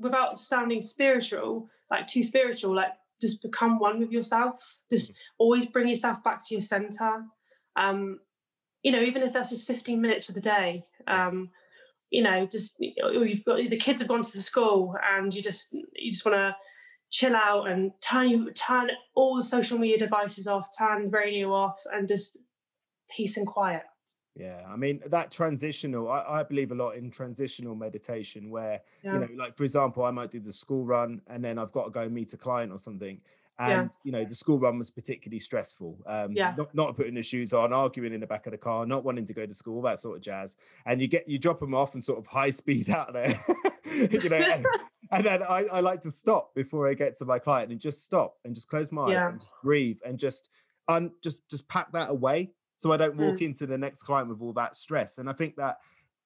without 0.00 0.38
sounding 0.38 0.80
spiritual 0.80 1.68
like 1.90 2.06
too 2.06 2.22
spiritual 2.22 2.74
like 2.74 2.92
just 3.20 3.42
become 3.42 3.78
one 3.78 3.98
with 3.98 4.10
yourself. 4.10 4.80
Just 4.90 5.16
always 5.38 5.66
bring 5.66 5.88
yourself 5.88 6.22
back 6.22 6.46
to 6.46 6.54
your 6.54 6.62
center. 6.62 7.24
Um 7.76 8.20
you 8.82 8.92
know 8.92 9.00
even 9.00 9.22
if 9.22 9.32
that's 9.32 9.50
just 9.50 9.66
15 9.66 10.00
minutes 10.00 10.24
for 10.24 10.32
the 10.32 10.40
day 10.40 10.84
um 11.08 11.50
you 12.10 12.22
know 12.22 12.46
just 12.46 12.76
you've 12.78 13.44
got 13.44 13.56
the 13.56 13.76
kids 13.76 14.00
have 14.00 14.08
gone 14.08 14.22
to 14.22 14.32
the 14.32 14.40
school 14.40 14.94
and 15.12 15.34
you 15.34 15.42
just 15.42 15.72
you 15.72 16.10
just 16.10 16.24
want 16.24 16.36
to 16.36 16.54
chill 17.10 17.36
out 17.36 17.68
and 17.68 17.92
turn 18.00 18.28
you 18.28 18.50
turn 18.52 18.90
all 19.14 19.36
the 19.36 19.44
social 19.44 19.78
media 19.78 19.98
devices 19.98 20.46
off 20.46 20.68
turn 20.76 21.04
the 21.04 21.10
radio 21.10 21.52
off 21.52 21.80
and 21.92 22.08
just 22.08 22.38
peace 23.14 23.36
and 23.36 23.46
quiet. 23.46 23.82
Yeah 24.34 24.60
i 24.68 24.76
mean 24.76 25.00
that 25.06 25.30
transitional 25.30 26.10
I, 26.10 26.40
I 26.40 26.42
believe 26.42 26.72
a 26.72 26.74
lot 26.74 26.90
in 26.90 27.10
transitional 27.10 27.74
meditation 27.74 28.50
where 28.50 28.80
yeah. 29.02 29.14
you 29.14 29.18
know 29.20 29.28
like 29.36 29.56
for 29.56 29.64
example 29.64 30.04
i 30.04 30.10
might 30.10 30.30
do 30.30 30.40
the 30.40 30.52
school 30.52 30.84
run 30.84 31.22
and 31.28 31.42
then 31.42 31.58
i've 31.58 31.72
got 31.72 31.84
to 31.84 31.90
go 31.90 32.08
meet 32.08 32.32
a 32.34 32.36
client 32.36 32.70
or 32.72 32.78
something 32.78 33.20
and 33.58 33.70
Yeah. 33.70 33.88
you 34.04 34.12
know 34.12 34.24
the 34.24 34.34
school 34.34 34.58
run 34.58 34.78
was 34.78 34.90
particularly 34.90 35.40
stressful. 35.40 35.98
Um 36.06 36.32
Yeah. 36.32 36.54
not, 36.58 36.74
not 36.74 36.96
putting 36.96 37.14
the 37.14 37.22
shoes 37.22 37.52
on 37.52 37.72
arguing 37.72 38.12
in 38.12 38.20
the 38.20 38.26
back 38.26 38.46
of 38.46 38.52
the 38.52 38.58
car 38.58 38.84
not 38.84 39.04
wanting 39.04 39.24
to 39.26 39.32
go 39.32 39.46
to 39.46 39.54
school 39.54 39.80
that 39.82 39.98
sort 39.98 40.16
of 40.16 40.22
jazz. 40.22 40.56
And 40.84 41.00
you 41.00 41.08
get 41.08 41.26
you 41.28 41.38
drop 41.38 41.60
them 41.60 41.74
off 41.74 41.94
and 41.94 42.04
sort 42.04 42.18
of 42.18 42.26
high 42.26 42.50
speed 42.62 42.90
out 42.90 43.12
there 43.12 43.34
you 44.10 44.28
know 44.28 44.36
and, 44.36 44.66
and 45.12 45.24
then 45.26 45.42
I, 45.42 45.64
I 45.72 45.80
like 45.80 46.02
to 46.02 46.10
stop 46.10 46.54
before 46.54 46.88
i 46.88 46.94
get 46.94 47.16
to 47.18 47.24
my 47.24 47.38
client 47.38 47.70
and 47.70 47.80
just 47.80 48.04
stop 48.04 48.34
and 48.44 48.54
just 48.54 48.68
close 48.68 48.90
my 48.92 49.02
eyes 49.04 49.12
Yeah. 49.12 49.28
and 49.30 49.40
just 49.40 49.52
breathe 49.62 49.98
and 50.04 50.18
just 50.18 50.48
un, 50.88 51.10
just 51.22 51.48
just 51.48 51.68
pack 51.68 51.92
that 51.92 52.10
away 52.10 52.50
so 52.76 52.92
i 52.92 52.96
don't 52.96 53.16
walk 53.16 53.42
into 53.42 53.66
the 53.66 53.78
next 53.78 54.02
client 54.02 54.28
with 54.28 54.40
all 54.42 54.52
that 54.54 54.76
stress. 54.76 55.18
And 55.18 55.28
i 55.30 55.32
think 55.32 55.56
that 55.56 55.78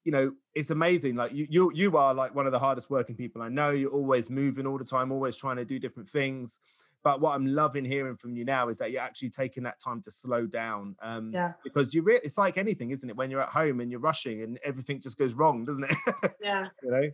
you 0.04 0.12
know 0.12 0.32
it's 0.54 0.70
amazing 0.70 1.14
like 1.14 1.32
you 1.32 1.46
you 1.50 1.70
you 1.74 1.96
are 1.96 2.14
like 2.14 2.34
one 2.34 2.46
of 2.46 2.52
the 2.52 2.58
hardest 2.58 2.88
working 2.90 3.16
people 3.16 3.42
i 3.42 3.48
know. 3.48 3.70
You're 3.70 3.90
always 3.92 4.30
moving 4.30 4.66
all 4.66 4.78
the 4.78 4.84
time 4.84 5.12
always 5.12 5.36
trying 5.36 5.56
to 5.56 5.64
do 5.64 5.78
different 5.78 6.08
things. 6.08 6.58
But 7.02 7.20
what 7.20 7.34
i'm 7.34 7.46
loving 7.46 7.84
hearing 7.84 8.16
from 8.16 8.34
you 8.34 8.44
now 8.46 8.68
is 8.70 8.78
that 8.78 8.90
you're 8.92 9.02
actually 9.02 9.30
taking 9.30 9.62
that 9.64 9.78
time 9.78 10.00
to 10.02 10.10
slow 10.10 10.46
down 10.46 10.96
um 11.02 11.30
Yeah. 11.32 11.52
because 11.64 11.94
you 11.94 12.02
re- 12.02 12.20
it's 12.24 12.38
like 12.38 12.56
anything 12.58 12.90
isn't 12.92 13.08
it? 13.10 13.16
When 13.16 13.30
you're 13.30 13.42
at 13.42 13.50
home 13.50 13.80
and 13.80 13.90
you're 13.90 14.00
rushing 14.00 14.40
and 14.42 14.58
everything 14.64 15.00
just 15.00 15.18
goes 15.18 15.34
wrong 15.34 15.64
doesn't 15.66 15.84
it? 15.84 15.96
Yeah. 16.42 16.64
You 16.82 16.90
know 16.90 17.08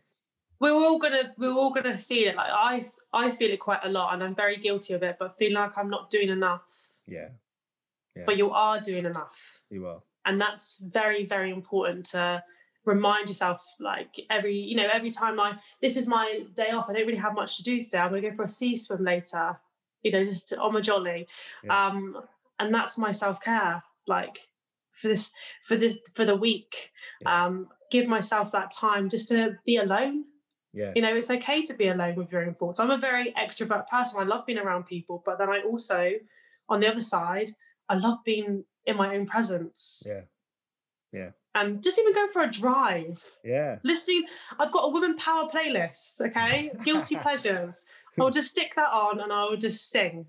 we're 0.61 0.73
all 0.73 0.99
gonna 0.99 1.33
we're 1.37 1.53
all 1.53 1.71
gonna 1.71 1.97
feel 1.97 2.29
it 2.29 2.37
like 2.37 2.51
i 2.51 2.85
i 3.13 3.31
feel 3.31 3.51
it 3.51 3.61
quite 3.61 3.81
a 3.85 3.89
lot 3.89 4.15
and 4.15 4.23
i'm 4.23 4.35
very 4.35 4.57
guilty 4.57 4.95
of 4.95 5.03
it 5.03 5.17
but 5.19 5.37
feeling 5.39 5.55
like 5.55 5.77
i'm 5.77 5.91
not 5.91 6.11
doing 6.11 6.29
enough. 6.29 6.63
Yeah. 7.07 7.29
But 8.25 8.39
you 8.39 8.51
are 8.51 8.81
doing 8.81 9.05
enough. 9.05 9.61
You 9.71 9.87
are. 9.87 10.01
And 10.25 10.41
that's 10.41 10.79
very 10.79 11.27
very 11.27 11.51
important 11.51 12.07
to 12.07 12.43
remind 12.85 13.29
yourself 13.29 13.63
like 13.79 14.15
every 14.31 14.57
you 14.57 14.77
know 14.77 14.89
every 14.93 15.11
time 15.11 15.39
i 15.41 15.59
this 15.83 15.97
is 15.97 16.07
my 16.07 16.45
day 16.55 16.71
off 16.71 16.87
i 16.89 16.93
don't 16.93 17.07
really 17.07 17.19
have 17.19 17.35
much 17.35 17.57
to 17.57 17.65
do 17.65 17.81
today 17.81 17.99
i'm 17.99 18.13
to 18.13 18.21
go 18.21 18.33
for 18.35 18.45
a 18.45 18.49
sea 18.49 18.77
swim 18.77 19.03
later 19.03 19.59
you 20.03 20.13
know 20.13 20.23
just 20.23 20.53
on 20.55 20.73
my 20.73 20.81
jolly. 20.81 21.27
Yeah. 21.65 21.89
um 21.89 22.17
and 22.59 22.73
that's 22.75 22.97
my 22.97 23.13
self-care 23.13 23.83
like 24.07 24.49
for 24.93 25.09
this 25.09 25.31
for 25.63 25.77
the 25.77 25.99
for 26.15 26.25
the 26.25 26.37
week. 26.37 26.93
Yeah. 27.21 27.47
um 27.47 27.69
give 27.91 28.07
myself 28.07 28.51
that 28.53 28.71
time 28.73 29.11
just 29.11 29.29
to 29.29 29.59
be 29.67 29.77
alone 29.77 30.25
yeah. 30.77 30.93
You 30.95 31.01
know 31.03 31.17
it's 31.17 31.31
okay 31.31 31.63
to 31.63 31.75
be 31.75 31.89
alone 31.89 32.17
with 32.17 32.31
your 32.31 32.45
own 32.47 32.55
thoughts. 32.55 32.79
I'm 32.79 32.91
a 32.91 32.99
very 32.99 33.33
extrovert 33.33 33.89
person. 33.89 34.21
I 34.21 34.25
love 34.25 34.45
being 34.45 34.59
around 34.59 34.85
people 34.85 35.23
but 35.25 35.39
then 35.39 35.49
i 35.49 35.61
also 35.61 36.13
on 36.69 36.81
the 36.81 36.89
other 36.89 37.01
side 37.01 37.51
i 37.89 37.95
love 37.95 38.19
being 38.25 38.65
in 38.85 38.97
my 38.97 39.15
own 39.17 39.25
presence. 39.27 40.03
Yeah. 40.07 40.21
Yeah. 41.13 41.31
and 41.55 41.83
just 41.83 41.99
even 41.99 42.13
go 42.13 42.29
for 42.29 42.43
a 42.43 42.51
drive. 42.51 43.25
Yeah. 43.43 43.79
Listening 43.85 44.25
i've 44.61 44.71
got 44.71 44.85
a 44.85 44.91
woman 44.91 45.17
power 45.17 45.49
playlist 45.49 46.21
okay? 46.21 46.71
Guilty 46.85 47.17
pleasures. 47.17 47.87
I'll 48.21 48.31
just 48.31 48.51
stick 48.51 48.75
that 48.77 48.91
on 48.91 49.21
and 49.21 49.33
i'll 49.33 49.57
just 49.57 49.89
sing. 49.91 50.27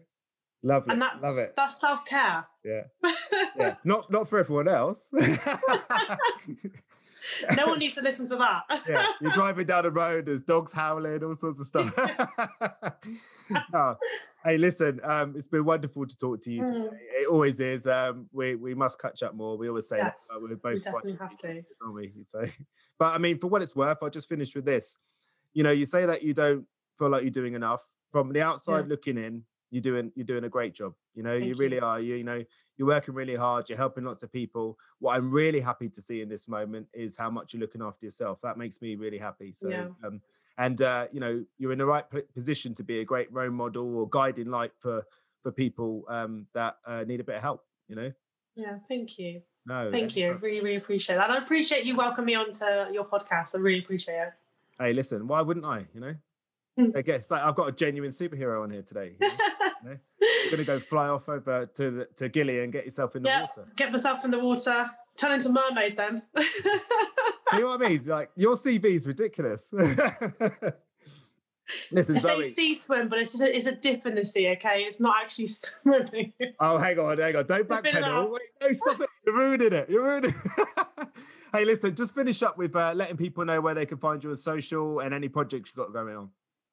Love 0.64 0.84
it 0.88 0.92
and 0.94 1.02
that's 1.02 1.24
love 1.24 1.38
it. 1.38 1.54
that's 1.58 1.80
self-care. 1.82 2.48
Yeah. 2.64 2.84
Yeah. 3.60 3.76
Not 3.84 4.10
not 4.12 4.30
for 4.30 4.38
everyone 4.40 4.68
else 4.68 5.12
no 7.58 7.68
one 7.68 7.80
needs 7.80 7.96
to 7.96 8.02
listen 8.02 8.28
to 8.28 8.36
that 8.36 8.64
yeah, 8.88 9.06
you're 9.22 9.32
driving 9.34 9.66
down 9.66 9.84
the 9.84 9.92
road, 9.92 10.26
there's 10.26 10.44
dogs 10.44 10.72
howling, 10.72 11.24
all 11.24 11.36
sorts 11.36 11.60
of 11.60 11.68
stuff. 11.68 11.94
No. 13.72 13.96
Hey, 14.44 14.58
listen, 14.58 15.02
um, 15.04 15.34
it's 15.36 15.48
been 15.48 15.66
wonderful 15.66 16.06
to 16.06 16.18
talk 16.18 16.42
to 16.42 16.52
you. 16.52 16.62
Mm. 16.62 16.72
Today. 16.72 16.98
It 17.22 17.28
always 17.28 17.60
is. 17.60 17.86
Um, 17.86 18.30
we 18.32 18.56
we 18.56 18.74
must 18.74 19.02
catch 19.02 19.22
up 19.24 19.36
more. 19.36 19.58
We 19.58 19.68
always 19.68 19.90
say 19.90 19.98
Yes, 19.98 20.28
that, 20.30 20.40
but 20.40 20.50
we're 20.50 20.56
both 20.56 20.84
quite 20.84 21.04
definitely 21.04 21.18
have 21.20 21.38
to. 21.40 21.64
aren't 21.82 21.96
we? 21.96 22.14
So, 22.24 22.46
but 22.98 23.14
I 23.14 23.18
mean, 23.18 23.40
for 23.40 23.48
what 23.48 23.62
it's 23.62 23.76
worth, 23.76 23.98
I'll 24.02 24.10
just 24.10 24.30
finish 24.30 24.56
with 24.56 24.64
this. 24.64 24.98
You 25.54 25.64
know, 25.64 25.72
you 25.72 25.86
say 25.86 26.06
that 26.06 26.24
you 26.24 26.34
don't 26.34 26.66
feel 26.98 27.10
like 27.10 27.24
you're 27.24 27.32
doing 27.32 27.56
enough. 27.56 27.82
From 28.12 28.32
the 28.32 28.42
outside 28.42 28.88
looking 28.88 29.18
in, 29.18 29.44
you're 29.72 29.82
doing 29.82 30.12
you're 30.16 30.26
doing 30.26 30.44
a 30.46 30.50
great 30.50 30.74
job. 30.74 30.94
You 31.14 31.24
know, 31.24 31.38
Thank 31.38 31.46
you 31.46 31.54
really 31.56 31.78
you. 31.78 31.84
are. 31.84 32.00
You, 32.00 32.16
you 32.16 32.24
know, 32.24 32.44
you're 32.78 32.88
working 32.88 33.14
really 33.14 33.36
hard. 33.36 33.70
You're 33.70 33.78
helping 33.78 34.04
lots 34.06 34.24
of 34.24 34.32
people. 34.32 34.78
What 35.00 35.16
I'm 35.16 35.30
really 35.32 35.60
happy 35.60 35.90
to 35.90 36.02
see 36.02 36.22
in 36.22 36.30
this 36.30 36.48
moment 36.48 36.88
is 36.94 37.18
how 37.18 37.30
much 37.30 37.54
you're 37.54 37.62
looking 37.62 37.82
after 37.82 38.06
yourself. 38.06 38.40
That 38.44 38.58
makes 38.58 38.82
me 38.82 38.96
really 38.96 39.18
happy. 39.18 39.52
So, 39.52 39.70
Yeah. 39.70 39.88
um, 40.06 40.22
and 40.58 40.82
uh, 40.82 41.08
you 41.12 41.20
know, 41.20 41.44
you're 41.58 41.72
in 41.72 41.78
the 41.80 41.86
right 41.86 42.06
position 42.34 42.74
to 42.76 42.84
be 42.84 43.00
a 43.02 43.06
great 43.06 43.32
role 43.32 43.52
model 43.52 43.98
or 43.98 44.08
guiding 44.10 44.50
light 44.50 44.72
for 44.80 45.04
for 45.44 45.52
people 45.52 46.04
um, 46.10 46.48
that 46.54 46.78
uh, 46.86 47.04
need 47.06 47.20
a 47.20 47.24
bit 47.24 47.36
of 47.36 47.42
help. 47.42 47.64
You 47.88 47.96
know, 47.96 48.12
Yeah, 48.56 48.80
thank 48.88 49.18
you. 49.20 49.42
no, 49.66 49.92
Thank 49.92 50.16
you. 50.16 50.34
Really, 50.42 50.62
really 50.62 50.76
appreciate 50.78 51.16
that. 51.18 51.30
And 51.30 51.40
I 51.40 51.44
appreciate 51.44 51.86
you 51.86 51.96
welcoming 51.96 52.26
me 52.28 52.36
onto 52.36 52.66
your 52.94 53.06
podcast. 53.06 53.56
I 53.56 53.60
really 53.60 53.80
appreciate 53.80 54.16
it. 54.20 54.34
Hey, 54.80 54.94
listen, 54.94 55.28
why 55.28 55.42
wouldn't 55.42 55.66
I? 55.66 55.86
You 55.94 56.02
know. 56.02 56.16
I 56.96 57.02
guess 57.02 57.32
like, 57.32 57.42
I've 57.42 57.56
got 57.56 57.70
a 57.70 57.72
genuine 57.72 58.12
superhero 58.12 58.62
on 58.64 58.70
here 58.70 58.84
today. 58.84 59.16
You 59.20 59.28
know? 59.28 59.34
You're 60.22 60.52
gonna 60.52 60.64
go 60.64 60.80
fly 60.80 61.08
off 61.08 61.28
over 61.30 61.66
to 61.66 61.92
the, 61.92 62.06
to 62.16 62.30
Gylly 62.30 62.64
and 62.64 62.72
get 62.72 62.86
yourself 62.86 63.16
in 63.16 63.24
the 63.24 63.30
yeah, 63.30 63.42
water. 63.42 63.66
get 63.76 63.92
myself 63.92 64.26
in 64.26 64.32
the 64.32 64.40
water, 64.40 64.90
turn 65.16 65.34
into 65.34 65.50
mermaid 65.50 65.98
then. 65.98 66.24
You 67.54 67.62
know 67.62 67.68
what 67.70 67.82
I 67.82 67.90
mean? 67.90 68.04
Like 68.06 68.32
your 68.36 68.56
CV 68.56 68.86
is 68.86 69.06
ridiculous. 69.08 69.74
Listen, 71.92 72.16
I 72.16 72.20
say 72.20 72.44
sea 72.44 72.76
swim, 72.76 73.10
but 73.10 73.20
it's 73.20 73.40
a, 73.42 73.56
it's 73.56 73.66
a 73.66 73.74
dip 73.74 74.06
in 74.06 74.16
the 74.16 74.24
sea, 74.24 74.50
okay? 74.52 74.84
It's 74.84 75.02
not 75.02 75.16
actually 75.22 75.48
swimming. 75.48 76.34
Oh, 76.60 76.78
hang 76.78 76.98
on, 76.98 77.18
hang 77.18 77.36
on. 77.36 77.46
Don't 77.46 77.68
backpedal. 77.68 78.32
Wait, 78.32 78.42
no, 78.62 78.72
stop 78.72 79.02
it. 79.02 79.10
You're 79.26 79.36
ruining 79.36 79.74
it. 79.74 79.90
You're 79.90 80.04
ruining 80.04 80.34
it. 80.34 81.08
hey, 81.54 81.66
listen, 81.66 81.94
just 81.94 82.16
finish 82.16 82.42
up 82.42 82.58
with 82.58 82.74
uh, 82.76 82.94
letting 82.96 83.18
people 83.18 83.44
know 83.44 83.60
where 83.60 83.74
they 83.74 83.86
can 83.86 83.98
find 83.98 84.24
you 84.24 84.30
on 84.30 84.38
social 84.38 85.00
and 85.00 85.14
any 85.14 85.28
projects 85.28 85.72
you've 85.72 85.86
got 85.86 85.92
going 85.94 86.16
on. 86.16 86.30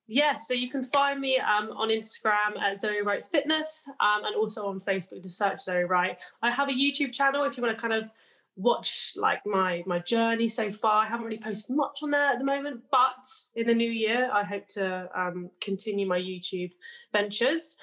Yeah, 0.06 0.34
so 0.36 0.52
you 0.52 0.68
can 0.68 0.84
find 0.84 1.18
me 1.18 1.38
um, 1.38 1.70
on 1.70 1.88
Instagram 1.88 2.60
at 2.60 2.80
Zoey 2.80 3.02
Wright 3.02 3.26
Fitness 3.26 3.86
um, 4.00 4.24
and 4.24 4.36
also 4.36 4.66
on 4.66 4.78
Facebook 4.78 5.22
to 5.22 5.28
search 5.28 5.60
Zoey 5.66 5.88
Wright. 5.88 6.18
I 6.42 6.50
have 6.50 6.68
a 6.68 6.72
YouTube 6.72 7.12
channel 7.12 7.44
if 7.44 7.56
you 7.56 7.62
want 7.62 7.76
to 7.76 7.80
kind 7.80 7.94
of 7.94 8.10
watch 8.56 9.14
like 9.16 9.40
my 9.46 9.82
my 9.86 9.98
journey 10.00 10.48
so 10.48 10.70
far. 10.70 11.02
I 11.02 11.06
haven't 11.06 11.24
really 11.24 11.40
posted 11.40 11.74
much 11.74 12.00
on 12.02 12.10
there 12.10 12.32
at 12.32 12.38
the 12.38 12.44
moment, 12.44 12.82
but 12.90 13.24
in 13.56 13.66
the 13.66 13.74
new 13.74 13.90
year, 13.90 14.30
I 14.30 14.44
hope 14.44 14.68
to 14.68 15.08
um, 15.18 15.48
continue 15.62 16.06
my 16.06 16.20
YouTube 16.20 16.72
ventures. 17.10 17.76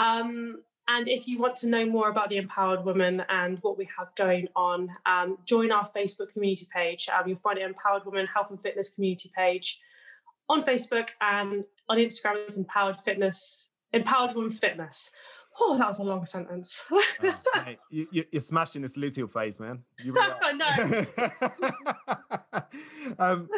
Um, 0.00 0.62
and 0.88 1.06
if 1.06 1.28
you 1.28 1.38
want 1.38 1.54
to 1.56 1.68
know 1.68 1.84
more 1.86 2.08
about 2.08 2.30
the 2.30 2.38
Empowered 2.38 2.84
Woman 2.84 3.22
and 3.28 3.58
what 3.60 3.78
we 3.78 3.86
have 3.96 4.12
going 4.16 4.48
on, 4.56 4.88
um, 5.06 5.36
join 5.44 5.70
our 5.70 5.88
Facebook 5.88 6.32
community 6.32 6.66
page. 6.74 7.08
Um, 7.08 7.28
you'll 7.28 7.38
find 7.38 7.58
it 7.58 7.62
Empowered 7.62 8.04
Woman 8.06 8.26
Health 8.26 8.50
and 8.50 8.60
Fitness 8.60 8.88
community 8.88 9.30
page 9.36 9.78
on 10.48 10.64
Facebook 10.64 11.10
and 11.20 11.64
on 11.88 11.98
Instagram. 11.98 12.46
It's 12.46 12.56
Empowered 12.56 13.00
Fitness, 13.04 13.68
Empowered 13.92 14.34
Woman 14.34 14.50
Fitness. 14.50 15.10
Oh, 15.60 15.76
that 15.76 15.88
was 15.88 15.98
a 15.98 16.04
long 16.04 16.24
sentence. 16.24 16.84
Oh, 17.20 17.64
mate, 17.66 17.78
you, 17.90 18.24
you're 18.30 18.40
smashing 18.40 18.82
this 18.82 18.96
luteal 18.96 19.30
phase, 19.30 19.58
man. 19.58 19.82
You 19.98 20.12
really 20.12 20.30
are. 20.60 21.06
I 22.52 22.62
um, 23.18 23.48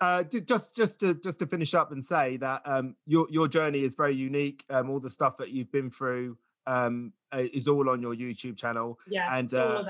uh, 0.00 0.22
just 0.22 0.76
just 0.76 1.00
to 1.00 1.14
just 1.14 1.40
to 1.40 1.46
finish 1.46 1.74
up 1.74 1.90
and 1.90 2.04
say 2.04 2.36
that 2.36 2.62
um, 2.64 2.94
your 3.06 3.26
your 3.30 3.48
journey 3.48 3.82
is 3.82 3.96
very 3.96 4.14
unique. 4.14 4.64
Um, 4.70 4.90
all 4.90 5.00
the 5.00 5.10
stuff 5.10 5.36
that 5.38 5.50
you've 5.50 5.72
been 5.72 5.90
through 5.90 6.38
um, 6.66 7.12
uh, 7.32 7.42
is 7.52 7.66
all 7.66 7.90
on 7.90 8.00
your 8.00 8.14
YouTube 8.14 8.56
channel. 8.56 8.98
yeah, 9.08 9.36
And, 9.36 9.52
uh. 9.52 9.84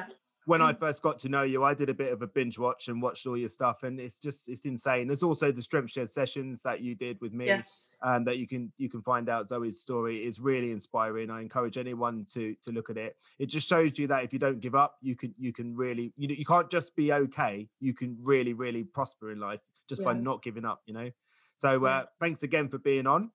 When 0.47 0.61
I 0.61 0.73
Mm. 0.75 0.79
first 0.79 1.03
got 1.03 1.19
to 1.21 1.29
know 1.31 1.43
you, 1.43 1.65
I 1.65 1.73
did 1.73 1.89
a 1.89 1.95
bit 1.95 2.13
of 2.13 2.21
a 2.21 2.27
binge 2.27 2.59
watch 2.59 2.89
and 2.89 3.01
watched 3.01 3.27
all 3.27 3.37
your 3.37 3.49
stuff, 3.49 3.83
and 3.83 3.99
it's 3.99 4.19
just 4.19 4.49
it's 4.49 4.67
insane. 4.67 5.07
There's 5.07 5.23
also 5.23 5.51
the 5.51 5.63
Strength 5.63 5.93
Shed 5.93 6.11
Sessions 6.11 6.61
that 6.63 6.83
you 6.83 6.95
did 6.95 7.19
with 7.23 7.33
me 7.33 7.47
Yes. 7.47 7.99
um, 8.03 8.25
that 8.25 8.37
you 8.37 8.47
can 8.47 8.71
you 8.77 8.91
can 8.91 9.01
find 9.01 9.29
out 9.31 9.47
Zoey's 9.47 9.81
story 9.81 10.25
is 10.25 10.41
really 10.41 10.71
inspiring. 10.71 11.31
I 11.31 11.41
encourage 11.41 11.79
anyone 11.79 12.27
to 12.33 12.55
to 12.63 12.73
look 12.73 12.91
at 12.91 12.99
it. 12.99 13.17
It 13.39 13.47
just 13.47 13.67
shows 13.67 13.99
you 13.99 14.07
that 14.09 14.23
if 14.25 14.33
you 14.35 14.39
don't 14.39 14.61
give 14.61 14.75
up, 14.75 14.99
you 15.01 15.17
can 15.17 15.35
you 15.39 15.53
can 15.53 15.75
really 15.75 16.13
you 16.17 16.29
know 16.29 16.35
you 16.35 16.45
can't 16.45 16.71
just 16.71 16.95
be 16.95 17.11
okay. 17.13 17.69
You 17.81 17.95
can 17.95 18.19
really 18.21 18.53
really 18.53 18.85
prosper 18.85 19.31
in 19.33 19.41
life 19.41 19.61
just 19.89 20.05
by 20.05 20.13
not 20.13 20.43
giving 20.43 20.67
up. 20.67 20.83
You 20.85 20.93
know. 20.95 21.11
So 21.57 21.83
Yeah. 21.85 21.89
uh, 21.89 22.05
thanks 22.21 22.43
again 22.43 22.69
for 22.69 22.79
being 22.79 23.07
on, 23.07 23.31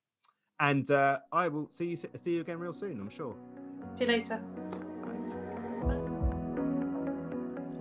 and 0.60 0.90
uh, 0.92 1.20
I 1.32 1.48
will 1.48 1.70
see 1.70 1.86
you 1.92 1.98
see 1.98 2.36
you 2.36 2.42
again 2.42 2.60
real 2.60 2.74
soon. 2.74 3.00
I'm 3.00 3.10
sure. 3.10 3.36
See 3.96 4.06
you 4.06 4.12
later. 4.12 4.40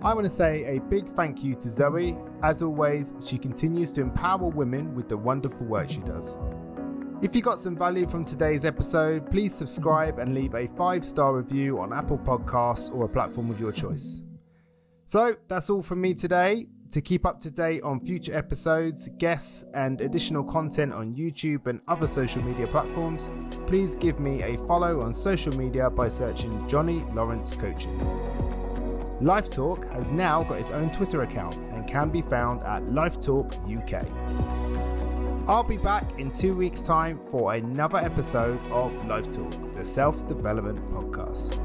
I 0.01 0.13
want 0.13 0.23
to 0.23 0.29
say 0.29 0.77
a 0.77 0.79
big 0.79 1.09
thank 1.09 1.43
you 1.43 1.55
to 1.55 1.67
Zoey. 1.67 2.17
As 2.41 2.63
always, 2.63 3.13
she 3.25 3.37
continues 3.37 3.91
to 3.93 4.01
empower 4.01 4.47
women 4.47 4.95
with 4.95 5.09
the 5.09 5.17
wonderful 5.17 5.65
work 5.65 5.89
she 5.89 5.99
does. 5.99 6.37
If 7.21 7.35
you 7.35 7.41
got 7.41 7.59
some 7.59 7.75
value 7.75 8.07
from 8.07 8.23
today's 8.23 8.63
episode, 8.63 9.29
please 9.29 9.53
subscribe 9.53 10.19
and 10.19 10.33
leave 10.33 10.55
a 10.55 10.67
five 10.77 11.03
star 11.03 11.35
review 11.35 11.79
on 11.79 11.91
Apple 11.91 12.17
Podcasts 12.17 12.95
or 12.95 13.05
a 13.05 13.09
platform 13.09 13.51
of 13.51 13.59
your 13.59 13.73
choice. 13.73 14.21
So 15.03 15.35
that's 15.49 15.69
all 15.69 15.81
from 15.81 15.99
me 15.99 16.13
today. 16.13 16.67
To 16.91 17.01
keep 17.01 17.25
up 17.25 17.41
to 17.41 17.51
date 17.51 17.83
on 17.83 17.99
future 17.99 18.35
episodes, 18.35 19.09
guests, 19.17 19.65
and 19.73 19.99
additional 19.99 20.45
content 20.45 20.93
on 20.93 21.13
YouTube 21.13 21.67
and 21.67 21.81
other 21.89 22.07
social 22.07 22.41
media 22.41 22.67
platforms, 22.67 23.29
please 23.67 23.97
give 23.97 24.17
me 24.19 24.41
a 24.43 24.57
follow 24.65 25.01
on 25.01 25.13
social 25.13 25.55
media 25.55 25.89
by 25.89 26.07
searching 26.07 26.67
Johnny 26.69 27.03
Lawrence 27.13 27.51
Coaching. 27.51 28.38
Life 29.21 29.51
Talk 29.51 29.91
has 29.91 30.11
now 30.11 30.43
got 30.43 30.59
its 30.59 30.71
own 30.71 30.91
Twitter 30.91 31.23
account 31.23 31.55
and 31.73 31.85
can 31.85 32.09
be 32.09 32.21
found 32.21 32.63
at 32.63 32.89
Life 32.89 33.19
Talk 33.19 33.53
UK. 33.67 34.05
I'll 35.45 35.63
be 35.63 35.77
back 35.77 36.17
in 36.17 36.31
two 36.31 36.55
weeks' 36.55 36.85
time 36.85 37.19
for 37.29 37.53
another 37.53 37.97
episode 37.97 38.59
of 38.71 38.93
Life 39.07 39.29
Talk, 39.29 39.73
the 39.73 39.83
self 39.83 40.25
development 40.27 40.79
podcast. 40.93 41.59